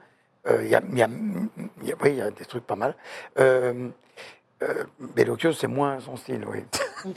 Euh, 0.47 0.59
il, 0.63 0.69
y 0.69 0.75
a, 0.75 0.81
il 0.89 0.97
y 0.97 1.03
a- 1.03 1.09
il 1.81 1.87
y 1.89 1.91
a- 1.91 1.95
oui, 2.01 2.09
il 2.11 2.15
y 2.15 2.21
a 2.21 2.31
des 2.31 2.45
trucs 2.45 2.65
pas 2.65 2.75
mal. 2.77 2.95
Euh, 3.37 3.89
euh, 4.61 4.83
Bellocchio, 4.99 5.51
c'est 5.51 5.67
moins 5.67 5.99
son 5.99 6.15
style, 6.15 6.45
oui. 6.47 6.63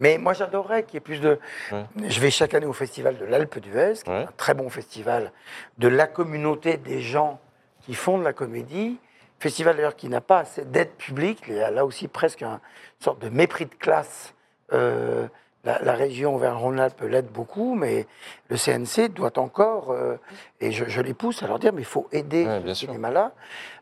Mais 0.00 0.16
moi, 0.18 0.32
j'adorerais 0.32 0.84
qu'il 0.84 0.94
y 0.94 0.96
ait 0.98 1.00
plus 1.00 1.20
de. 1.20 1.38
Ouais. 1.72 1.84
Je 2.08 2.20
vais 2.20 2.30
chaque 2.30 2.54
année 2.54 2.66
au 2.66 2.72
festival 2.72 3.18
de 3.18 3.24
l'Alpe 3.24 3.58
d'Huez, 3.58 3.94
qui 4.04 4.10
Ouais. 4.10 4.20
est 4.22 4.24
un 4.24 4.32
très 4.36 4.54
bon 4.54 4.68
festival 4.70 5.32
de 5.78 5.88
la 5.88 6.06
communauté 6.06 6.76
des 6.76 7.00
gens 7.00 7.40
qui 7.82 7.94
font 7.94 8.18
de 8.18 8.24
la 8.24 8.32
comédie. 8.32 8.98
Festival 9.40 9.76
d'ailleurs 9.76 9.96
qui 9.96 10.08
n'a 10.08 10.20
pas 10.20 10.40
assez 10.40 10.64
d'aide 10.64 10.90
publique. 10.92 11.42
Il 11.48 11.54
y 11.54 11.60
a 11.60 11.70
là 11.70 11.84
aussi 11.84 12.08
presque 12.08 12.42
un- 12.42 12.54
une 13.00 13.04
sorte 13.04 13.20
de 13.20 13.28
mépris 13.28 13.66
de 13.66 13.74
classe. 13.74 14.34
Euh, 14.72 15.26
la, 15.64 15.80
la 15.82 15.94
région 15.94 16.36
vers 16.36 16.58
Rhône-Alpes 16.60 17.00
l'aide 17.02 17.26
beaucoup, 17.28 17.74
mais 17.74 18.06
le 18.48 18.56
CNC 18.56 19.08
doit 19.08 19.36
encore, 19.38 19.90
euh, 19.90 20.16
et 20.60 20.70
je, 20.72 20.84
je 20.86 21.00
les 21.00 21.14
pousse 21.14 21.42
à 21.42 21.46
leur 21.48 21.58
dire, 21.58 21.72
mais 21.72 21.82
il 21.82 21.86
faut 21.86 22.08
aider 22.12 22.46
Ouais, 22.46 22.62
ce 22.66 22.74
cinéma-là. 22.74 23.32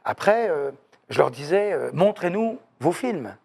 Après, 0.04 0.48
euh, 0.48 0.70
je 1.10 1.18
leur 1.18 1.30
disais, 1.30 1.76
montrez-nous 1.92 2.58
vos 2.80 2.92
films. 2.92 3.36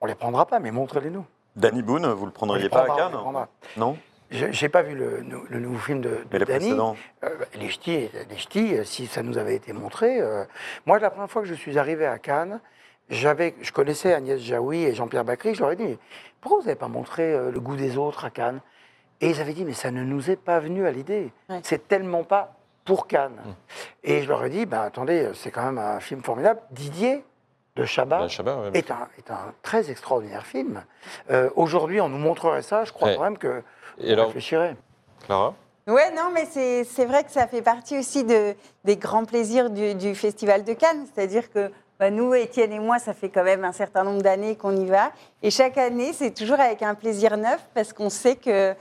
On 0.00 0.06
les 0.06 0.14
prendra 0.14 0.46
pas, 0.46 0.58
mais 0.60 0.70
montrez-les-nous. 0.70 1.24
Danny 1.58 1.82
Boone, 1.82 2.06
vous 2.12 2.26
le 2.26 2.32
prendriez 2.32 2.68
pas 2.68 2.82
à 2.82 2.84
prendra, 2.84 3.10
Cannes. 3.10 3.46
Non 3.76 3.96
Je 4.30 4.46
n'ai 4.46 4.68
pas 4.68 4.82
vu 4.82 4.94
le, 4.94 5.22
nou- 5.22 5.44
le 5.48 5.58
nouveau 5.58 5.78
film 5.78 6.00
de, 6.00 6.08
de 6.10 6.18
Mais 6.32 6.38
les 6.38 6.44
Danny. 6.44 6.58
précédents 6.60 6.96
Euh, 7.24 7.28
les 7.54 7.68
ch'tis, 7.68 8.08
les 8.30 8.36
ch'tis, 8.36 8.74
euh, 8.76 8.84
si 8.84 9.06
ça 9.06 9.22
nous 9.22 9.38
avait 9.38 9.56
été 9.56 9.72
montré. 9.72 10.20
euh, 10.20 10.44
moi, 10.86 10.98
la 10.98 11.10
première 11.10 11.30
fois 11.30 11.42
que 11.42 11.48
je 11.48 11.54
suis 11.54 11.78
arrivé 11.78 12.06
à 12.06 12.18
Cannes, 12.18 12.60
j'avais, 13.10 13.54
je 13.62 13.72
connaissais 13.72 14.12
Agnès 14.14 14.40
Jaoui 14.40 14.84
et 14.84 14.94
Jean-Pierre 14.94 15.24
Bacry. 15.24 15.54
Je 15.54 15.60
leur 15.60 15.72
ai 15.72 15.76
dit, 15.76 15.98
pourquoi 16.40 16.60
vous 16.60 16.66
n'avez 16.66 16.78
pas 16.78 16.88
montré 16.88 17.32
euh, 17.32 17.50
le 17.50 17.58
goût 17.60 17.76
des 17.76 17.96
autres 17.96 18.24
à 18.24 18.30
Cannes? 18.30 18.60
Et 19.20 19.30
ils 19.30 19.40
avaient 19.40 19.54
dit, 19.54 19.64
mais 19.64 19.72
ça 19.72 19.90
ne 19.90 20.04
nous 20.04 20.30
est 20.30 20.36
pas 20.36 20.60
venu 20.60 20.86
à 20.86 20.92
l'idée. 20.92 21.32
Ouais. 21.48 21.60
C'est 21.64 21.88
tellement 21.88 22.22
pas 22.22 22.54
pour 22.84 23.06
Cannes. 23.08 23.40
Et 24.04 24.22
je 24.22 24.28
leur 24.28 24.44
ai 24.44 24.50
dit, 24.50 24.64
ben, 24.64 24.82
attendez, 24.82 25.30
c'est 25.34 25.50
quand 25.50 25.64
même 25.64 25.78
un 25.78 25.98
film 26.00 26.22
formidable. 26.22 26.60
Didier 26.70 27.24
de 27.78 27.84
Chabat 27.86 28.28
Chabat, 28.28 28.56
ouais. 28.56 28.70
est, 28.78 28.90
un, 28.90 29.08
est 29.18 29.30
un 29.30 29.52
très 29.62 29.90
extraordinaire 29.90 30.44
film. 30.46 30.82
Euh, 31.30 31.48
Aujourd'hui, 31.56 32.00
on 32.00 32.08
nous 32.08 32.18
montrerait 32.18 32.62
ça, 32.62 32.84
je 32.84 32.92
crois 32.92 33.08
Ouais. 33.08 33.16
quand 33.16 33.22
même 33.22 33.38
que 33.38 33.62
Et 33.98 34.12
alors, 34.12 34.26
réfléchirait. 34.26 34.76
Clara 35.26 35.54
Ouais, 35.86 36.10
non, 36.14 36.30
mais 36.34 36.44
c'est 36.50 36.84
c'est 36.84 37.06
vrai 37.06 37.24
que 37.24 37.30
ça 37.30 37.46
fait 37.46 37.62
partie 37.62 37.98
aussi 37.98 38.22
de, 38.24 38.54
des 38.84 38.96
grands 38.96 39.24
plaisirs 39.24 39.70
du, 39.70 39.94
du 39.94 40.14
Festival 40.14 40.64
de 40.64 40.74
Cannes. 40.74 41.06
C'est-à-dire 41.14 41.50
que 41.50 41.70
bah, 41.98 42.10
nous, 42.10 42.34
Étienne 42.34 42.72
et 42.72 42.78
moi, 42.78 42.98
ça 42.98 43.14
fait 43.14 43.30
quand 43.30 43.42
même 43.42 43.64
un 43.64 43.72
certain 43.72 44.04
nombre 44.04 44.20
d'années 44.22 44.54
qu'on 44.54 44.76
y 44.76 44.84
va. 44.86 45.10
Et 45.42 45.50
chaque 45.50 45.78
année, 45.78 46.12
c'est 46.12 46.32
toujours 46.32 46.60
avec 46.60 46.82
un 46.82 46.94
plaisir 46.94 47.36
neuf 47.38 47.60
parce 47.74 47.92
qu'on 47.94 48.10
sait 48.10 48.36
qu'il 48.36 48.76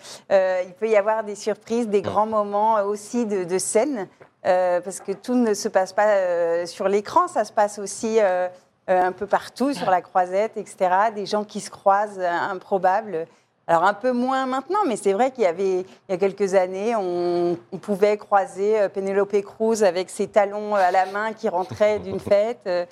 peut 0.79 0.89
y 0.89 0.97
avoir 0.97 1.23
des 1.23 1.35
surprises, 1.35 1.87
des 1.87 2.01
grands 2.01 2.25
moments 2.27 2.81
aussi 2.83 3.25
de, 3.25 3.43
de 3.45 3.57
scène. 3.57 4.07
euh, 4.45 4.81
parce 4.81 4.99
que 4.99 5.11
tout 5.13 5.33
ne 5.35 5.53
se 5.53 5.67
passe 5.69 5.93
pas 5.93 6.07
euh, 6.07 6.65
sur 6.65 6.87
l'écran, 6.87 7.27
ça 7.27 7.43
se 7.43 7.51
passe 7.53 7.79
aussi 7.79 8.19
euh, 8.19 8.47
euh, 8.47 8.49
un 8.87 9.11
peu 9.11 9.25
partout, 9.27 9.73
sur 9.73 9.89
la 9.89 10.01
croisette, 10.01 10.57
etc. 10.57 10.77
Des 11.15 11.25
gens 11.25 11.43
qui 11.43 11.59
se 11.59 11.69
croisent, 11.69 12.19
euh, 12.19 12.29
improbables. 12.29 13.27
Alors 13.69 13.83
un 13.83 13.93
peu 13.93 14.13
moins 14.13 14.45
maintenant, 14.45 14.79
mais 14.87 14.95
c'est 14.95 15.11
vrai 15.11 15.31
qu'il 15.31 15.43
y 15.43 15.47
avait 15.47 15.79
il 15.81 15.85
y 16.09 16.13
a 16.13 16.17
quelques 16.17 16.53
années, 16.55 16.95
on, 16.95 17.57
on 17.73 17.77
pouvait 17.77 18.15
croiser 18.15 18.79
euh, 18.79 18.87
Penelope 18.87 19.41
Cruz 19.41 19.83
avec 19.83 20.09
ses 20.09 20.27
talons 20.27 20.73
euh, 20.73 20.79
à 20.79 20.91
la 20.91 21.05
main 21.07 21.33
qui 21.33 21.49
rentrait 21.49 21.99
d'une 21.99 22.19
fête. 22.31 22.61
euh, 22.67 22.85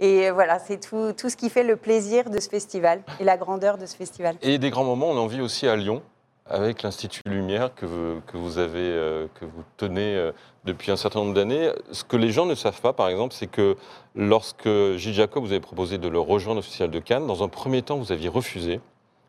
Et 0.00 0.30
voilà, 0.30 0.58
c'est 0.60 0.78
tout, 0.80 1.12
tout 1.12 1.28
ce 1.28 1.36
qui 1.36 1.50
fait 1.50 1.62
le 1.62 1.76
plaisir 1.76 2.30
de 2.30 2.40
ce 2.40 2.48
festival 2.48 3.02
et 3.20 3.24
la 3.24 3.36
grandeur 3.36 3.76
de 3.76 3.84
ce 3.84 3.94
festival. 3.96 4.36
Et 4.40 4.56
des 4.56 4.70
grands 4.70 4.84
moments, 4.84 5.08
on 5.10 5.18
en 5.18 5.26
vit 5.26 5.42
aussi 5.42 5.68
à 5.68 5.76
Lyon, 5.76 6.00
avec 6.46 6.82
l'Institut 6.82 7.22
Lumière 7.26 7.74
que 7.74 7.86
vous, 7.86 8.58
avez, 8.58 8.78
euh, 8.78 9.26
que 9.34 9.46
vous 9.46 9.64
tenez 9.78 10.14
euh, 10.14 10.32
depuis 10.64 10.90
un 10.90 10.96
certain 10.96 11.20
nombre 11.20 11.34
d'années. 11.34 11.70
Ce 11.90 12.04
que 12.04 12.16
les 12.16 12.30
gens 12.30 12.44
ne 12.44 12.54
savent 12.54 12.80
pas, 12.82 12.92
par 12.92 13.08
exemple, 13.08 13.34
c'est 13.34 13.46
que 13.46 13.76
lorsque 14.14 14.68
Gilles 14.96 15.14
Jacob 15.14 15.42
vous 15.42 15.52
avez 15.52 15.60
proposé 15.60 15.96
de 15.96 16.08
le 16.08 16.20
rejoindre 16.20 16.58
au 16.60 16.62
Festival 16.62 16.90
de 16.90 16.98
Cannes, 16.98 17.26
dans 17.26 17.42
un 17.42 17.48
premier 17.48 17.82
temps, 17.82 17.96
vous 17.96 18.12
aviez 18.12 18.28
refusé 18.28 18.80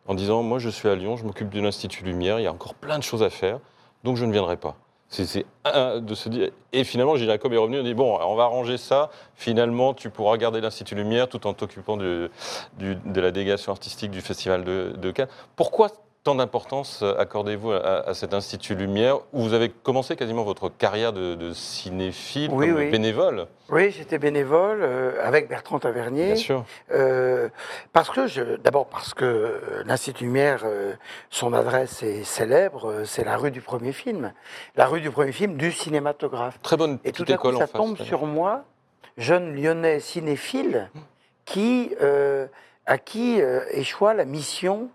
en 0.07 0.13
disant 0.13 0.43
Moi, 0.43 0.59
je 0.59 0.69
suis 0.69 0.89
à 0.89 0.95
Lyon, 0.95 1.15
je 1.15 1.23
m'occupe 1.23 1.49
de 1.49 1.61
l'Institut 1.61 2.03
Lumière, 2.03 2.39
il 2.39 2.43
y 2.43 2.47
a 2.47 2.51
encore 2.51 2.75
plein 2.75 2.97
de 2.99 3.03
choses 3.03 3.23
à 3.23 3.29
faire, 3.29 3.59
donc 4.03 4.17
je 4.17 4.25
ne 4.25 4.31
viendrai 4.31 4.57
pas. 4.57 4.75
C'est- 5.07 5.45
de 5.65 6.15
se 6.15 6.27
dire. 6.27 6.49
Et 6.73 6.83
finalement, 6.83 7.15
Gilles 7.15 7.27
Jacob 7.27 7.53
est 7.53 7.57
revenu 7.57 7.77
et 7.77 7.83
dit 7.83 7.93
Bon, 7.93 8.19
on 8.21 8.35
va 8.35 8.43
arranger 8.43 8.77
ça. 8.77 9.09
Finalement, 9.35 9.93
tu 9.93 10.09
pourras 10.09 10.31
regarder 10.31 10.59
l'Institut 10.59 10.95
Lumière 10.95 11.29
tout 11.29 11.47
en 11.47 11.53
t'occupant 11.53 11.95
de 11.95 12.29
la 12.79 13.31
délégation 13.31 13.71
artistique 13.71 14.11
du 14.11 14.19
Festival 14.19 14.65
de 14.65 15.11
Cannes. 15.11 15.29
Pourquoi 15.55 15.89
tant 16.25 16.33
d'importance 16.35 17.03
accordez-vous 17.03 17.71
à, 17.71 18.09
à 18.09 18.13
cet 18.15 18.33
Institut 18.33 18.73
Lumière 18.73 19.19
où 19.31 19.41
vous 19.43 19.53
avez 19.53 19.69
commencé 19.69 20.15
quasiment 20.15 20.43
votre 20.43 20.69
carrière 20.69 21.13
de, 21.13 21.35
de 21.35 21.53
cinéphile 21.53 22.49
Oui, 22.51 22.67
comme 22.67 22.77
oui. 22.77 22.89
bénévole 22.89 23.45
Oui, 23.69 23.91
j'étais 23.91 24.17
bénévole 24.17 24.79
euh, 24.81 25.11
avec 25.23 25.47
Bertrand 25.47 25.77
Tavernier. 25.77 26.25
Bien 26.33 26.35
sûr. 26.35 26.65
Euh, 26.91 27.49
parce 27.93 28.09
que, 28.09 28.55
d'abord 28.57 28.87
parce 28.87 29.13
que 29.13 29.23
euh, 29.23 29.83
l'Institut 29.85 30.23
Lumière, 30.23 30.63
euh, 30.65 30.93
son 31.29 31.53
adresse 31.53 32.01
est 32.01 32.23
célèbre, 32.23 32.89
euh, 32.89 33.05
c'est 33.05 33.23
la 33.23 33.37
rue 33.37 33.51
du 33.51 33.61
premier 33.61 33.91
film. 33.91 34.33
La 34.75 34.87
rue 34.87 35.01
du 35.01 35.11
premier 35.11 35.31
film 35.31 35.57
du 35.57 35.71
cinématographe. 35.71 36.59
Très 36.63 36.75
bonne 36.75 36.97
Et 37.05 37.11
petite 37.11 37.27
tout 37.27 37.33
à 37.33 37.37
coup, 37.37 37.49
école 37.49 37.57
ça 37.59 37.65
en 37.65 37.67
face. 37.67 37.71
tombe 37.79 37.97
sur 37.99 38.25
moi, 38.25 38.63
jeune 39.17 39.55
lyonnais 39.55 39.99
cinéphile, 39.99 40.89
qui, 41.45 41.91
euh, 42.01 42.47
à 42.87 42.97
qui 42.97 43.39
euh, 43.43 43.59
échoua 43.69 44.15
la 44.15 44.25
mission 44.25 44.89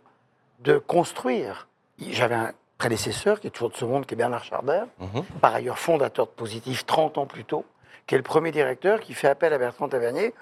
de 0.60 0.78
construire. 0.78 1.68
J'avais 1.98 2.34
un 2.34 2.52
prédécesseur 2.78 3.40
qui 3.40 3.46
est 3.46 3.50
toujours 3.50 3.70
de 3.70 3.76
ce 3.76 3.84
monde, 3.84 4.06
qui 4.06 4.14
est 4.14 4.16
Bernard 4.16 4.44
Charder, 4.44 4.82
Mhm. 5.00 5.22
par 5.40 5.54
ailleurs 5.54 5.78
fondateur 5.78 6.26
de 6.26 6.30
Positif 6.32 6.86
30 6.86 7.18
ans 7.18 7.26
plus 7.26 7.44
tôt, 7.44 7.64
qui 8.06 8.14
est 8.14 8.18
le 8.18 8.24
premier 8.24 8.50
directeur 8.52 9.00
qui 9.00 9.14
fait 9.14 9.28
appel 9.28 9.52
à 9.52 9.58
Bertrand 9.58 9.88
Tavernier. 9.88 10.32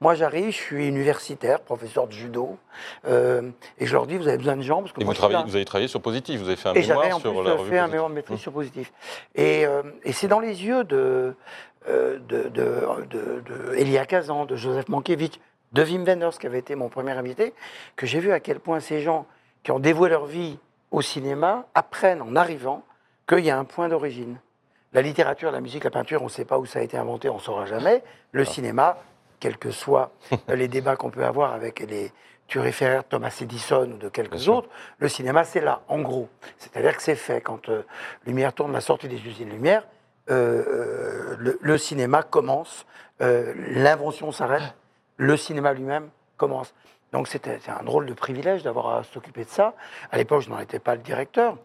Moi, 0.00 0.14
j'arrive, 0.14 0.50
je 0.52 0.56
suis 0.56 0.86
universitaire, 0.86 1.58
professeur 1.60 2.06
de 2.06 2.12
judo, 2.12 2.56
euh, 3.08 3.50
et 3.78 3.86
je 3.86 3.92
leur 3.92 4.06
dis, 4.06 4.16
vous 4.16 4.28
avez 4.28 4.36
besoin 4.38 4.54
de 4.54 4.62
gens 4.62 4.80
parce 4.80 4.92
que 4.92 5.00
Et 5.00 5.04
moi, 5.04 5.12
vous, 5.12 5.18
travaillez, 5.18 5.42
vous 5.44 5.56
avez 5.56 5.64
travaillé 5.64 5.88
sur 5.88 6.00
Positif, 6.00 6.40
vous 6.40 6.46
avez 6.46 6.56
fait 6.56 6.68
un 6.68 6.74
Et 6.74 6.86
mémoire 6.86 7.16
en 7.16 7.18
sur 7.18 7.34
plus 7.34 7.42
la 7.44 7.54
revue 7.54 7.70
fait 7.70 7.78
un 7.78 7.88
mémoire 7.88 8.08
de 8.08 8.14
maîtrise 8.14 8.38
sur 8.38 8.52
positif. 8.52 8.92
Et, 9.34 9.66
euh, 9.66 9.82
et 10.04 10.12
c'est 10.12 10.28
dans 10.28 10.38
les 10.38 10.64
yeux 10.64 10.84
de, 10.84 11.34
euh, 11.88 12.18
de, 12.28 12.42
de, 12.44 12.82
de- 13.10 13.40
de 13.40 13.74
Elia 13.74 14.06
Kazan, 14.06 14.44
de 14.44 14.54
Joseph 14.54 14.88
Mankiewicz, 14.88 15.40
de 15.72 15.82
Wim 15.82 16.04
Wenders, 16.04 16.38
qui 16.38 16.46
avait 16.46 16.60
été 16.60 16.76
mon 16.76 16.88
premier 16.88 17.12
invité, 17.12 17.52
que 17.96 18.06
j'ai 18.06 18.20
vu 18.20 18.30
à 18.30 18.38
quel 18.38 18.60
point 18.60 18.78
ces 18.78 19.00
gens 19.00 19.26
qui 19.68 19.72
ont 19.72 19.80
dévoué 19.80 20.08
leur 20.08 20.24
vie 20.24 20.58
au 20.90 21.02
cinéma 21.02 21.66
apprennent 21.74 22.22
en 22.22 22.34
arrivant 22.36 22.84
qu'il 23.28 23.40
y 23.40 23.50
a 23.50 23.58
un 23.58 23.66
point 23.66 23.90
d'origine. 23.90 24.38
La 24.94 25.02
littérature, 25.02 25.52
la 25.52 25.60
musique, 25.60 25.84
la 25.84 25.90
peinture, 25.90 26.22
on 26.22 26.24
ne 26.24 26.30
sait 26.30 26.46
pas 26.46 26.58
où 26.58 26.64
ça 26.64 26.78
a 26.78 26.82
été 26.82 26.96
inventé, 26.96 27.28
on 27.28 27.34
ne 27.34 27.38
saura 27.38 27.66
jamais. 27.66 28.02
Le 28.32 28.46
cinéma, 28.46 28.96
quels 29.40 29.58
que 29.58 29.70
soient 29.70 30.10
les 30.48 30.68
débats 30.68 30.96
qu'on 30.96 31.10
peut 31.10 31.22
avoir 31.26 31.52
avec 31.52 31.80
les 31.80 32.10
turiféraires 32.46 33.04
Thomas 33.04 33.36
Edison 33.42 33.90
ou 33.92 33.98
de 33.98 34.08
quelques 34.08 34.30
Bien 34.30 34.40
sûr. 34.40 34.56
autres, 34.56 34.70
le 35.00 35.08
cinéma, 35.10 35.44
c'est 35.44 35.60
là, 35.60 35.82
en 35.88 36.00
gros. 36.00 36.30
C'est-à-dire 36.56 36.96
que 36.96 37.02
c'est 37.02 37.14
fait. 37.14 37.42
Quand 37.42 37.68
euh, 37.68 37.82
Lumière 38.24 38.54
tourne 38.54 38.72
la 38.72 38.80
sortie 38.80 39.08
des 39.08 39.20
usines 39.20 39.50
Lumière, 39.50 39.86
euh, 40.30 40.64
euh, 40.66 41.36
le, 41.38 41.58
le 41.60 41.76
cinéma 41.76 42.22
commence, 42.22 42.86
euh, 43.20 43.52
l'invention 43.74 44.32
s'arrête, 44.32 44.74
le 45.18 45.36
cinéma 45.36 45.74
lui-même 45.74 46.08
commence. 46.38 46.72
Donc 47.12 47.28
c'était 47.28 47.58
un 47.68 47.82
drôle 47.84 48.06
de 48.06 48.12
privilège 48.14 48.62
d'avoir 48.62 48.96
à 48.96 49.02
s'occuper 49.04 49.44
de 49.44 49.48
ça. 49.50 49.74
À 50.10 50.18
l'époque, 50.18 50.42
je 50.42 50.50
n'en 50.50 50.58
étais 50.58 50.78
pas 50.78 50.94
le 50.94 51.00
directeur. 51.02 51.56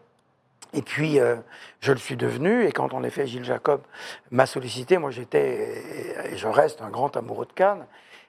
Et 0.72 0.82
puis, 0.82 1.20
euh, 1.20 1.36
je 1.80 1.92
le 1.92 1.98
suis 1.98 2.16
devenu. 2.16 2.64
Et 2.66 2.72
quand, 2.72 2.94
en 2.94 3.04
effet, 3.04 3.26
Gilles 3.26 3.44
Jacob 3.44 3.82
m'a 4.30 4.46
sollicité, 4.46 4.98
moi, 4.98 5.10
j'étais, 5.10 6.32
et- 6.32 6.36
je 6.36 6.48
reste 6.48 6.80
un 6.82 6.88
grand 6.88 7.16
amoureux 7.16 7.46
de 7.46 7.52
Cannes. 7.52 7.86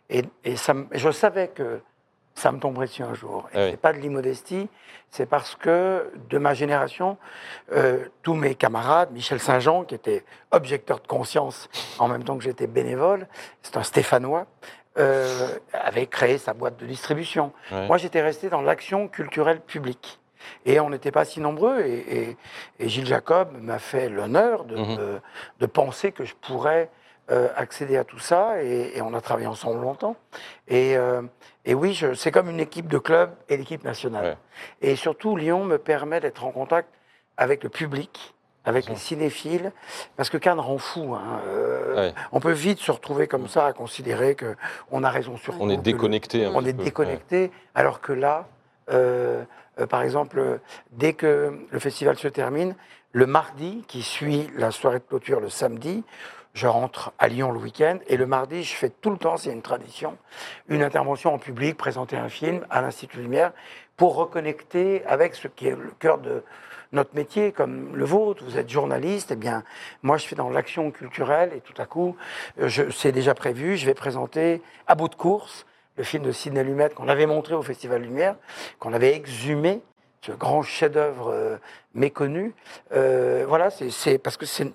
Et, 0.09 0.23
et 0.43 0.55
ça, 0.55 0.73
me- 0.75 0.85
je 0.91 1.09
savais 1.09 1.47
que 1.47 1.79
ça 2.35 2.51
me 2.51 2.59
tomberait 2.59 2.85
dessus 2.87 3.01
un 3.01 3.13
jour. 3.15 3.47
Et 3.53 3.57
Ah 3.57 3.63
oui. 3.63 3.71
c'est 3.71 3.77
pas 3.79 3.93
de 3.93 3.97
l'immodestie, 3.97 4.67
c'est 5.09 5.25
parce 5.25 5.55
que 5.55 6.11
de 6.29 6.37
ma 6.37 6.53
génération, 6.53 7.17
euh, 7.71 8.05
tous 8.21 8.33
mes 8.35 8.53
camarades, 8.55 9.11
Michel 9.11 9.39
Saint-Jean, 9.39 9.83
qui 9.85 9.95
était 9.95 10.23
objecteur 10.51 10.99
de 10.99 11.07
conscience 11.07 11.69
en 11.97 12.09
même 12.09 12.23
temps 12.25 12.37
que 12.37 12.43
j'étais 12.43 12.67
bénévole, 12.67 13.25
c'est 13.63 13.77
un 13.77 13.83
Stéphanois, 13.83 14.45
euh, 14.97 15.47
avait 15.73 16.07
créé 16.07 16.37
sa 16.37 16.53
boîte 16.53 16.77
de 16.77 16.85
distribution. 16.85 17.51
Ouais. 17.71 17.87
Moi, 17.87 17.97
j'étais 17.97 18.21
resté 18.21 18.49
dans 18.49 18.61
l'action 18.61 19.07
culturelle 19.07 19.61
publique. 19.61 20.19
Et 20.65 20.79
on 20.79 20.89
n'était 20.91 21.11
pas 21.11 21.25
si 21.25 21.39
nombreux. 21.39 21.81
Et, 21.81 22.17
et- 22.29 22.37
et 22.79 22.87
Gilles 22.89 23.07
Jacob 23.07 23.49
m'a 23.59 23.79
fait 23.79 24.09
l'honneur 24.09 24.63
de, 24.65 24.75
Mhm. 24.77 24.95
de- 24.97 25.21
de 25.59 25.65
penser 25.65 26.11
que 26.11 26.23
je 26.23 26.35
pourrais 26.35 26.89
euh, 27.31 27.47
accéder 27.55 27.97
à 27.97 28.03
tout 28.03 28.19
ça. 28.19 28.61
Et, 28.61 28.95
et 28.97 29.01
on 29.01 29.15
a 29.15 29.21
travaillé 29.21 29.47
ensemble 29.47 29.81
longtemps. 29.81 30.15
Et, 30.67 30.95
euh, 30.95 31.23
oui, 31.67 31.99
c'est 32.13 32.29
comme 32.31 32.51
une 32.51 32.59
équipe 32.59 32.87
de 32.87 32.99
club 32.99 33.31
et 33.49 33.57
l'équipe 33.57 33.83
nationale. 33.83 34.23
Ouais. 34.23 34.89
Et 34.91 34.95
surtout, 34.95 35.35
Lyon 35.35 35.65
me 35.65 35.79
permet 35.79 36.19
d'être 36.19 36.45
en 36.45 36.51
contact 36.51 36.87
avec 37.37 37.63
le 37.63 37.69
public, 37.69 38.34
avec 38.65 38.87
les 38.89 38.95
cinéphiles, 38.95 39.71
parce 40.17 40.29
que 40.29 40.37
Cannes 40.37 40.59
rend 40.59 40.77
fou. 40.77 41.13
hein. 41.15 41.41
Euh, 41.47 41.95
Ouais. 41.95 42.13
On 42.31 42.39
peut 42.39 42.51
vite 42.51 42.79
se 42.79 42.91
retrouver 42.91 43.27
comme 43.27 43.47
ça 43.47 43.67
à 43.67 43.73
considérer 43.73 44.35
que 44.35 44.55
on 44.91 45.03
a 45.03 45.09
raison 45.09 45.37
sur 45.37 45.59
On 45.61 45.69
est 45.69 45.77
le- 45.77 45.81
déconnecté. 45.81 46.45
un 46.45 46.51
on 46.53 46.65
est 46.65 46.73
peu. 46.73 46.83
déconnecté, 46.83 47.51
alors 47.73 48.01
que 48.01 48.11
là, 48.11 48.47
euh, 48.91 49.43
euh, 49.79 49.87
par 49.87 50.01
exemple, 50.01 50.59
dès 50.91 51.13
que 51.13 51.57
le 51.69 51.79
festival 51.79 52.17
se 52.17 52.27
termine, 52.27 52.75
le 53.13 53.25
mardi 53.27 53.83
qui 53.87 54.01
suit 54.01 54.49
la 54.57 54.71
soirée 54.71 54.99
de 54.99 55.03
clôture 55.05 55.39
le 55.39 55.49
samedi, 55.49 56.03
je 56.53 56.67
rentre 56.67 57.11
à 57.19 57.27
Lyon 57.27 57.51
le 57.51 57.59
week-end 57.59 57.97
et 58.07 58.17
le 58.17 58.25
mardi, 58.25 58.63
je 58.63 58.75
fais 58.75 58.89
tout 58.89 59.09
le 59.09 59.17
temps, 59.17 59.37
c'est 59.37 59.51
une 59.51 59.61
tradition, 59.61 60.17
une 60.69 60.83
intervention 60.83 61.33
en 61.33 61.37
public, 61.37 61.77
présenter 61.77 62.17
un 62.17 62.29
film 62.29 62.65
à 62.69 62.81
l'Institut 62.81 63.17
Lumière 63.19 63.51
pour 63.97 64.15
reconnecter 64.15 65.05
avec 65.05 65.35
ce 65.35 65.47
qui 65.47 65.67
est 65.67 65.75
le 65.75 65.91
cœur 65.99 66.17
de 66.17 66.43
notre 66.95 67.13
métier, 67.15 67.51
comme 67.51 67.95
le 67.95 68.05
vôtre. 68.05 68.43
Vous 68.43 68.57
êtes 68.57 68.69
journaliste, 68.69 69.29
eh 69.31 69.35
bien, 69.35 69.63
moi, 70.01 70.17
je 70.17 70.25
fais 70.25 70.35
dans 70.35 70.49
l'action 70.49 70.89
culturelle 70.91 71.51
et 71.55 71.61
tout 71.61 71.79
à 71.79 71.85
coup, 71.85 72.15
euh, 72.59 72.69
c'est 72.91 73.11
déjà 73.11 73.35
prévu, 73.35 73.77
je 73.77 73.85
vais 73.85 73.93
présenter 73.93 74.61
à 74.87 74.95
bout 74.95 75.09
de 75.09 75.15
course 75.15 75.65
le 75.97 76.03
film 76.03 76.23
de 76.23 76.31
Sidney 76.31 76.63
Lumet 76.63 76.89
qu'on 76.89 77.07
avait 77.07 77.25
montré 77.25 77.53
au 77.53 77.61
Festival 77.61 78.01
Lumière, 78.01 78.35
qu'on 78.79 78.93
avait 78.93 79.15
exhumé, 79.15 79.81
ce 80.21 80.31
grand 80.31 80.63
chef-d'œuvre 80.63 81.31
euh, 81.31 81.57
méconnu. 81.93 82.53
Euh, 82.93 83.45
voilà, 83.47 83.69
c'est 83.69 84.17
parce 84.17 84.37
que 84.37 84.45
c'est 84.45 84.71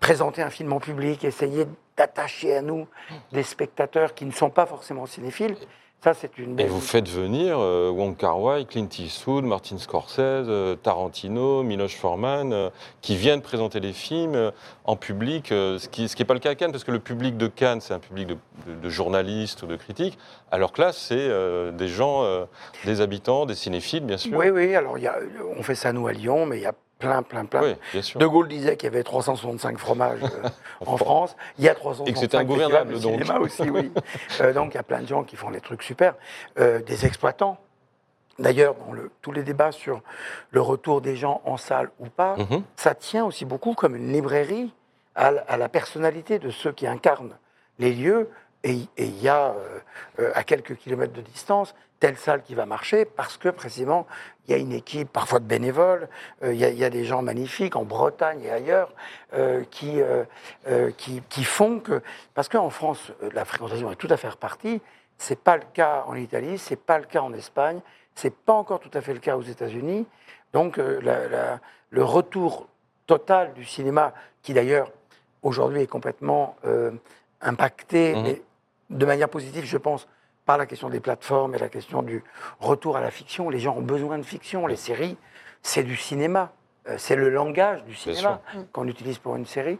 présenter 0.00 0.42
un 0.42 0.50
film 0.50 0.72
en 0.72 0.80
public, 0.80 1.24
essayer 1.24 1.66
d'attacher 1.96 2.56
à 2.56 2.62
nous 2.62 2.86
des 3.32 3.42
spectateurs 3.42 4.14
qui 4.14 4.26
ne 4.26 4.32
sont 4.32 4.50
pas 4.50 4.66
forcément 4.66 5.06
cinéphiles. 5.06 5.56
Ça, 6.04 6.12
c'est 6.12 6.36
une 6.36 6.60
Et 6.60 6.66
vous 6.66 6.82
faites 6.82 7.08
venir 7.08 7.56
euh, 7.58 7.88
Wong 7.88 8.14
Kar-wai, 8.14 8.66
Clint 8.66 8.90
Eastwood, 8.98 9.42
Martin 9.42 9.78
Scorsese, 9.78 10.18
euh, 10.20 10.76
Tarantino, 10.76 11.62
Miloš 11.62 11.96
Forman, 11.96 12.52
euh, 12.52 12.68
qui 13.00 13.16
viennent 13.16 13.40
présenter 13.40 13.80
les 13.80 13.94
films 13.94 14.52
en 14.84 14.96
public, 14.96 15.46
ce 15.48 15.88
qui 15.88 16.02
n'est 16.18 16.24
pas 16.26 16.34
le 16.34 16.40
cas 16.40 16.50
à 16.50 16.54
Cannes, 16.56 16.72
parce 16.72 16.84
que 16.84 16.90
le 16.90 16.98
public 16.98 17.38
de 17.38 17.46
Cannes, 17.46 17.80
c'est 17.80 17.94
un 17.94 17.98
public 18.00 18.26
de, 18.26 18.36
de- 18.66 18.74
de 18.82 18.88
journalistes 18.90 19.62
ou 19.62 19.66
de 19.66 19.76
critiques, 19.76 20.18
alors 20.50 20.72
que 20.72 20.82
là, 20.82 20.92
c'est 20.92 21.30
des 21.72 21.88
gens, 21.88 22.22
des 22.84 23.00
habitants, 23.00 23.46
des 23.46 23.54
cinéphiles, 23.54 24.04
bien 24.04 24.18
sûr. 24.18 24.36
Oui, 24.36 24.50
oui, 24.50 24.74
alors 24.74 24.98
il 24.98 25.04
y 25.04 25.06
a, 25.06 25.16
on 25.56 25.62
fait 25.62 25.74
ça 25.74 25.94
nous 25.94 26.06
à 26.06 26.12
Lyon, 26.12 26.44
mais 26.44 26.58
il 26.58 26.62
y 26.64 26.66
a 26.66 26.74
plein, 27.04 27.22
plein, 27.22 27.44
plein. 27.44 27.62
Oui, 27.62 27.76
bien 27.92 28.02
sûr. 28.02 28.18
De 28.20 28.26
Gaulle 28.26 28.48
disait 28.48 28.76
qu'il 28.76 28.86
y 28.90 28.92
avait 28.92 29.02
365 29.02 29.78
fromages 29.78 30.20
euh, 30.22 30.48
en 30.86 30.96
France. 30.96 31.36
Il 31.58 31.64
y 31.64 31.68
a 31.68 31.74
365 31.74 32.24
Et 32.24 32.28
que 32.28 32.36
ingouvernable, 32.42 32.92
donc. 33.00 33.12
cinéma 33.12 33.38
aussi, 33.38 33.68
oui. 33.70 33.92
Euh, 34.40 34.52
donc 34.52 34.72
il 34.72 34.76
y 34.76 34.80
a 34.80 34.82
plein 34.82 35.00
de 35.00 35.06
gens 35.06 35.22
qui 35.22 35.36
font 35.36 35.50
des 35.50 35.60
trucs 35.60 35.82
super. 35.82 36.14
Euh, 36.58 36.80
des 36.80 37.06
exploitants. 37.06 37.58
D'ailleurs, 38.38 38.74
dans 38.74 38.92
le- 38.92 39.10
tous 39.22 39.30
les 39.30 39.42
débats 39.44 39.70
sur 39.70 40.00
le 40.50 40.60
retour 40.60 41.00
des 41.00 41.14
gens 41.16 41.40
en 41.44 41.56
salle 41.56 41.90
ou 42.00 42.06
pas, 42.06 42.34
Mhm. 42.36 42.62
ça 42.74 42.94
tient 42.94 43.24
aussi 43.24 43.44
beaucoup 43.44 43.74
comme 43.74 43.94
une 43.94 44.12
librairie 44.12 44.72
à, 45.14 45.30
la 45.56 45.68
personnalité 45.68 46.40
de 46.40 46.50
ceux 46.50 46.72
qui 46.72 46.86
incarnent 46.88 47.36
les 47.78 47.92
lieux. 47.92 48.28
Et 48.64 48.78
il 48.98 49.20
y 49.22 49.28
a, 49.28 49.54
euh, 50.18 50.32
à 50.34 50.42
quelques 50.42 50.74
kilomètres 50.76 51.12
de 51.12 51.20
distance, 51.20 51.74
telle 52.00 52.16
salle 52.16 52.42
qui 52.42 52.54
va 52.56 52.66
marcher 52.66 53.04
parce 53.04 53.36
que 53.36 53.50
précisément, 53.50 54.06
il 54.46 54.50
y 54.52 54.54
a 54.54 54.58
une 54.58 54.72
équipe, 54.72 55.08
parfois 55.10 55.38
de 55.40 55.44
bénévoles, 55.46 56.08
euh, 56.42 56.52
il 56.52 56.60
y, 56.60 56.64
a- 56.64 56.68
il 56.68 56.78
y 56.78 56.84
a 56.84 56.90
des 56.90 57.04
gens 57.04 57.22
magnifiques 57.22 57.76
en 57.76 57.84
Bretagne 57.84 58.42
et 58.42 58.50
ailleurs 58.50 58.92
euh, 59.32 59.64
qui, 59.70 60.00
euh, 60.00 60.90
qui, 60.98 61.22
qui 61.28 61.44
font 61.44 61.80
que. 61.80 62.02
Parce 62.34 62.48
qu'en 62.48 62.70
France, 62.70 63.12
la 63.32 63.44
fréquentation 63.44 63.90
est 63.90 63.96
tout 63.96 64.08
à 64.10 64.16
fait 64.16 64.28
repartie. 64.28 64.80
C'est 65.18 65.38
pas 65.38 65.56
le 65.56 65.62
cas 65.72 66.04
en 66.06 66.14
Italie, 66.16 66.58
c'est 66.58 66.76
pas 66.76 66.98
le 66.98 67.04
cas 67.04 67.20
en 67.22 67.32
Espagne, 67.32 67.80
c'est 68.14 68.34
pas 68.34 68.52
encore 68.52 68.80
tout 68.80 68.90
à 68.94 69.00
fait 69.00 69.14
le 69.14 69.20
cas 69.20 69.36
aux 69.36 69.42
États-Unis. 69.42 70.06
Donc 70.52 70.76
la- 70.76 71.28
la- 71.28 71.60
le 71.90 72.04
retour 72.04 72.68
total 73.06 73.54
du 73.54 73.64
cinéma, 73.64 74.12
qui 74.42 74.52
d'ailleurs 74.54 74.90
aujourd'hui 75.42 75.82
est 75.82 75.86
complètement 75.86 76.56
impacté, 77.40 78.14
Mhm. 78.14 78.22
mais 78.22 78.42
de 78.90 79.06
manière 79.06 79.28
positive, 79.28 79.64
je 79.64 79.76
pense, 79.78 80.06
par 80.46 80.58
la 80.58 80.66
question 80.66 80.88
des 80.90 81.00
plateformes 81.00 81.54
et 81.54 81.58
la 81.58 81.68
question 81.68 82.02
du 82.02 82.22
retour 82.60 82.96
à 82.96 83.00
la 83.00 83.10
fiction. 83.10 83.48
Les 83.50 83.58
gens 83.60 83.76
ont 83.76 83.82
besoin 83.82 84.18
de 84.18 84.22
fiction. 84.24 84.66
Les 84.66 84.76
séries, 84.76 85.16
c'est 85.62 85.82
du 85.82 85.96
cinéma. 85.96 86.52
Euh, 86.86 86.96
C'est 86.98 87.16
le 87.16 87.30
langage 87.30 87.82
du 87.84 87.94
cinéma 87.94 88.42
qu'on 88.72 88.86
utilise 88.86 89.16
pour 89.18 89.36
une 89.36 89.46
série. 89.46 89.78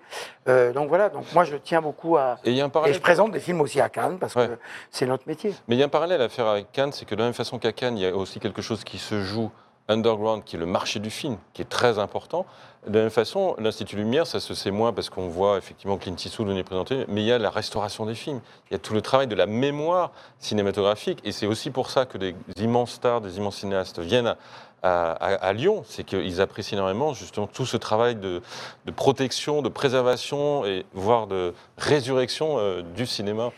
Euh, 0.49 0.73
donc 0.73 0.89
voilà, 0.89 1.11
donc 1.11 1.27
moi 1.35 1.45
je 1.45 1.57
tiens 1.57 1.83
beaucoup 1.83 2.17
à... 2.17 2.39
Et 2.45 2.51
il 2.51 2.57
y 2.57 2.63
a 2.63 2.65
un 2.65 2.69
Et 2.69 2.71
parallèle. 2.71 2.95
je 2.95 3.01
présente 3.01 3.31
des 3.31 3.41
films 3.41 3.61
aussi 3.61 3.79
à 3.79 3.91
Cannes 3.91 4.19
parce 4.19 4.35
Ouais. 4.35 4.49
que 4.49 4.59
c'est 4.91 5.05
notre 5.05 5.29
métier. 5.29 5.55
Mais 5.69 5.77
il 5.77 5.79
y 5.79 5.83
a 5.83 5.87
un 5.87 5.91
parallèle 5.91 6.23
à 6.23 6.31
faire 6.31 6.47
avec 6.47 6.73
Cannes, 6.73 6.93
c'est 6.93 7.05
que 7.05 7.15
de 7.15 7.21
la 7.21 7.27
même 7.27 7.35
façon 7.35 7.59
qu'à 7.59 7.73
Cannes, 7.73 7.99
il 7.99 8.05
y 8.05 8.07
a 8.07 8.17
aussi 8.17 8.41
quelque 8.41 8.63
chose 8.63 8.85
qui 8.85 8.97
se 8.99 9.21
joue 9.21 9.51
underground, 9.89 10.45
qui 10.45 10.57
est 10.57 10.59
le 10.59 10.67
marché 10.67 10.99
du 11.01 11.11
film, 11.11 11.37
qui 11.53 11.63
est 11.63 11.69
très 11.69 11.99
important. 11.99 12.47
De 12.87 12.95
la 12.95 13.03
même 13.03 13.11
façon, 13.11 13.55
l'Institut 13.59 13.97
Lumière, 13.97 14.27
ça 14.27 14.41
se 14.41 14.55
sait 14.55 14.71
moins 14.71 14.93
parce 14.93 15.09
qu'on 15.09 15.29
voit 15.29 15.57
effectivement 15.57 15.97
Clint 15.97 16.17
Eastwood 16.17 16.49
venir 16.49 16.65
présenter, 16.65 17.05
mais 17.09 17.23
il 17.23 17.27
y 17.27 17.33
a 17.33 17.39
la 17.39 17.51
restauration 17.51 18.05
des 18.05 18.15
films. 18.15 18.41
Il 18.71 18.75
y 18.75 18.77
a 18.77 18.79
tout 18.79 18.93
le 18.93 19.01
travail 19.01 19.27
de 19.27 19.35
la 19.35 19.47
mémoire 19.47 20.11
cinématographique, 20.39 21.19
et 21.25 21.33
c'est 21.33 21.47
aussi 21.47 21.71
pour 21.71 21.91
ça 21.91 22.05
que 22.05 22.19
des 22.19 22.35
immenses 22.59 22.93
stars, 22.93 23.21
des 23.21 23.39
immenses 23.39 23.57
cinéastes 23.57 24.01
viennent 24.01 24.37
à, 24.85 25.53
Lyon, 25.55 25.83
c'est 25.87 26.05
qu'ils 26.05 26.41
apprécient 26.43 26.77
énormément 26.77 27.15
justement 27.15 27.47
tout 27.47 27.65
ce 27.65 27.79
travail 27.79 28.17
de, 28.17 28.43
de 28.85 28.91
protection, 28.91 29.63
de 29.63 29.71
préservation 29.71 30.67
et 30.67 30.85
voire 30.93 31.27
de 31.27 31.55
résurrection 31.79 32.59
euh, 32.59 32.83
du 32.83 33.07
cinéma. 33.07 33.51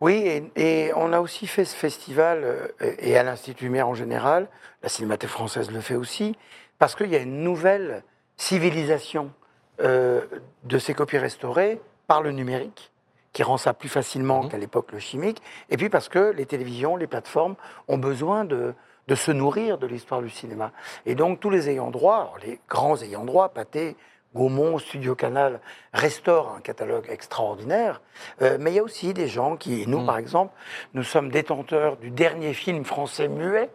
Oui, 0.00 0.14
et, 0.14 0.50
et 0.56 0.92
on 0.94 1.12
a 1.12 1.20
aussi 1.20 1.46
fait 1.46 1.64
ce 1.64 1.74
festival, 1.74 2.40
euh, 2.44 2.68
et 2.98 3.16
à 3.16 3.22
l'Institut 3.22 3.64
Lumière 3.64 3.88
en 3.88 3.94
général, 3.94 4.48
la 4.82 4.88
Cinémathèque 4.88 5.30
française 5.30 5.70
le 5.70 5.80
fait 5.80 5.94
aussi, 5.94 6.36
parce 6.78 6.94
qu'il 6.94 7.08
y 7.08 7.16
a 7.16 7.20
une 7.20 7.42
nouvelle 7.42 8.02
civilisation 8.36 9.32
euh, 9.80 10.20
de 10.64 10.78
ces 10.78 10.92
copies 10.94 11.18
restaurées 11.18 11.80
par 12.06 12.22
le 12.22 12.32
numérique, 12.32 12.92
qui 13.32 13.42
rend 13.42 13.56
ça 13.56 13.72
plus 13.74 13.88
facilement 13.88 14.42
Mhm. 14.42 14.48
qu'à 14.50 14.58
l'époque 14.58 14.92
le 14.92 14.98
chimique, 14.98 15.42
et 15.70 15.76
puis 15.76 15.88
parce 15.88 16.08
que 16.08 16.30
les 16.30 16.46
télévisions, 16.46 16.96
les 16.96 17.06
plateformes 17.06 17.56
ont 17.88 17.98
besoin 17.98 18.44
de, 18.44 18.74
de 19.08 19.14
se 19.14 19.30
nourrir 19.30 19.78
de 19.78 19.86
l'histoire 19.86 20.20
du 20.20 20.30
cinéma. 20.30 20.72
Et 21.06 21.14
donc 21.14 21.40
tous 21.40 21.50
les 21.50 21.70
ayants 21.70 21.90
droit, 21.90 22.16
alors 22.16 22.38
les 22.44 22.60
grands 22.68 23.00
ayants 23.00 23.24
droit, 23.24 23.48
Pathé, 23.48 23.96
Gaumont, 24.34 24.78
Studio 24.78 25.14
Canal, 25.14 25.60
restaurent 25.92 26.54
un 26.56 26.60
catalogue 26.60 27.06
extraordinaire, 27.08 28.02
euh, 28.42 28.58
mais 28.60 28.72
il 28.72 28.74
y 28.74 28.78
a 28.78 28.82
aussi 28.82 29.14
des 29.14 29.28
gens 29.28 29.56
qui, 29.56 29.82
et 29.82 29.86
nous 29.86 30.00
Mm. 30.00 30.06
par 30.06 30.18
exemple, 30.18 30.54
nous 30.94 31.02
sommes 31.02 31.30
détenteurs 31.30 31.96
du 31.96 32.10
dernier 32.10 32.52
film 32.52 32.84
français 32.84 33.28
muet, 33.28 33.70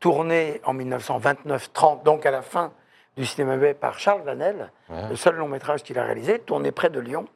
tourné 0.00 0.60
en 0.64 0.74
1929-30, 0.74 2.02
donc 2.04 2.26
à 2.26 2.30
la 2.30 2.42
fin 2.42 2.72
du 3.16 3.26
cinéma 3.26 3.56
muet 3.56 3.74
par 3.74 3.98
Charles 3.98 4.22
Vanel, 4.22 4.70
Ouais. 4.88 5.08
le 5.10 5.16
seul 5.16 5.36
long 5.36 5.48
métrage 5.48 5.82
qu'il 5.82 5.98
a 5.98 6.04
réalisé, 6.04 6.38
tourné 6.38 6.72
près 6.72 6.88
de 6.90 6.98
Lyon. 6.98 7.26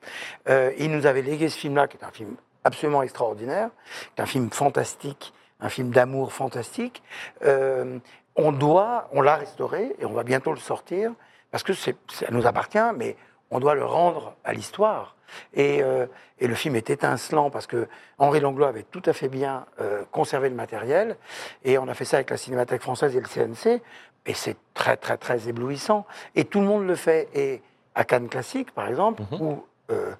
Euh, 0.48 0.72
il 0.78 0.90
nous 0.90 1.06
avait 1.06 1.22
légué 1.22 1.48
ce 1.48 1.59
film-là, 1.59 1.87
qui 1.87 1.96
est 1.96 2.04
un 2.04 2.11
film 2.11 2.35
absolument 2.64 3.02
extraordinaire, 3.02 3.70
qui 4.14 4.20
est 4.20 4.22
un 4.22 4.26
film 4.26 4.50
fantastique, 4.50 5.32
un 5.61 5.68
film 5.68 5.90
d'amour 5.90 6.32
fantastique. 6.32 7.02
Euh, 7.44 7.98
on 8.37 8.52
doit, 8.52 9.09
on 9.12 9.20
l'a 9.22 9.37
restauré 9.37 9.94
et 9.98 10.04
on 10.04 10.12
va 10.12 10.22
bientôt 10.24 10.50
le 10.52 10.59
sortir 10.59 11.12
parce 11.56 11.62
que 11.62 11.72
ça 11.72 12.26
nous 12.32 12.46
appartient, 12.46 12.92
mais 12.96 13.16
on 13.50 13.60
doit 13.60 13.74
le 13.74 13.84
rendre 13.86 14.36
à 14.44 14.52
l'histoire. 14.52 15.16
Et, 15.54 15.82
euh, 15.82 16.04
et 16.38 16.48
le 16.48 16.54
film 16.54 16.76
est 16.76 16.90
étincelant 16.90 17.48
parce 17.48 17.66
que 17.66 17.88
Henri 18.18 18.40
Langlois 18.40 18.68
avait 18.68 18.82
tout 18.82 19.00
à 19.06 19.14
fait 19.14 19.28
bien 19.28 19.64
euh, 19.80 20.02
conservé 20.12 20.50
le 20.50 20.54
matériel 20.54 21.16
et 21.64 21.78
on 21.78 21.88
a 21.88 21.94
fait 21.94 22.04
ça 22.04 22.18
avec 22.18 22.28
la 22.28 22.36
Cinémathèque 22.36 22.82
française 22.82 23.16
et 23.16 23.20
le 23.20 23.26
CNC 23.26 23.80
et 24.26 24.34
c'est 24.34 24.57
très 24.74 24.98
très 24.98 25.16
très 25.16 25.48
éblouissant 25.48 26.04
et 26.34 26.44
tout 26.44 26.61
le 26.61 26.66
monde 26.66 26.86
le 26.86 26.94
fait 26.94 27.28
et 27.34 27.62
à 27.94 28.04
Cannes 28.04 28.28
Classique 28.28 28.72
par 28.72 28.86
exemple 28.86 29.22
Mhm. 29.32 29.40
ou 29.40 29.64
euh, 29.90 30.12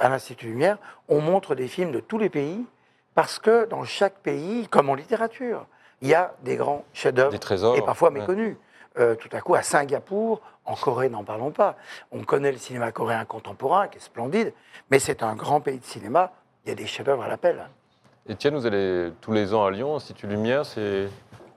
à 0.00 0.08
l'Institut 0.08 0.46
Lumière 0.46 0.78
on 1.08 1.20
montre 1.20 1.54
des 1.54 1.68
films 1.68 1.92
de 1.92 2.00
tous 2.00 2.18
les 2.18 2.28
pays 2.28 2.66
parce 3.14 3.38
que 3.38 3.66
dans 3.66 3.84
chaque 3.84 4.14
pays 4.16 4.66
comme 4.68 4.90
en 4.90 4.94
littérature 4.96 5.64
il 6.02 6.08
y 6.08 6.14
a 6.14 6.34
des 6.42 6.56
grands 6.56 6.84
chefs-d'œuvre 6.92 7.32
et 7.76 7.82
parfois 7.82 8.10
ouais. 8.10 8.18
méconnus. 8.18 8.56
Tout 8.94 9.30
à 9.32 9.40
coup, 9.40 9.54
à 9.54 9.62
Singapour, 9.62 10.42
en 10.64 10.74
Corée, 10.74 11.08
n'en 11.08 11.24
parlons 11.24 11.50
pas. 11.50 11.76
On 12.12 12.22
connaît 12.22 12.52
le 12.52 12.58
cinéma 12.58 12.92
coréen 12.92 13.24
contemporain, 13.24 13.88
qui 13.88 13.98
est 13.98 14.00
splendide, 14.00 14.52
mais 14.90 14.98
c'est 14.98 15.22
un 15.22 15.34
grand 15.34 15.60
pays 15.60 15.78
de 15.78 15.84
cinéma. 15.84 16.32
Il 16.64 16.68
y 16.68 16.72
a 16.72 16.74
des 16.76 16.86
chefs-d'œuvre 16.86 17.22
à 17.24 17.28
l'appel. 17.28 17.68
Étienne, 18.28 18.54
vous 18.54 18.66
allez 18.66 19.12
tous 19.20 19.32
les 19.32 19.52
ans 19.54 19.64
à 19.64 19.70
Lyon, 19.70 19.96
Institut 19.96 20.26
Lumière, 20.28 20.64
c'est 20.64 21.08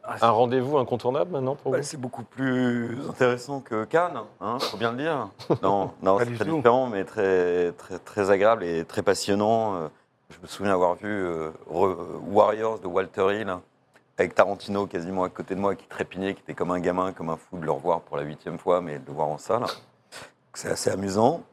Ah, 0.07 0.15
c'est- 0.19 0.25
un 0.25 0.29
rendez-vous 0.31 0.77
incontournable 0.77 1.31
maintenant 1.31 1.55
pour 1.55 1.71
Bah, 1.71 1.77
vous 1.79 1.83
c'est 1.83 1.97
beaucoup 1.99 2.23
plus 2.23 2.97
intéressant 3.09 3.59
que 3.59 3.85
Cannes, 3.85 4.19
hein, 4.41 4.57
faut 4.59 4.77
bien 4.77 4.91
le 4.91 4.97
dire. 4.97 5.29
Non, 5.63 5.91
non 6.03 6.17
c'est 6.19 6.33
très 6.35 6.45
tout. 6.45 6.55
différent, 6.57 6.87
mais 6.87 7.03
très, 7.05 7.71
très, 7.73 7.97
très 7.99 8.29
agréable 8.29 8.63
et 8.63 8.85
très 8.85 9.01
passionnant. 9.03 9.75
Euh, 9.75 9.87
Je 10.31 10.37
me 10.41 10.47
souviens 10.47 10.73
avoir 10.73 10.95
vu 10.95 11.07
euh, 11.07 11.51
Warriors 11.69 12.79
de 12.79 12.87
Walter 12.87 13.27
Hill 13.41 13.55
avec 14.17 14.33
Tarantino 14.35 14.87
quasiment 14.87 15.23
à 15.23 15.29
côté 15.29 15.55
de 15.55 15.59
moi 15.59 15.75
qui 15.75 15.87
trépignait, 15.87 16.33
qui 16.33 16.41
était 16.41 16.53
comme 16.53 16.71
un 16.71 16.79
gamin, 16.79 17.11
comme 17.11 17.29
un 17.29 17.37
fou 17.37 17.57
de 17.57 17.65
le 17.65 17.71
revoir 17.71 18.01
pour 18.01 18.17
la 18.17 18.23
huitième 18.23 18.57
fois, 18.57 18.81
mais 18.81 18.99
de 18.99 19.05
le 19.07 19.13
voir 19.13 19.27
en 19.27 19.37
salle. 19.37 19.65
C'est 20.53 20.69
assez 20.69 20.89
amusant. 20.89 21.43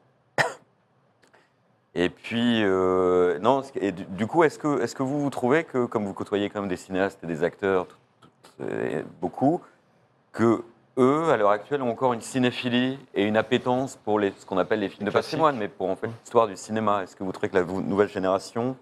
Et 1.94 2.08
puis, 2.08 2.62
euh, 2.62 3.38
non, 3.40 3.62
et 3.74 3.92
du, 3.92 4.26
coup, 4.26 4.44
est-ce 4.44 4.58
que, 4.58 4.80
est 4.80 4.94
que 4.94 5.02
vous, 5.02 5.20
vous 5.20 5.28
trouvez 5.30 5.64
que, 5.64 5.84
comme 5.84 6.06
vous 6.06 6.14
côtoyez 6.14 6.48
quand 6.48 6.60
même 6.60 6.70
des 6.70 6.76
cinéastes 6.78 7.22
et 7.22 7.26
des 7.26 7.42
acteurs, 7.42 7.86
tout- 7.86 7.96
tout- 8.56 8.64
et 8.64 9.04
beaucoup, 9.20 9.60
que 10.32 10.64
eux, 10.96 11.30
à 11.30 11.36
l'heure 11.36 11.50
actuelle, 11.50 11.82
ont 11.82 11.90
encore 11.90 12.14
une 12.14 12.22
cinéphilie 12.22 12.98
et 13.14 13.24
une 13.24 13.36
appétence 13.36 13.96
pour 13.96 14.18
les, 14.18 14.32
ce 14.38 14.46
qu'on 14.46 14.56
appelle 14.56 14.80
les 14.80 14.88
films 14.88 15.04
de 15.06 15.10
patrimoine, 15.10 15.58
mais 15.58 15.68
pour 15.68 15.90
en 15.90 15.96
fait 15.96 16.06
l'histoire 16.06 16.46
du 16.46 16.56
cinéma? 16.56 17.02
Est-ce 17.02 17.14
que 17.14 17.24
vous 17.24 17.32
trouvez 17.32 17.50
que 17.50 17.56
la 17.56 17.64
nouvelle 17.64 18.08
génération 18.08 18.76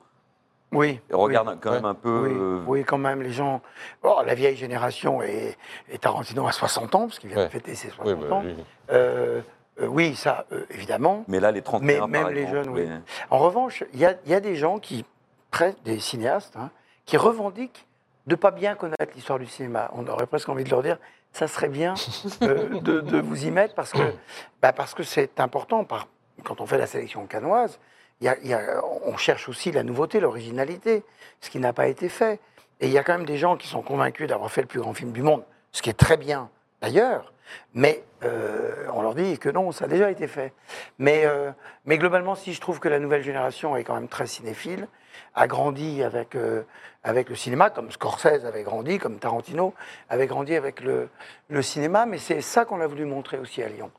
Oui. 0.73 1.01
regarde 1.11 1.59
quand 1.61 1.73
même 1.73 1.85
un 1.85 1.95
peu 1.95 2.29
Oui, 2.29 2.33
euh, 2.33 2.62
oui, 2.66 2.85
quand 2.85 2.99
même, 2.99 3.23
les 3.23 3.33
gens. 3.33 3.61
La 4.05 4.35
vieille 4.35 4.57
génération 4.57 5.21
et, 5.23 5.57
et 5.91 5.99
Tarantino 5.99 6.47
a 6.47 6.53
60 6.53 6.95
ans, 6.95 7.07
parce 7.09 7.18
qu'il 7.18 7.29
vient 7.31 7.39
Ouais. 7.39 7.47
de 7.47 7.51
fêter 7.51 7.75
ses 7.75 7.89
60 7.91 8.07
Oui, 8.07 8.29
bah, 8.29 8.35
ans. 8.37 8.43
lui. 8.43 8.55
Euh, 8.93 9.41
euh, 9.81 9.87
oui, 9.87 10.14
ça, 10.14 10.47
évidemment. 10.71 11.25
Mais 11.29 11.41
là, 11.41 11.51
les 11.51 11.62
30 11.62 11.83
Mais 11.83 11.99
même 12.07 12.29
les 12.29 12.47
jeunes, 12.47 12.68
oui. 12.68 12.89
En 13.31 13.39
revanche, 13.39 13.83
il 13.95 13.99
y 14.01 14.05
a, 14.07 14.14
il 14.27 14.31
y 14.31 14.35
a 14.35 14.41
des 14.41 14.55
gens 14.55 14.79
qui, 14.79 15.05
des 15.85 15.99
cinéastes, 15.99 16.55
hein, 16.57 16.71
qui 17.05 17.16
revendiquent 17.16 17.87
de 18.27 18.35
pas 18.37 18.51
bien 18.53 18.75
connaître 18.77 19.12
l'histoire 19.14 19.39
du 19.39 19.47
cinéma. 19.47 19.91
On 19.95 20.07
aurait 20.07 20.27
presque 20.27 20.49
envie 20.49 20.62
de 20.64 20.71
leur 20.71 20.83
dire, 20.83 20.99
ça 21.33 21.49
serait 21.49 21.68
bien 21.68 21.95
euh, 22.43 22.81
de, 22.81 23.01
de 23.01 23.21
vous 23.21 23.45
y 23.47 23.51
mettre 23.51 23.75
parce 23.75 23.93
que 23.93 24.03
bah, 24.62 24.73
parce 24.73 24.95
que 24.95 25.03
c'est 25.03 25.41
important. 25.41 25.85
Par, 25.85 26.07
quand 26.45 26.61
on 26.61 26.66
fait 26.66 26.79
la 26.79 26.87
sélection 26.87 27.27
canoise, 27.27 27.81
on 28.23 29.16
cherche 29.16 29.49
aussi 29.49 29.73
la 29.73 29.83
nouveauté, 29.83 30.21
l'originalité, 30.21 31.03
ce 31.41 31.51
qui 31.51 31.59
n'a 31.59 31.73
pas 31.73 31.89
été 31.89 32.09
fait. 32.09 32.41
Et 32.81 32.87
il 32.87 32.93
y 32.93 32.99
a 32.99 33.03
quand 33.03 33.16
même 33.16 33.27
des 33.27 33.39
gens 33.39 33.57
qui 33.57 33.66
sont 33.66 33.83
convaincus 33.83 34.29
d'avoir 34.29 34.51
fait 34.51 34.62
le 34.62 34.66
plus 34.66 34.81
grand 34.81 34.95
film 34.95 35.12
du 35.12 35.23
monde, 35.23 35.43
ce 35.73 35.83
qui 35.83 35.91
est 35.91 35.95
très 35.95 36.16
bien 36.16 36.51
d'ailleurs, 36.81 37.33
mais 37.74 38.05
euh, 38.22 38.87
on 38.93 39.03
leur 39.03 39.14
dit 39.14 39.39
que 39.39 39.49
non, 39.49 39.72
ça 39.72 39.87
a 39.87 39.89
déjà 39.89 40.11
été 40.11 40.28
fait. 40.28 40.53
Mais, 40.99 41.24
euh, 41.24 41.51
mais 41.85 41.99
globalement, 41.99 42.35
si 42.35 42.53
je 42.53 42.61
trouve 42.61 42.81
que 42.81 42.89
la 42.89 42.99
nouvelle 42.99 43.22
génération 43.22 43.76
est 43.76 43.85
quand 43.85 43.95
même 43.95 44.09
très 44.09 44.26
cinéphile, 44.26 44.87
a 45.35 45.47
grandi 45.47 46.03
avec, 46.03 46.35
euh, 46.35 46.62
avec 47.03 47.28
le 47.28 47.35
cinéma, 47.35 47.70
comme 47.70 47.91
Scorsese 47.91 48.45
avait 48.45 48.62
grandi, 48.62 48.99
comme 48.99 49.18
Tarantino 49.18 49.74
avait 50.09 50.26
grandi 50.26 50.55
avec 50.55 50.81
le, 50.81 51.09
le 51.49 51.62
cinéma, 51.62 52.07
mais 52.07 52.18
c'est 52.18 52.41
ça 52.41 52.64
qu'on 52.64 52.81
a 52.81 52.87
voulu 52.87 53.05
montrer 53.05 53.39
aussi 53.39 53.62
à 53.62 53.68
Lyon. 53.68 53.91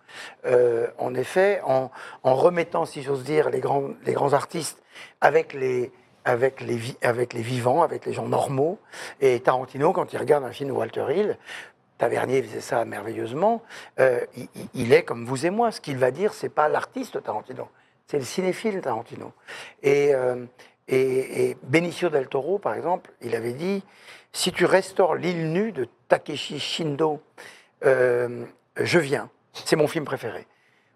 Euh, 0.45 0.87
en 0.97 1.13
effet, 1.15 1.61
en, 1.65 1.91
en 2.23 2.35
remettant, 2.35 2.85
si 2.85 3.01
j'ose 3.01 3.23
dire, 3.23 3.49
les 3.49 3.59
grands, 3.59 3.89
les 4.05 4.13
grands 4.13 4.33
artistes 4.33 4.81
avec 5.19 5.53
les, 5.53 5.91
avec, 6.25 6.61
les, 6.61 6.79
avec 7.01 7.33
les 7.33 7.41
vivants, 7.41 7.81
avec 7.81 8.05
les 8.05 8.13
gens 8.13 8.27
normaux. 8.27 8.79
Et 9.21 9.39
Tarantino, 9.39 9.93
quand 9.93 10.13
il 10.13 10.17
regarde 10.17 10.43
un 10.43 10.51
film 10.51 10.69
de 10.69 10.73
Walter 10.75 11.05
Hill, 11.09 11.37
Tavernier 12.01 12.41
faisait 12.41 12.61
ça 12.61 12.83
merveilleusement, 12.83 13.61
euh, 13.99 14.21
il, 14.73 14.91
est 14.91 15.03
comme 15.03 15.23
vous 15.23 15.45
et 15.45 15.51
moi. 15.51 15.71
Ce 15.71 15.79
qu'il 15.79 15.99
va 15.99 16.09
dire, 16.09 16.33
c'est 16.33 16.49
pas 16.49 16.67
l'artiste 16.67 17.21
Tarantino, 17.21 17.69
c'est 18.07 18.17
le 18.17 18.23
cinéphile 18.23 18.81
Tarantino. 18.81 19.33
Et, 19.83 20.09
euh, 20.15 20.47
Benicio 21.61 22.09
del 22.09 22.27
Toro, 22.27 22.57
par 22.57 22.73
exemple, 22.73 23.11
il 23.21 23.35
avait 23.35 23.53
dit 23.53 23.83
si 24.33 24.51
tu 24.51 24.65
restaures 24.65 25.13
l'île 25.13 25.51
nue 25.51 25.71
de 25.71 25.87
Takeshi 26.07 26.59
Shindo, 26.59 27.21
euh, 27.85 28.45
je 28.77 28.97
viens. 28.97 29.29
C'est 29.53 29.75
mon 29.75 29.87
film 29.87 30.03
préféré. 30.03 30.47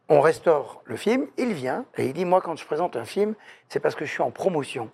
On 0.09 0.21
restaure 0.21 0.81
le 0.85 0.95
film, 0.95 1.27
il 1.37 1.53
vient 1.53 1.85
et 1.97 2.07
il 2.07 2.13
dit 2.13 2.25
moi 2.25 2.41
quand 2.41 2.55
je 2.55 2.65
présente 2.65 2.95
un 2.95 3.05
film, 3.05 3.35
c'est 3.69 3.79
parce 3.79 3.93
que 3.93 4.05
je 4.05 4.11
suis 4.11 4.23
en 4.23 4.31
promotion. 4.31 4.89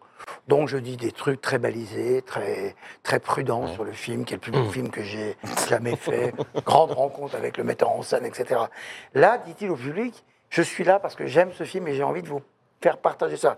Donc 0.48 0.68
je 0.68 0.78
dis 0.78 0.98
des 0.98 1.12
trucs 1.12 1.42
très 1.42 1.60
balisés, 1.60 2.22
très 2.24 2.76
très 3.04 3.20
prudents 3.20 3.68
sur 3.68 3.84
le 3.84 3.92
film, 3.92 4.26
qui 4.26 4.34
est 4.34 4.38
le 4.38 4.42
plus 4.42 4.52
beau 4.52 4.70
film 4.70 4.90
que 4.90 5.04
j'ai 5.04 5.38
jamais 5.70 5.96
fait, 5.96 6.34
grande 6.66 6.92
rencontre 6.92 7.36
avec 7.36 7.58
le 7.58 7.64
metteur 7.64 7.92
en 7.92 8.02
scène, 8.02 8.26
etc. 8.26 8.62
Là, 9.14 9.38
dit-il 9.38 9.70
au 9.70 9.76
public, 9.76 10.24
je 10.50 10.62
suis 10.62 10.84
là 10.84 11.00
parce 11.00 11.16
que 11.16 11.28
j'aime 11.28 11.52
ce 11.54 11.64
film 11.64 11.88
et 11.88 11.96
j'ai 11.96 12.04
envie 12.04 12.22
de 12.22 12.28
vous 12.28 12.42
faire 12.82 12.98
partager 12.98 13.38
ça. 13.38 13.58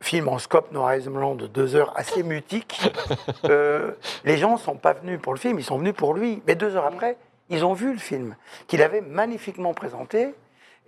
Film 0.00 0.28
en 0.28 0.38
scope 0.38 0.70
noir 0.72 0.92
et 0.92 1.00
blanc 1.00 1.34
de 1.34 1.46
deux 1.46 1.74
heures, 1.74 1.92
assez 1.96 2.22
mutique. 2.22 2.80
Euh, 3.44 3.92
les 4.24 4.36
gens 4.36 4.52
ne 4.52 4.58
sont 4.58 4.74
pas 4.74 4.92
venus 4.92 5.20
pour 5.20 5.32
le 5.32 5.38
film, 5.38 5.58
ils 5.58 5.64
sont 5.64 5.78
venus 5.78 5.94
pour 5.94 6.12
lui. 6.12 6.42
Mais 6.46 6.54
deux 6.54 6.76
heures 6.76 6.86
après, 6.86 7.16
ils 7.50 7.64
ont 7.64 7.72
vu 7.72 7.92
le 7.92 7.98
film, 7.98 8.36
qu'il 8.66 8.82
avait 8.82 9.00
magnifiquement 9.00 9.74
présenté. 9.74 10.34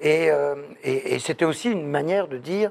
Et, 0.00 0.30
euh, 0.30 0.54
et- 0.82 1.14
et 1.14 1.18
c'était 1.18 1.44
aussi 1.44 1.70
une 1.70 1.86
manière 1.86 2.26
de 2.26 2.38
dire 2.38 2.70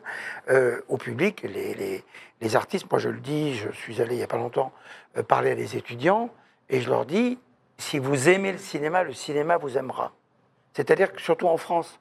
euh, 0.50 0.82
au 0.88 0.98
public, 0.98 1.44
les, 1.44 1.74
les- 1.76 2.04
les 2.42 2.56
artistes, 2.56 2.90
moi 2.90 3.00
je 3.00 3.10
le 3.10 3.20
dis, 3.20 3.56
je 3.56 3.70
suis 3.72 4.02
allé 4.02 4.16
il 4.16 4.18
n'y 4.18 4.24
a 4.24 4.28
pas 4.28 4.38
longtemps 4.38 4.72
euh, 5.18 5.24
parler 5.24 5.52
à 5.52 5.56
des 5.56 5.76
étudiants, 5.78 6.30
et 6.70 6.82
je 6.82 6.90
leur 6.90 7.06
dis, 7.06 7.38
si 7.78 8.00
vous 8.00 8.30
aimez 8.30 8.52
le 8.52 8.58
cinéma, 8.58 9.04
le 9.04 9.14
cinéma 9.14 9.58
vous 9.58 9.78
aimera. 9.78 10.12
C'est-à-dire 10.74 11.14
que 11.14 11.22
surtout 11.22 11.48
en 11.48 11.58
France, 11.58 12.00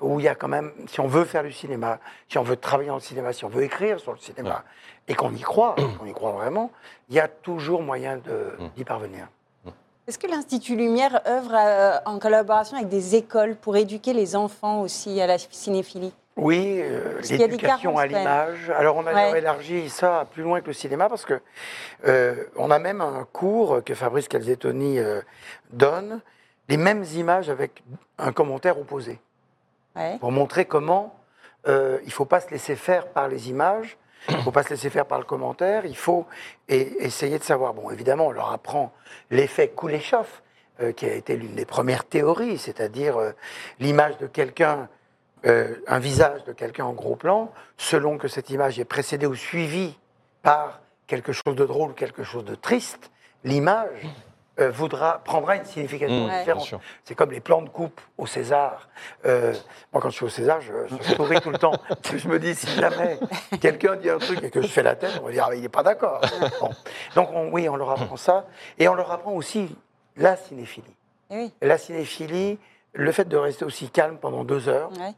où 0.00 0.20
il 0.20 0.24
y 0.24 0.28
a 0.28 0.34
quand 0.34 0.48
même, 0.48 0.72
si 0.86 1.00
on 1.00 1.06
veut 1.06 1.24
faire 1.24 1.42
du 1.42 1.52
cinéma, 1.52 1.98
si 2.28 2.36
on 2.38 2.42
veut 2.42 2.56
travailler 2.56 2.88
dans 2.88 2.96
le 2.96 3.00
cinéma, 3.00 3.32
si 3.32 3.44
on 3.44 3.48
veut 3.48 3.62
écrire 3.62 3.98
sur 4.00 4.12
le 4.12 4.18
cinéma, 4.18 4.64
et 5.08 5.14
qu'on 5.14 5.34
y 5.34 5.40
croit, 5.40 5.74
qu'on 5.98 6.06
y 6.06 6.12
croit 6.12 6.32
vraiment, 6.32 6.70
il 7.08 7.16
y 7.16 7.20
a 7.20 7.28
toujours 7.28 7.82
moyen 7.82 8.20
d'y 8.76 8.84
parvenir. 8.84 9.26
Est-ce 10.10 10.18
que 10.18 10.26
l'Institut 10.26 10.74
Lumière 10.74 11.20
œuvre 11.24 11.54
euh, 11.54 11.96
en 12.04 12.18
collaboration 12.18 12.76
avec 12.76 12.88
des 12.88 13.14
écoles 13.14 13.54
pour 13.54 13.76
éduquer 13.76 14.12
les 14.12 14.34
enfants 14.34 14.80
aussi 14.80 15.20
à 15.20 15.28
la 15.28 15.38
cinéphilie? 15.38 16.12
Oui, 16.34 16.80
euh, 16.80 17.20
l'éducation 17.30 17.96
à 17.96 18.08
l'image. 18.08 18.70
Alors 18.76 18.96
on 18.96 19.06
a 19.06 19.14
Ouais. 19.14 19.38
élargi 19.38 19.88
ça 19.88 20.26
plus 20.32 20.42
loin 20.42 20.62
que 20.62 20.66
le 20.66 20.72
cinéma 20.72 21.08
parce 21.08 21.24
que 21.24 21.40
euh, 22.08 22.34
on 22.56 22.72
a 22.72 22.80
même 22.80 23.00
un 23.00 23.24
cours 23.32 23.84
que 23.84 23.94
Fabrice 23.94 24.26
Calzettoni 24.26 24.98
euh, 24.98 25.20
donne, 25.70 26.20
les 26.68 26.76
mêmes 26.76 27.04
images 27.14 27.48
avec 27.48 27.80
un 28.18 28.32
commentaire 28.32 28.80
opposé, 28.80 29.20
Ouais. 29.94 30.18
pour 30.18 30.32
montrer 30.32 30.64
comment 30.64 31.14
il 31.68 32.00
ne 32.04 32.10
faut 32.10 32.24
pas 32.24 32.40
se 32.40 32.50
laisser 32.50 32.74
faire 32.74 33.06
par 33.06 33.28
les 33.28 33.48
images, 33.48 33.96
il 34.30 34.36
ne 34.38 34.42
faut 34.42 34.52
pas 34.52 34.62
se 34.62 34.70
laisser 34.70 34.90
faire 34.90 35.06
par 35.06 35.18
le 35.18 35.24
commentaire, 35.24 35.84
il 35.86 35.96
faut 35.96 36.26
essayer 36.68 37.38
de 37.38 37.44
savoir. 37.44 37.74
Bon, 37.74 37.90
évidemment, 37.90 38.28
on 38.28 38.32
leur 38.32 38.52
apprend 38.52 38.92
l'effet 39.30 39.72
Kuleshov, 39.76 40.26
euh, 40.80 40.92
qui 40.92 41.06
a 41.06 41.14
été 41.14 41.36
l'une 41.36 41.54
des 41.54 41.66
premières 41.66 42.04
théories, 42.04 42.58
c'est-à-dire 42.58 43.18
euh, 43.18 43.32
l'image 43.80 44.16
de 44.18 44.26
quelqu'un 44.26 44.88
euh, 45.46 45.76
un 45.86 45.98
visage 45.98 46.44
de 46.44 46.52
quelqu'un 46.52 46.84
en 46.84 46.92
gros 46.92 47.16
plan, 47.16 47.50
selon 47.78 48.18
que 48.18 48.28
cette 48.28 48.50
image 48.50 48.78
est 48.78 48.84
précédée 48.84 49.24
ou 49.24 49.34
suivie 49.34 49.98
par 50.42 50.80
quelque 51.06 51.32
chose 51.32 51.56
de 51.56 51.64
drôle 51.64 51.94
quelque 51.94 52.24
chose 52.24 52.44
de 52.44 52.54
triste, 52.54 53.10
l'image 53.42 54.06
euh, 54.60 54.70
voudra, 54.70 55.20
prendra 55.24 55.56
une 55.56 55.64
signification 55.64 56.26
Mmh, 56.26 56.38
différente. 56.38 56.74
C'est 57.04 57.14
comme 57.14 57.30
les 57.32 57.40
plans 57.40 57.62
de 57.62 57.68
coupe 57.68 58.00
au 58.18 58.26
César. 58.26 58.88
Euh, 59.26 59.54
moi, 59.92 60.00
quand 60.02 60.10
je 60.10 60.16
suis 60.16 60.24
au 60.24 60.28
César, 60.28 60.60
je, 60.60 60.72
je 60.88 61.14
souris 61.14 61.40
tout 61.40 61.50
le 61.50 61.58
temps. 61.58 61.72
Je 62.16 62.28
me 62.28 62.38
dis, 62.38 62.54
si 62.54 62.66
jamais 62.78 63.18
quelqu'un 63.60 63.96
dit 63.96 64.10
un 64.10 64.18
truc 64.18 64.42
et 64.42 64.50
que 64.50 64.60
je 64.62 64.66
fais 64.68 64.82
la 64.82 64.94
tête, 64.96 65.18
on 65.22 65.26
va 65.26 65.32
dire, 65.32 65.46
ah, 65.48 65.54
il 65.54 65.62
n'est 65.62 65.68
pas 65.68 65.82
d'accord. 65.82 66.20
Bon. 66.60 66.70
Donc, 67.14 67.30
on- 67.32 67.50
oui, 67.50 67.68
on 67.68 67.76
leur 67.76 67.90
apprend 67.90 68.16
ça. 68.16 68.46
Et 68.78 68.88
on 68.88 68.94
leur 68.94 69.10
apprend 69.10 69.32
aussi 69.32 69.74
la 70.16 70.36
cinéphilie. 70.36 70.94
Eh 71.30 71.36
oui. 71.36 71.52
La 71.62 71.78
cinéphilie, 71.78 72.58
le 72.92 73.12
fait 73.12 73.28
de 73.28 73.36
rester 73.36 73.64
aussi 73.64 73.88
calme 73.90 74.16
pendant 74.18 74.42
deux 74.44 74.68
heures, 74.68 74.90
Ouais. 74.98 75.12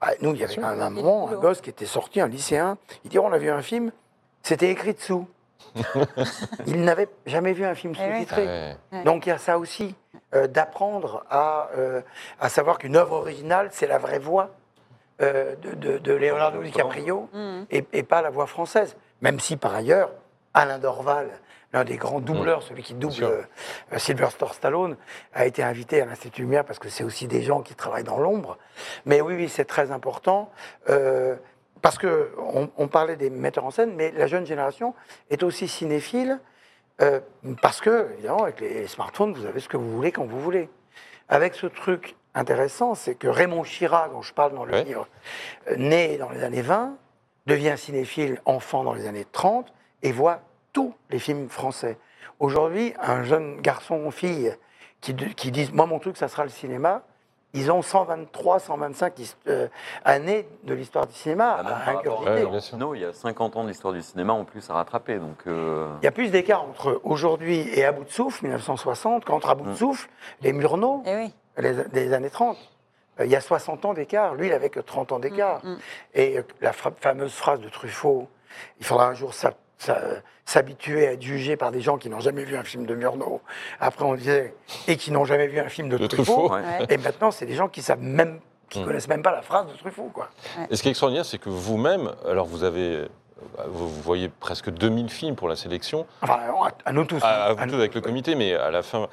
ah, 0.00 0.10
nous, 0.20 0.32
il 0.34 0.40
y 0.40 0.44
avait 0.44 0.52
sûr. 0.52 0.62
quand 0.62 0.70
même 0.70 0.80
un 0.82 0.90
moment, 0.90 1.28
un 1.28 1.34
gosse 1.34 1.60
qui 1.60 1.70
était 1.70 1.86
sorti, 1.86 2.20
un 2.20 2.28
lycéen, 2.28 2.78
il 3.04 3.10
dit, 3.10 3.18
on 3.18 3.32
a 3.32 3.38
vu 3.38 3.50
un 3.50 3.62
film, 3.62 3.90
c'était 4.42 4.70
écrit 4.70 4.94
dessous. 4.94 5.26
il 6.66 6.82
n'avait 6.84 7.08
jamais 7.26 7.52
vu 7.52 7.64
un 7.64 7.74
film 7.74 7.94
Eh 7.96 8.12
sous-titré. 8.12 8.46
Ouais. 8.46 8.76
Ouais. 8.92 9.04
Donc 9.04 9.26
il 9.26 9.30
y 9.30 9.32
a 9.32 9.38
ça 9.38 9.58
aussi, 9.58 9.94
euh, 10.34 10.46
d'apprendre 10.46 11.24
à, 11.30 11.68
euh, 11.76 12.00
à 12.40 12.48
savoir 12.48 12.78
qu'une 12.78 12.96
œuvre 12.96 13.12
originale, 13.16 13.68
c'est 13.72 13.86
la 13.86 13.98
vraie 13.98 14.18
voix 14.18 14.50
euh, 15.20 15.56
de, 15.56 15.72
de- 15.74 15.98
de 15.98 16.12
Leonardo 16.12 16.62
DiCaprio 16.62 17.28
Mhm. 17.32 17.66
et, 17.70 17.84
et 17.92 18.02
pas 18.02 18.22
la 18.22 18.30
voix 18.30 18.46
française. 18.46 18.96
Même 19.20 19.40
si 19.40 19.56
par 19.56 19.74
ailleurs, 19.74 20.10
Alain 20.54 20.78
Dorval, 20.78 21.28
l'un 21.72 21.84
des 21.84 21.96
grands 21.96 22.20
doubleurs, 22.20 22.62
celui 22.62 22.82
qui 22.82 22.94
double 22.94 23.46
Sylvester 23.96 24.46
Stallone, 24.52 24.96
a 25.34 25.44
été 25.44 25.62
invité 25.62 26.00
à 26.00 26.06
l'Institut 26.06 26.42
Lumière 26.42 26.64
parce 26.64 26.78
que 26.78 26.88
c'est 26.88 27.04
aussi 27.04 27.26
des 27.28 27.42
gens 27.42 27.60
qui 27.62 27.74
travaillent 27.74 28.04
dans 28.04 28.18
l'ombre. 28.18 28.58
Mais 29.06 29.20
oui, 29.20 29.34
oui, 29.34 29.48
c'est 29.48 29.64
très 29.66 29.90
important. 29.90 30.50
Parce 31.82 31.98
que 31.98 32.32
on, 32.38 32.70
on 32.76 32.88
parlait 32.88 33.16
des 33.16 33.30
metteurs 33.30 33.64
en 33.64 33.70
scène, 33.70 33.94
mais 33.94 34.10
la 34.12 34.26
jeune 34.26 34.46
génération 34.46 34.94
est 35.30 35.42
aussi 35.42 35.68
cinéphile 35.68 36.40
euh, 37.00 37.20
parce 37.62 37.80
que, 37.80 38.08
évidemment, 38.14 38.42
avec 38.42 38.60
les 38.60 38.86
smartphones, 38.88 39.32
vous 39.32 39.46
avez 39.46 39.60
ce 39.60 39.68
que 39.68 39.76
vous 39.76 39.90
voulez 39.90 40.10
quand 40.12 40.24
vous 40.24 40.40
voulez. 40.40 40.68
Avec 41.28 41.54
ce 41.54 41.66
truc 41.66 42.16
intéressant, 42.34 42.94
c'est 42.94 43.14
que 43.14 43.28
Raymond 43.28 43.62
Chirac, 43.62 44.10
dont 44.10 44.22
je 44.22 44.32
parle 44.32 44.54
dans 44.54 44.64
le 44.64 44.72
Ouais. 44.72 44.84
livre, 44.84 45.06
euh, 45.70 45.76
né 45.76 46.16
dans 46.18 46.30
les 46.30 46.42
années 46.42 46.62
20, 46.62 46.96
devient 47.46 47.74
cinéphile 47.76 48.40
enfant 48.44 48.84
dans 48.84 48.94
les 48.94 49.06
années 49.06 49.26
30 49.30 49.72
et 50.02 50.12
voit 50.12 50.40
tous 50.72 50.94
les 51.10 51.18
films 51.18 51.48
français. 51.48 51.98
Aujourd'hui, 52.40 52.94
un 53.00 53.22
jeune 53.22 53.60
garçon 53.60 54.02
ou 54.06 54.10
fille 54.10 54.54
qui, 55.00 55.14
qui 55.14 55.50
disent 55.50 55.72
Moi, 55.72 55.86
mon 55.86 55.98
truc, 55.98 56.16
ça 56.16 56.28
sera 56.28 56.42
le 56.44 56.50
cinéma, 56.50 57.02
ils 57.54 57.70
ont 57.72 57.82
123, 57.82 58.58
125 58.58 59.18
hist- 59.18 59.36
euh, 59.48 59.68
années 60.04 60.46
de 60.64 60.74
l'histoire 60.74 61.06
du 61.06 61.14
cinéma 61.14 61.56
Ah, 61.64 61.76
à 61.86 61.90
ingurgiter. 61.98 62.44
Ouais. 62.44 62.78
Non, 62.78 62.94
il 62.94 63.00
y 63.00 63.04
a 63.04 63.12
50 63.12 63.56
ans 63.56 63.62
de 63.64 63.68
l'histoire 63.68 63.94
du 63.94 64.02
cinéma 64.02 64.32
en 64.34 64.44
plus 64.44 64.68
à 64.70 64.74
rattraper. 64.74 65.18
Donc, 65.18 65.38
euh, 65.46 65.88
Il 66.02 66.04
y 66.04 66.08
a 66.08 66.12
plus 66.12 66.30
d'écart 66.30 66.62
entre 66.62 67.00
aujourd'hui 67.04 67.68
et 67.74 67.84
À 67.84 67.92
bout 67.92 68.04
de 68.04 68.10
souffle, 68.10 68.44
1960, 68.44 69.24
qu'entre 69.24 69.48
À 69.48 69.54
bout 69.54 69.64
de 69.64 69.70
Mm. 69.70 69.76
souffle, 69.76 70.08
les 70.42 70.52
Murnau, 70.52 71.02
Eh 71.06 71.14
oui. 71.16 71.34
les, 71.56 71.72
des 71.84 72.12
années 72.12 72.30
30. 72.30 72.56
Euh, 73.18 73.24
Il 73.24 73.30
y 73.30 73.36
a 73.36 73.40
60 73.40 73.84
ans 73.84 73.94
d'écart. 73.94 74.34
Lui, 74.34 74.46
il 74.48 74.52
avait 74.52 74.70
que 74.70 74.80
30 74.80 75.12
ans 75.12 75.18
d'écart. 75.18 75.64
Mm, 75.64 75.70
mm. 75.72 75.78
Et 76.14 76.38
euh, 76.38 76.42
la 76.60 76.72
fra- 76.72 76.92
fameuse 77.00 77.32
phrase 77.34 77.60
de 77.60 77.68
Truffaut, 77.68 78.28
il 78.78 78.84
faudra 78.86 79.06
un 79.08 79.14
jour 79.14 79.32
s'a- 79.34 79.54
s'habituer 80.44 81.06
à 81.06 81.12
être 81.12 81.22
jugé 81.22 81.56
par 81.56 81.70
des 81.70 81.80
gens 81.80 81.98
qui 81.98 82.08
n'ont 82.10 82.20
jamais 82.20 82.44
vu 82.44 82.56
un 82.56 82.64
film 82.64 82.86
de 82.86 82.94
Murnau. 82.94 83.40
Après, 83.80 84.04
on 84.04 84.14
disait, 84.14 84.54
et 84.86 84.96
qui 84.96 85.10
n'ont 85.10 85.24
jamais 85.24 85.46
vu 85.46 85.60
un 85.60 85.68
film 85.68 85.88
de, 85.88 85.98
De 85.98 86.06
Truffaut. 86.06 86.32
Truffaut. 86.48 86.54
ouais. 86.54 86.60
Ouais. 86.62 86.86
Et 86.88 86.96
maintenant, 86.96 87.30
c'est 87.30 87.46
des 87.46 87.54
gens 87.54 87.68
qui 87.68 87.82
savent 87.82 88.02
même, 88.02 88.40
qui 88.68 88.82
connaissent 88.84 89.08
même 89.08 89.22
pas 89.22 89.32
la 89.32 89.42
phrase 89.42 89.66
de 89.66 89.76
Truffaut, 89.78 90.10
quoi. 90.12 90.28
Et 90.70 90.76
ce 90.76 90.82
qui 90.82 90.88
est 90.88 90.90
extraordinaire, 90.92 91.24
c'est 91.24 91.38
que 91.38 91.48
vous-même, 91.50 92.12
alors 92.26 92.46
vous 92.46 92.64
avez, 92.64 92.94
euh, 92.96 93.08
vous 93.68 93.88
voyez 93.88 94.28
presque 94.28 94.70
2000 94.70 95.08
films 95.10 95.36
pour 95.36 95.48
la 95.48 95.56
sélection, 95.56 96.06
Enfin, 96.22 96.38
à, 96.84 96.92
nous 96.92 97.04
tous. 97.04 97.22
à, 97.22 97.26
à 97.28 97.50
hein. 97.50 97.54
vous 97.54 97.60
À 97.60 97.64
tous 97.66 97.72
nous 97.72 97.78
avec 97.78 97.94
le 97.94 98.00
comité, 98.00 98.34
mais 98.34 98.54
à 98.54 98.70
la 98.70 98.82
fin, 98.82 99.08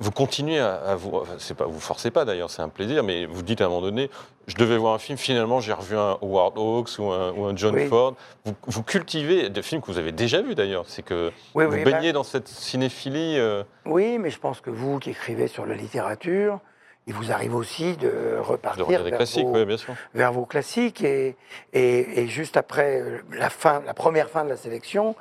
vous 0.00 0.10
continuez 0.10 0.58
à, 0.58 0.74
à 0.76 0.94
vous, 0.96 1.22
c'est 1.38 1.54
pas, 1.56 1.66
vous 1.66 1.78
forcez 1.78 2.10
pas 2.10 2.24
d'ailleurs, 2.24 2.50
c'est 2.50 2.62
un 2.62 2.68
plaisir, 2.70 3.04
mais 3.04 3.26
vous 3.26 3.42
dites 3.42 3.60
à 3.60 3.66
un 3.66 3.68
moment 3.68 3.82
donné, 3.82 4.10
je 4.46 4.56
devais 4.56 4.76
voir 4.78 4.94
un 4.94 4.98
film, 4.98 5.18
finalement 5.18 5.60
j'ai 5.60 5.72
revu 5.74 5.96
un 5.96 6.18
Howard 6.22 6.54
Hawks 6.56 6.90
ou 6.98 7.10
un, 7.12 7.32
ou 7.32 7.44
un 7.44 7.54
John 7.54 7.74
Oui. 7.74 7.86
Ford. 7.86 8.14
Vous, 8.44 8.54
vous 8.66 8.82
cultivez 8.82 9.50
des 9.50 9.62
films 9.62 9.82
que 9.82 9.86
vous 9.86 9.98
avez 9.98 10.12
déjà 10.12 10.40
vus 10.42 10.54
d'ailleurs, 10.54 10.84
c'est 10.88 11.02
que 11.02 11.30
Oui, 11.54 11.66
vous 11.66 11.72
oui, 11.74 11.84
baignez 11.84 12.12
dans 12.12 12.24
cette 12.24 12.48
cinéphilie. 12.48 13.38
euh, 13.38 13.62
Oui, 13.84 14.18
mais 14.18 14.30
je 14.30 14.38
pense 14.38 14.60
que 14.60 14.70
vous 14.70 14.98
qui 14.98 15.10
écrivez 15.10 15.46
sur 15.48 15.66
la 15.66 15.74
littérature, 15.74 16.58
il 17.10 17.14
vous 17.16 17.32
arrive 17.32 17.56
aussi 17.56 17.96
de 17.96 18.38
repartir 18.38 18.86
vers, 18.86 19.02
vos, 19.02 19.52
oui, 19.52 19.64
bien 19.64 19.76
sûr. 19.76 19.94
vers 20.14 20.32
vos 20.32 20.46
classiques. 20.46 21.02
Et, 21.02 21.34
et, 21.72 22.20
et 22.20 22.28
juste 22.28 22.56
après 22.56 23.00
euh, 23.00 23.18
la, 23.32 23.50
fin, 23.50 23.82
la 23.84 23.94
première 23.94 24.30
fin 24.30 24.44
de 24.44 24.48
la 24.48 24.56
sélection, 24.56 25.16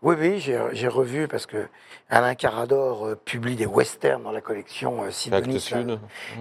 oui, 0.00 0.16
oui, 0.18 0.40
j'ai 0.40 0.88
revu 0.88 1.28
parce 1.28 1.44
que 1.44 1.68
Alain 2.08 2.34
Carador 2.34 3.06
euh, 3.06 3.20
publie 3.22 3.54
des 3.54 3.66
westerns 3.66 4.22
dans 4.22 4.32
la 4.32 4.40
collection 4.40 5.02
euh, 5.02 5.10
Sidonie. 5.10 5.60
Sud. 5.60 6.00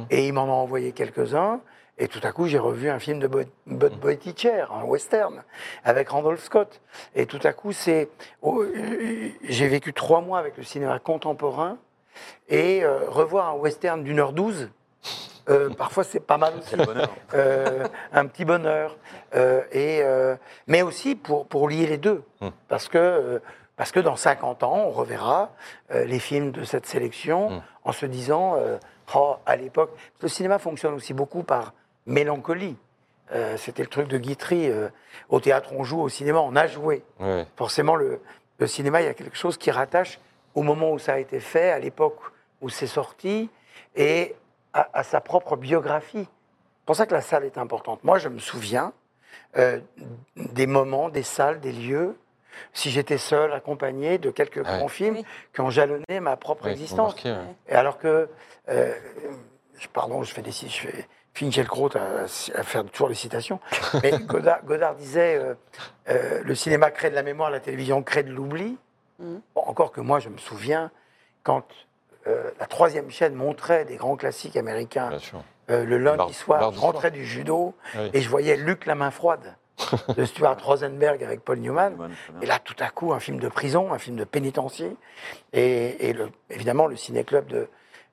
Et 0.10 0.28
il 0.28 0.32
m'en 0.34 0.44
a 0.46 0.56
envoyé 0.66 0.94
quelques-uns. 0.94 1.60
Et 1.98 2.08
tout 2.08 2.22
à 2.24 2.32
coup, 2.32 2.48
j'ai 2.48 2.58
revu 2.60 2.90
un 2.90 3.00
film 3.00 3.20
de 3.20 3.28
Bo- 3.28 3.44
Bud 3.68 4.00
Boetticher, 4.00 4.66
un 4.72 4.84
western, 4.84 5.44
avec 5.84 6.08
Randolph 6.10 6.42
Scott. 6.42 6.80
Et 7.16 7.26
tout 7.26 7.40
à 7.44 7.52
coup, 7.52 7.74
c'est. 7.74 8.08
oh, 8.42 8.64
j'ai 9.44 9.68
vécu 9.68 9.92
trois 9.94 10.22
mois 10.22 10.40
avec 10.40 10.56
le 10.58 10.64
cinéma 10.64 11.00
contemporain. 11.00 11.78
Et 12.48 12.82
euh, 12.86 13.10
revoir 13.10 13.50
un 13.50 13.56
western 13.56 14.02
d'une 14.02 14.20
heure 14.20 14.32
douze, 14.32 14.70
euh, 15.50 15.70
parfois 15.70 16.04
c'est 16.04 16.20
pas 16.20 16.38
mal 16.38 16.54
aussi. 16.58 16.70
C'est 16.70 16.78
le 16.78 16.86
bonheur. 16.86 17.10
Euh, 17.34 17.88
un 18.14 18.26
petit 18.28 18.46
bonheur. 18.46 18.98
Euh, 19.36 19.62
et, 19.72 20.02
euh, 20.02 20.36
mais 20.68 20.82
aussi 20.82 21.16
pour, 21.16 21.48
pour 21.48 21.70
lier 21.70 21.88
les 21.88 21.98
deux. 21.98 22.24
Hmm. 22.42 22.50
Parce, 22.68 22.88
que, 22.88 23.42
parce 23.76 23.92
que 23.92 24.00
dans 24.00 24.16
50 24.16 24.64
ans, 24.64 24.86
on 24.88 24.92
reverra 24.92 25.52
les 25.94 26.20
films 26.20 26.52
de 26.52 26.64
cette 26.64 26.86
sélection 26.86 27.50
Hmm. 27.50 27.62
en 27.84 27.92
se 27.92 28.06
disant, 28.06 28.56
Oh, 29.14 29.36
à 29.46 29.56
l'époque, 29.56 29.92
le 30.22 30.28
cinéma 30.28 30.58
fonctionne 30.58 30.94
aussi 30.96 31.14
beaucoup 31.14 31.44
par 31.44 31.74
mélancolie. 32.06 32.76
C'était 33.58 33.84
le 33.84 33.90
truc 33.90 34.08
de 34.08 34.18
Guitry. 34.18 34.72
au 35.30 35.40
théâtre, 35.40 35.74
on 35.74 35.84
joue, 35.84 36.02
au 36.02 36.10
cinéma, 36.10 36.40
on 36.40 36.56
a 36.56 36.68
joué. 36.68 37.04
Ouais. 37.20 37.46
Forcément, 37.56 37.96
le, 37.96 38.20
le 38.58 38.68
cinéma, 38.68 39.02
il 39.02 39.06
y 39.06 39.10
a 39.10 39.14
quelque 39.14 39.38
chose 39.38 39.58
qui 39.58 39.70
rattache 39.72 40.20
au 40.56 40.64
moment 40.64 40.92
où 40.92 41.00
ça 41.00 41.14
a 41.14 41.20
été 41.20 41.40
fait, 41.40 41.70
à 41.72 41.80
l'époque 41.80 42.18
où 42.62 42.70
c'est 42.70 42.88
sorti, 42.88 43.50
et 43.96 44.36
à, 44.76 44.90
à 44.94 45.04
sa 45.04 45.22
propre 45.22 45.56
biographie. 45.56 46.28
C'est 46.28 46.86
pour 46.86 46.96
ça 46.96 47.06
que 47.08 47.14
la 47.16 47.22
salle 47.22 47.46
est 47.46 47.58
importante. 47.58 48.04
Moi, 48.04 48.20
je 48.20 48.30
me 48.30 48.38
souviens 48.40 48.94
euh, 49.58 49.80
des 50.36 50.68
moments, 50.68 51.10
des 51.10 51.24
salles, 51.24 51.60
des 51.60 51.72
lieux, 51.72 52.16
si 52.74 52.90
j'étais 52.92 53.18
seul, 53.18 53.52
accompagné 53.54 54.18
de 54.18 54.30
quelques 54.32 54.58
Ouais. 54.58 54.78
grands 54.78 54.88
films 54.88 55.16
Oui. 55.16 55.26
qui 55.54 55.62
ont 55.62 55.70
jalonné 55.70 56.20
ma 56.22 56.38
propre 56.38 56.68
existence. 56.68 57.16
ouais. 57.24 57.36
Et 57.68 57.74
alors 57.74 57.98
que, 57.98 58.30
euh, 58.70 58.94
pardon, 59.94 60.24
je 60.24 60.32
fais 60.34 60.42
des 60.42 60.52
je 60.52 60.68
fais 60.68 61.08
Finkielkraut 61.34 61.90
à, 61.98 62.24
à 62.24 62.64
faire 62.64 62.86
toujours 62.86 63.10
les 63.10 63.16
citations, 63.16 63.60
mais 64.04 64.12
Godard, 64.20 64.64
Godard 64.64 64.96
disait 64.96 65.36
euh, 65.38 65.54
euh, 66.10 66.42
le 66.44 66.56
cinéma 66.56 66.92
crée 66.92 67.10
de 67.10 67.16
la 67.16 67.24
mémoire, 67.24 67.50
la 67.50 67.60
télévision 67.60 68.02
crée 68.04 68.24
de 68.24 68.32
l'oubli. 68.32 68.78
Bon, 69.20 69.42
encore 69.56 69.92
que 69.92 70.02
moi, 70.02 70.20
je 70.20 70.28
me 70.30 70.38
souviens 70.38 70.92
quand 71.44 71.66
euh, 72.28 72.52
la 72.60 72.66
troisième 72.66 73.10
chaîne 73.12 73.34
montrait 73.36 73.86
des 73.86 73.96
grands 73.98 74.16
classiques 74.16 74.56
américains 74.58 75.12
euh, 75.70 75.84
le 75.86 75.98
lundi 75.98 76.34
soir, 76.34 76.72
je 76.74 76.80
rentrais 76.80 77.12
du 77.12 77.26
judo 77.26 77.74
Oui. 77.98 78.10
et 78.14 78.22
je 78.22 78.30
voyais 78.30 78.56
Luc 78.56 78.86
la 78.86 78.96
main 78.96 79.12
froide 79.12 79.56
de 80.16 80.26
Stuart 80.26 80.58
Rosenberg 80.64 81.22
avec 81.24 81.42
Paul 81.42 81.60
Newman. 81.60 81.94
Et 82.42 82.46
là, 82.46 82.60
tout 82.60 82.76
à 82.80 82.90
coup, 82.90 83.14
un 83.14 83.20
film 83.20 83.40
de 83.40 83.50
prison, 83.50 83.92
un 83.92 83.98
film 84.00 84.16
de 84.16 84.24
pénitencier. 84.24 84.96
Et, 85.54 86.10
et 86.10 86.14
le- 86.14 86.30
évidemment, 86.50 86.88
le 86.88 86.96
ciné-club 86.96 87.48
de, 87.48 87.68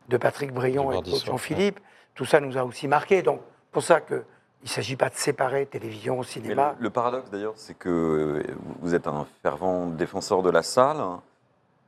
de 0.09 0.17
Patrick 0.17 0.53
Brion 0.53 0.91
et 0.93 1.05
soir, 1.09 1.21
Jean-Philippe, 1.25 1.79
tout 2.15 2.25
ça 2.25 2.41
nous 2.41 2.59
a 2.59 2.65
aussi 2.65 2.89
marqué. 2.89 3.23
Donc, 3.23 3.41
pour 3.71 3.83
ça 3.83 4.01
qu'il 4.01 4.17
ne 4.65 4.69
s'agit 4.69 4.97
pas 4.97 5.09
de 5.09 5.15
séparer 5.15 5.67
télévision, 5.67 6.19
Mais 6.19 6.25
cinéma. 6.25 6.75
le, 6.79 6.85
le 6.85 6.91
paradoxe 6.91 7.31
d'ailleurs, 7.31 7.55
c'est 7.57 7.75
que 7.79 7.89
euh, 7.89 8.43
vous 8.81 8.95
êtes 8.95 9.07
un 9.07 9.27
fervent 9.43 9.87
défenseur 9.87 10.43
de 10.43 10.51
la 10.51 10.63
salle, 10.63 10.99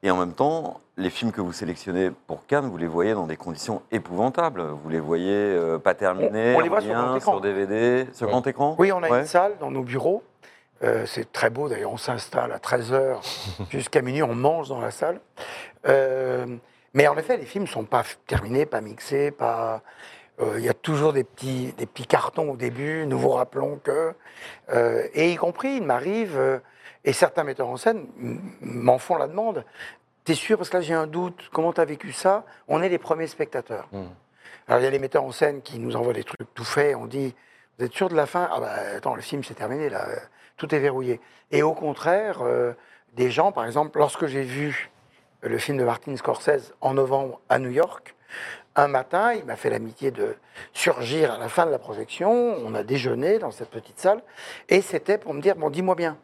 et 0.04 0.10
en 0.10 0.16
même 0.18 0.34
temps, 0.34 0.80
les 0.96 1.10
films 1.10 1.32
que 1.32 1.40
vous 1.40 1.52
sélectionnez 1.52 2.10
pour 2.26 2.46
Cannes, 2.46 2.68
vous 2.68 2.76
les 2.76 2.86
voyez 2.86 3.14
dans 3.14 3.26
des 3.26 3.36
conditions 3.36 3.82
épouvantables. 3.90 4.62
Vous 4.62 4.88
les 4.90 5.00
voyez 5.00 5.32
euh, 5.34 5.78
pas 5.78 5.94
terminés, 5.94 6.54
On- 6.54 6.58
on 6.58 6.60
les 6.60 6.68
en 6.68 6.70
voit 6.70 6.80
sur 6.82 6.90
rien, 6.90 7.02
grand 7.06 7.16
écran. 7.16 7.32
sur 7.32 7.40
DVD, 7.40 8.06
sur 8.12 8.26
Ouais. 8.26 8.32
grand 8.32 8.46
écran. 8.46 8.76
Oui, 8.78 8.92
on 8.92 9.02
a 9.02 9.08
Ouais. 9.10 9.20
une 9.20 9.26
salle 9.26 9.54
dans 9.58 9.70
nos 9.70 9.82
bureaux. 9.82 10.22
Euh, 10.82 11.06
c'est 11.06 11.32
très 11.32 11.48
beau, 11.50 11.68
d'ailleurs, 11.68 11.92
on 11.92 11.96
s'installe 11.96 12.52
à 12.52 12.58
13h 12.58 13.20
jusqu'à 13.70 14.02
minuit, 14.02 14.22
on 14.22 14.34
mange 14.34 14.68
dans 14.68 14.80
la 14.80 14.90
salle. 14.90 15.20
Euh, 15.88 16.46
mais 16.92 17.08
en 17.08 17.16
effet, 17.16 17.36
les 17.38 17.46
films 17.46 17.64
ne 17.64 17.68
sont 17.68 17.84
pas 17.84 18.02
terminés, 18.26 18.66
pas 18.66 18.80
mixés, 18.80 19.30
pas... 19.30 19.80
Il 20.56 20.64
y 20.64 20.68
a 20.68 20.74
toujours 20.74 21.12
des 21.12 21.22
petits, 21.22 21.72
des 21.78 21.86
petits 21.86 22.08
cartons 22.08 22.50
au 22.50 22.56
début, 22.56 23.06
nous 23.06 23.16
vous 23.16 23.28
rappelons 23.30 23.78
que... 23.84 24.12
et 25.14 25.30
y 25.30 25.36
compris, 25.36 25.76
il 25.76 25.84
m'arrive, 25.84 26.60
et 27.04 27.12
certains 27.12 27.44
metteurs 27.44 27.68
en 27.68 27.76
scène 27.76 28.06
m'en 28.60 28.98
font 28.98 29.16
la 29.16 29.28
demande, 29.28 29.64
T'es 30.24 30.34
sûr? 30.34 30.56
Parce 30.56 30.70
que 30.70 30.78
là, 30.78 30.80
j'ai 30.80 30.94
un 30.94 31.06
doute. 31.06 31.50
Comment 31.52 31.72
t'as 31.74 31.84
vécu 31.84 32.12
ça? 32.12 32.44
On 32.66 32.80
est 32.80 32.88
les 32.88 32.98
premiers 32.98 33.26
spectateurs. 33.26 33.88
Mm. 33.92 34.04
Alors, 34.66 34.80
il 34.80 34.84
y 34.84 34.86
a 34.86 34.90
les 34.90 34.98
metteurs 34.98 35.24
en 35.24 35.32
scène 35.32 35.60
qui 35.60 35.78
nous 35.78 35.96
envoient 35.96 36.14
des 36.14 36.24
trucs 36.24 36.52
tout 36.54 36.64
faits. 36.64 36.96
On 36.96 37.04
dit, 37.04 37.34
vous 37.78 37.84
êtes 37.84 37.92
sûr 37.92 38.08
de 38.08 38.14
la 38.14 38.24
fin 38.24 38.48
Ah 38.50 38.58
bah, 38.58 38.72
attends, 38.96 39.14
le 39.14 39.20
film, 39.20 39.44
c'est 39.44 39.54
terminé, 39.54 39.90
là. 39.90 40.06
Tout 40.56 40.74
est 40.74 40.78
verrouillé. 40.78 41.20
Et 41.50 41.62
au 41.62 41.74
contraire, 41.74 42.40
euh, 42.40 42.72
des 43.12 43.30
gens, 43.30 43.52
par 43.52 43.66
exemple, 43.66 43.98
lorsque 43.98 44.26
j'ai 44.26 44.42
vu 44.42 44.90
le 45.42 45.58
film 45.58 45.76
de 45.76 45.84
Martin 45.84 46.16
Scorsese 46.16 46.72
en 46.80 46.94
novembre 46.94 47.40
à 47.50 47.58
New 47.58 47.70
York, 47.70 48.14
un 48.76 48.88
matin, 48.88 49.34
il 49.34 49.44
m'a 49.44 49.56
fait 49.56 49.68
l'amitié 49.68 50.10
de 50.10 50.36
surgir 50.72 51.32
à 51.32 51.38
la 51.38 51.50
fin 51.50 51.66
de 51.66 51.70
la 51.70 51.78
projection. 51.78 52.30
On 52.30 52.74
a 52.74 52.82
déjeuné 52.82 53.38
dans 53.38 53.50
cette 53.50 53.70
petite 53.70 54.00
salle. 54.00 54.22
Et 54.70 54.80
c'était 54.80 55.18
pour 55.18 55.34
me 55.34 55.42
dire, 55.42 55.54
bon, 55.54 55.68
dis-moi 55.68 55.96
bien. 55.96 56.16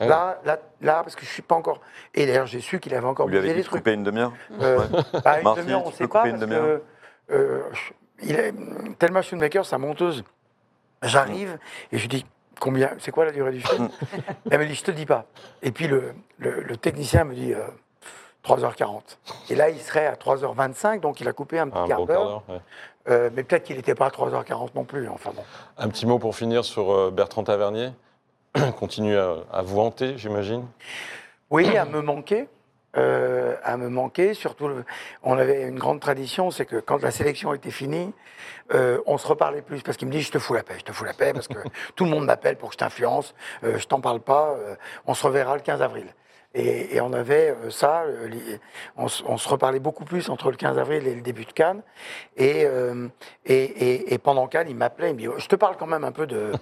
Ouais. 0.00 0.08
Là, 0.08 0.38
là, 0.44 0.58
là, 0.82 1.02
parce 1.02 1.14
que 1.16 1.24
je 1.24 1.30
suis 1.30 1.42
pas 1.42 1.54
encore. 1.54 1.80
Et 2.14 2.26
d'ailleurs, 2.26 2.46
j'ai 2.46 2.60
su 2.60 2.80
qu'il 2.80 2.94
avait 2.94 3.06
encore 3.06 3.26
bougé 3.26 3.40
des 3.54 3.54
de 3.54 3.62
trucs. 3.62 3.80
couper 3.80 3.92
une 3.94 4.02
demi-heure 4.04 4.32
Euh, 4.60 4.78
bah, 5.24 5.38
une 5.38 5.44
Marty, 5.44 5.60
demi-heure, 5.62 5.82
on 5.86 5.90
ne 5.90 5.94
sait 5.94 6.08
pas. 6.08 6.26
une 6.28 6.38
Parce 6.38 6.50
que, 6.50 6.82
euh, 7.30 7.62
je- 7.72 7.92
il 8.26 8.36
est, 8.36 8.52
Thelma 8.98 9.22
Schoonmaker, 9.22 9.64
sa 9.64 9.78
monteuse, 9.78 10.24
j'arrive 11.02 11.58
et 11.92 11.96
je 11.98 12.02
lui 12.02 12.08
dis 12.08 12.26
combien, 12.60 12.90
c'est 12.98 13.10
quoi 13.10 13.24
la 13.24 13.32
durée 13.32 13.52
du 13.52 13.60
film 13.60 13.88
Elle 14.50 14.60
me 14.60 14.66
dit 14.66 14.74
je 14.74 14.84
te 14.84 14.90
dis 14.90 15.06
pas. 15.06 15.24
Et 15.62 15.70
puis 15.72 15.86
le, 15.86 16.14
le- 16.38 16.60
le 16.62 16.76
technicien 16.76 17.24
me 17.24 17.34
dit 17.34 17.52
euh, 17.54 17.60
3h40. 18.44 19.18
Et 19.50 19.54
là, 19.54 19.70
il 19.70 19.80
serait 19.80 20.06
à 20.06 20.14
3h25, 20.14 21.00
donc 21.00 21.20
il 21.20 21.28
a 21.28 21.32
coupé 21.32 21.58
un 21.58 21.68
petit 21.68 21.78
Un 21.78 21.86
quart 21.86 21.98
bon 21.98 22.06
quart 22.06 22.24
d'heure. 22.24 22.42
ouais. 22.48 22.60
Euh, 23.08 23.30
mais 23.34 23.44
peut-être 23.44 23.64
qu'il 23.64 23.76
n'était 23.76 23.94
pas 23.94 24.06
à 24.06 24.10
3h40 24.10 24.70
non 24.74 24.84
plus. 24.84 25.08
Enfin 25.08 25.30
bon. 25.34 25.42
Un 25.78 25.88
petit 25.88 26.06
mot 26.06 26.18
pour 26.18 26.34
finir 26.34 26.64
sur 26.64 26.92
euh, 26.92 27.10
Bertrand 27.10 27.44
Tavernier. 27.44 27.90
Continue 28.78 29.16
à, 29.16 29.36
à 29.52 29.62
vous 29.62 29.80
hanter, 29.80 30.16
j'imagine. 30.18 30.66
Oui, 31.50 31.76
à 31.76 31.84
me 31.84 32.00
manquer. 32.00 32.48
euh, 32.96 33.56
à 33.62 33.76
me 33.76 33.90
manquer. 33.90 34.32
Surtout, 34.32 34.68
le- 34.68 34.84
on 35.22 35.36
avait 35.36 35.64
une 35.68 35.78
grande 35.78 36.00
tradition, 36.00 36.50
c'est 36.50 36.64
que 36.64 36.76
quand 36.76 37.02
la 37.02 37.10
sélection 37.10 37.52
était 37.52 37.70
finie, 37.70 38.14
euh, 38.72 39.00
on 39.04 39.18
se 39.18 39.26
reparlait 39.26 39.60
plus 39.60 39.82
parce 39.82 39.98
qu'il 39.98 40.08
me 40.08 40.12
dit 40.12 40.22
je 40.22 40.30
te 40.32 40.38
fous 40.38 40.54
la 40.54 40.62
paix, 40.62 40.76
je 40.78 40.84
te 40.84 40.92
fous 40.92 41.04
la 41.04 41.12
paix 41.12 41.34
parce 41.34 41.46
que 41.46 41.58
tout 41.94 42.04
le 42.04 42.10
monde 42.10 42.24
m'appelle 42.24 42.56
pour 42.56 42.70
que 42.70 42.72
je 42.72 42.78
t'influence, 42.78 43.34
euh, 43.64 43.76
je 43.78 43.86
t'en 43.86 44.00
parle 44.00 44.20
pas, 44.20 44.56
on 45.06 45.12
se 45.12 45.26
reverra 45.26 45.56
le 45.56 45.60
15 45.62 45.82
avril. 45.82 46.06
Et, 46.58 47.00
on 47.02 47.12
avait 47.12 47.50
euh, 47.50 47.70
ça, 47.70 48.04
euh, 48.04 48.30
on, 48.96 49.08
se 49.08 49.48
reparlait 49.48 49.78
beaucoup 49.78 50.06
plus 50.06 50.30
entre 50.30 50.50
le 50.50 50.56
15 50.56 50.78
avril 50.78 51.06
et 51.06 51.14
le 51.14 51.20
début 51.20 51.44
de 51.44 51.52
Cannes. 51.52 51.82
Et, 52.38 52.64
euh, 52.64 53.08
et, 53.44 54.14
et- 54.14 54.18
pendant 54.18 54.46
Cannes, 54.46 54.68
il 54.70 54.76
m'appelait, 54.76 55.10
il 55.10 55.14
me 55.14 55.18
dit 55.18 55.28
Je 55.36 55.48
te 55.48 55.56
parle 55.56 55.76
quand 55.76 55.86
même 55.86 56.04
un 56.04 56.12
peu 56.12 56.26
de, 56.26 56.52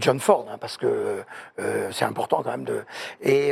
John 0.00 0.20
Ford, 0.20 0.46
hein, 0.48 0.58
parce 0.58 0.76
que 0.76 1.24
c'est 1.90 2.04
important 2.04 2.42
quand 2.42 2.52
même. 2.52 2.64
De... 2.64 2.84
Et, 3.20 3.48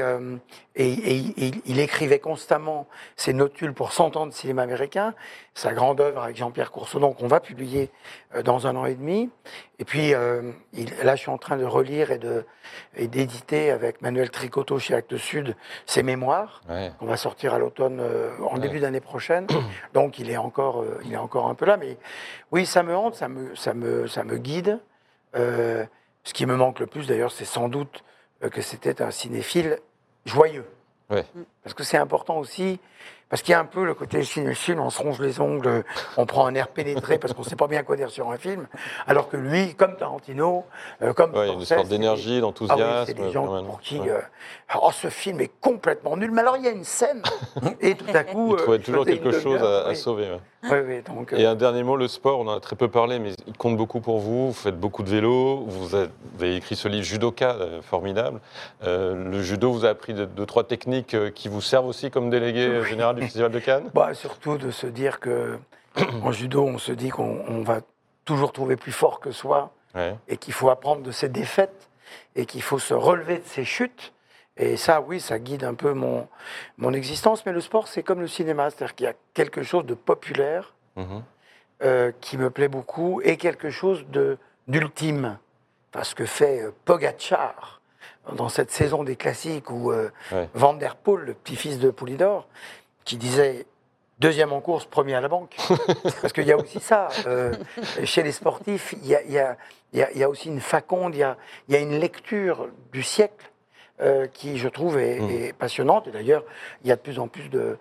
et, 0.77 0.85
et 0.85 1.15
il, 1.15 1.61
il 1.67 1.81
écrivait 1.81 2.21
constamment 2.21 2.87
ses 3.17 3.33
notules 3.33 3.75
pour 3.75 3.93
100 3.93 4.17
ans 4.17 4.27
de 4.27 4.33
cinéma 4.33 4.63
américain, 4.63 5.15
sa 5.55 5.73
grande 5.73 6.01
œuvre 6.01 6.23
avec 6.23 6.37
Jean-Pierre 6.37 6.71
Coursedon, 6.71 7.13
qu'on 7.13 7.27
va 7.27 7.41
publier 7.41 7.91
euh, 8.35 8.43
dans 8.43 8.67
un 8.67 8.77
an 8.77 8.87
et 8.87 8.95
demi. 8.95 9.31
Et 9.79 9.85
puis 9.85 10.15
euh, 10.15 10.53
il- 10.73 10.95
là, 11.03 11.17
je 11.17 11.21
suis 11.23 11.31
en 11.31 11.39
train 11.39 11.57
de 11.57 11.65
relire 11.65 12.11
et 12.13 13.09
d'éditer 13.09 13.71
avec 13.71 14.01
Manuel 14.01 14.31
Tricotto 14.31 14.79
chez 14.79 14.95
Actes 14.95 15.17
Sud 15.17 15.57
ses 15.87 16.03
mémoires 16.03 16.63
Ouais. 16.69 16.93
qu'on 16.99 17.07
va 17.07 17.17
sortir 17.17 17.53
à 17.53 17.59
l'automne, 17.59 17.99
euh, 18.01 18.31
en 18.49 18.55
Ouais. 18.55 18.61
début 18.61 18.79
d'année 18.81 19.01
prochaine. 19.01 19.47
Donc 19.95 20.19
il 20.19 20.31
est 20.31 20.37
encore, 20.37 20.83
euh, 20.83 21.01
il 21.05 21.13
est 21.13 21.17
encore 21.19 21.49
un 21.49 21.55
peu 21.55 21.67
là. 21.67 21.77
Mais 21.77 21.99
oui, 22.53 22.65
ça 22.65 22.83
me 22.83 22.97
hante, 22.97 23.17
ça 23.17 23.29
me, 23.29 23.55
ça 23.57 23.75
me, 23.75 24.07
ça 24.07 24.23
me 24.25 24.39
guide. 24.39 24.79
Ce 25.35 26.35
qui 26.35 26.45
me 26.47 26.55
manque 26.57 26.81
le 26.81 26.87
plus, 26.87 27.07
d'ailleurs, 27.07 27.33
c'est 27.33 27.45
sans 27.45 27.69
doute 27.69 28.05
que 28.53 28.61
c'était 28.61 29.01
un 29.03 29.11
cinéphile 29.11 29.79
joyeux. 30.27 30.67
Ouais. 31.09 31.25
Parce 31.65 31.75
que 31.75 31.83
c'est 31.83 31.97
important 31.97 32.39
aussi, 32.39 32.79
parce 33.31 33.43
qu'il 33.43 33.53
y 33.53 33.55
a 33.55 33.61
un 33.61 33.65
peu 33.65 33.85
le 33.85 33.95
côté 33.95 34.23
cinéphile, 34.25 34.79
on 34.81 34.91
se 34.91 35.01
ronge 35.01 35.21
les 35.21 35.41
ongles, 35.41 35.85
on 36.17 36.27
prend 36.27 36.47
un 36.47 36.55
air 36.57 36.69
pénétré 36.69 37.17
parce 37.19 37.33
qu'on 37.33 37.43
ne 37.43 37.47
sait 37.47 37.57
pas 37.57 37.69
bien 37.69 37.83
quoi 37.85 37.97
dire 37.97 38.11
sur 38.11 38.31
un 38.31 38.37
film. 38.37 38.67
Alors 39.07 39.29
que 39.29 39.37
lui, 39.37 39.75
comme 39.75 39.97
Tarantino, 39.97 40.65
euh, 41.03 41.13
comme 41.13 41.33
Ouais, 41.35 41.47
il 41.47 41.49
y 41.49 41.51
a 41.51 41.55
une 41.55 41.65
sorte 41.65 41.89
d'énergie, 41.89 42.31
ah 42.33 42.35
oui, 42.35 42.41
d'enthousiasme. 42.41 43.05
c'est 43.07 43.15
des 43.15 43.31
gens 43.31 43.63
pour 43.65 43.81
qui 43.81 44.01
Ouais. 44.01 44.11
euh, 44.11 44.21
oh, 44.83 44.91
ce 44.93 45.09
film 45.09 45.41
est 45.41 45.51
complètement 45.61 46.17
nul. 46.17 46.33
Mais 46.33 46.41
alors 46.41 46.57
il 46.57 46.65
y 46.65 46.69
a 46.69 46.73
une 46.73 46.85
scène 46.85 47.23
et 47.81 47.95
tout 47.95 48.05
à 48.13 48.25
coup, 48.25 48.57
Il 48.57 48.63
trouvait 48.63 48.79
euh, 48.79 48.83
toujours 48.83 49.05
quelque 49.07 49.31
chose 49.31 49.63
à, 49.63 49.95
sauver. 49.95 50.25
ouais. 50.25 50.41
Oui, 50.65 50.79
oui, 50.87 51.03
donc, 51.03 51.33
euh, 51.33 51.39
Et 51.39 51.47
un 51.47 51.55
dernier 51.55 51.83
mot, 51.83 51.97
le 51.97 52.07
sport, 52.07 52.41
on 52.41 52.47
en 52.49 52.57
a 52.57 52.61
très 52.61 52.77
peu 52.77 52.89
parlé, 52.89 53.19
mais 53.19 53.31
il 53.47 53.57
compte 53.57 53.79
beaucoup 53.79 54.01
pour 54.01 54.19
vous. 54.19 54.49
Vous 54.49 54.53
faites 54.53 54.79
beaucoup 54.79 55.03
de 55.03 55.09
vélo, 55.09 55.65
vous 55.67 55.95
avez 55.95 56.57
écrit 56.57 56.77
ce 56.77 56.87
livre 56.89 57.05
Judoka, 57.05 57.57
formidable. 57.83 58.41
Euh, 58.85 59.15
le 59.31 59.41
judo 59.43 59.73
vous 59.73 59.87
a 59.87 59.89
appris 59.91 60.13
de- 60.13 60.27
deux, 60.27 60.45
trois 60.45 60.65
techniques 60.65 61.17
qui 61.35 61.49
vous 61.49 61.63
servent 61.63 61.87
aussi 61.87 62.11
comme 62.11 62.29
délégué 62.29 62.85
général 62.85 63.20
du 63.21 63.27
Festival 63.27 63.51
de 63.51 63.59
Cannes? 63.59 63.91
Bah, 63.95 64.15
surtout 64.15 64.59
de 64.59 64.71
se 64.71 64.87
dire 64.87 65.21
que 65.21 65.59
en 66.23 66.33
judo, 66.33 66.65
on 66.67 66.79
se 66.79 66.93
dit 66.93 67.11
qu'on 67.11 67.43
on 67.49 67.63
va 67.63 67.81
toujours 68.25 68.53
trouver 68.53 68.77
plus 68.77 68.93
fort 68.93 69.21
que 69.21 69.31
soi 69.33 69.73
Ouais. 69.95 70.15
et 70.29 70.37
qu'il 70.37 70.53
faut 70.55 70.71
apprendre 70.71 71.03
de 71.03 71.11
ses 71.11 71.29
défaites 71.29 71.89
et 72.37 72.47
qu'il 72.47 72.63
faut 72.63 72.79
se 72.79 72.95
relever 72.95 73.39
de 73.39 73.45
ses 73.47 73.65
chutes. 73.65 74.13
Et 74.57 74.77
ça, 74.77 75.01
oui, 75.01 75.19
ça 75.21 75.39
guide 75.41 75.65
un 75.65 75.75
peu 75.75 75.95
mon, 75.95 76.29
mon 76.79 76.93
existence. 76.93 77.45
Mais 77.45 77.51
le 77.53 77.61
sport, 77.61 77.89
c'est 77.89 78.03
comme 78.05 78.21
le 78.21 78.29
cinéma, 78.29 78.71
c'est-à-dire 78.71 78.95
qu'il 78.95 79.07
y 79.07 79.09
a 79.09 79.15
quelque 79.35 79.63
chose 79.63 79.85
de 79.87 79.95
populaire 79.95 80.75
Mhm. 80.97 81.23
euh, 81.83 82.13
qui 82.21 82.37
me 82.37 82.51
plaît 82.51 82.69
beaucoup 82.69 83.21
et 83.25 83.37
quelque 83.37 83.71
chose 83.71 84.05
d'ultime. 84.69 85.39
Enfin, 85.95 86.05
ce 86.05 86.15
que 86.15 86.27
fait 86.27 86.63
euh, 86.63 86.71
Pogacar 86.85 87.81
dans 88.37 88.49
cette 88.49 88.71
saison 88.71 89.03
des 89.03 89.17
classiques 89.17 89.71
où 89.71 89.91
euh, 89.91 90.11
Ouais. 90.31 90.49
Van 90.55 90.75
der 90.75 90.95
Poel, 90.97 91.25
le 91.25 91.35
petit-fils 91.35 91.79
de 91.79 91.91
Poulidor, 91.91 92.47
qui 93.11 93.17
disait 93.17 93.67
deuxième 94.21 94.53
en 94.53 94.61
course, 94.61 94.85
premier 94.85 95.15
à 95.17 95.21
la 95.21 95.27
banque. 95.27 95.57
Parce 96.21 96.33
qu'il 96.33 96.45
y 96.47 96.53
a 96.53 96.57
aussi 96.57 96.79
ça. 96.79 97.09
euh, 97.27 97.53
chez 98.05 98.23
les 98.23 98.31
sportifs, 98.31 98.95
il 99.03 99.09
y 99.09 99.17
a, 99.17 99.23
il 99.23 99.33
y 99.33 99.39
a- 99.41 99.57
il 99.93 99.99
y 99.99 100.03
a- 100.05 100.11
il 100.13 100.19
y 100.19 100.23
a 100.23 100.29
aussi 100.29 100.47
une 100.49 100.61
faconde, 100.61 101.17
il 101.17 101.19
y 101.19 101.23
a, 101.25 101.37
il 101.69 101.75
y 101.75 101.77
a 101.77 101.81
une 101.81 101.99
lecture 101.99 102.69
du 102.93 103.03
siècle 103.03 103.51
euh, 104.01 104.29
qui, 104.29 104.59
je 104.59 104.69
trouve, 104.69 104.97
est, 104.99 105.19
Mm. 105.21 105.31
est 105.31 105.53
passionnante. 105.53 106.07
Et 106.07 106.13
d'ailleurs, 106.13 106.45
il 106.85 106.89
y 106.89 106.93
a 106.93 106.97
de 106.97 107.01
plus 107.01 107.19
en 107.19 107.27
plus 107.27 107.49
de, 107.49 107.77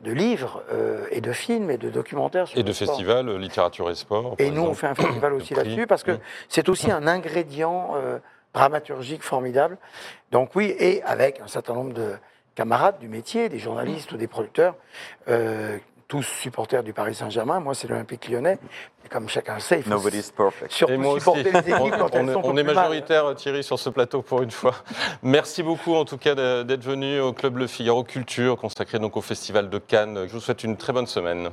de 0.00 0.12
livres 0.12 0.62
euh, 0.70 1.06
et 1.10 1.22
de 1.22 1.32
films 1.32 1.70
et 1.70 1.78
de 1.78 1.88
documentaires 1.88 2.46
sur 2.46 2.58
Et 2.58 2.62
le 2.62 2.68
de 2.68 2.72
sport. 2.74 2.88
festivals, 2.88 3.30
littérature 3.38 3.88
et 3.90 3.94
sport. 3.94 4.34
Et 4.38 4.50
nous, 4.50 4.62
on 4.62 4.74
fait 4.74 4.86
un 4.88 4.94
festival 4.94 5.32
aussi 5.38 5.54
là-dessus 5.54 5.86
parce 5.86 6.02
que 6.02 6.10
Mm. 6.12 6.20
c'est 6.50 6.68
aussi 6.68 6.90
un 6.90 7.06
ingrédient 7.06 7.94
dramaturgique 8.52 9.22
formidable. 9.22 9.78
Donc 10.30 10.50
oui, 10.54 10.76
et 10.78 11.02
avec 11.04 11.40
un 11.40 11.48
certain 11.48 11.72
nombre 11.74 11.94
de 11.94 12.12
camarades 12.54 12.98
du 12.98 13.08
métier, 13.08 13.48
des 13.48 13.58
journalistes 13.58 14.12
ou 14.12 14.16
des 14.16 14.26
producteurs, 14.26 14.74
euh, 15.28 15.78
tous 16.06 16.22
supporters 16.22 16.82
du 16.82 16.92
Paris 16.92 17.14
Saint-Germain. 17.14 17.60
Moi, 17.60 17.74
c'est 17.74 17.88
l'Olympique 17.88 18.28
lyonnais. 18.28 18.58
Et 19.04 19.08
comme 19.08 19.28
chacun 19.28 19.54
le 19.54 19.60
sait, 19.60 19.78
il 19.78 19.82
faut 19.84 19.90
Nobody's 19.90 20.30
perfect. 20.30 20.70
surtout 20.72 20.92
Et 20.92 20.96
moi 20.96 21.12
aussi. 21.14 21.20
supporter 21.20 21.50
les 21.50 21.58
équipes 21.58 21.94
quand 21.98 22.14
on 22.14 22.18
elles 22.18 22.32
sont 22.32 22.40
on 22.44 22.56
est 22.56 22.62
mal. 22.62 22.74
majoritaire, 22.74 23.34
Thierry, 23.34 23.62
sur 23.64 23.78
ce 23.78 23.90
plateau 23.90 24.22
pour 24.22 24.42
une 24.42 24.50
fois. 24.50 24.74
Merci 25.22 25.62
beaucoup, 25.62 25.94
en 25.94 26.04
tout 26.04 26.18
cas, 26.18 26.34
d'être 26.64 26.84
venu 26.84 27.20
au 27.20 27.32
Club 27.32 27.56
Le 27.56 27.66
Figaro 27.66 28.04
Culture, 28.04 28.56
consacré 28.56 28.98
donc 28.98 29.16
au 29.16 29.22
Festival 29.22 29.70
de 29.70 29.78
Cannes. 29.78 30.26
Je 30.28 30.32
vous 30.32 30.40
souhaite 30.40 30.62
une 30.62 30.76
très 30.76 30.92
bonne 30.92 31.06
semaine. 31.06 31.50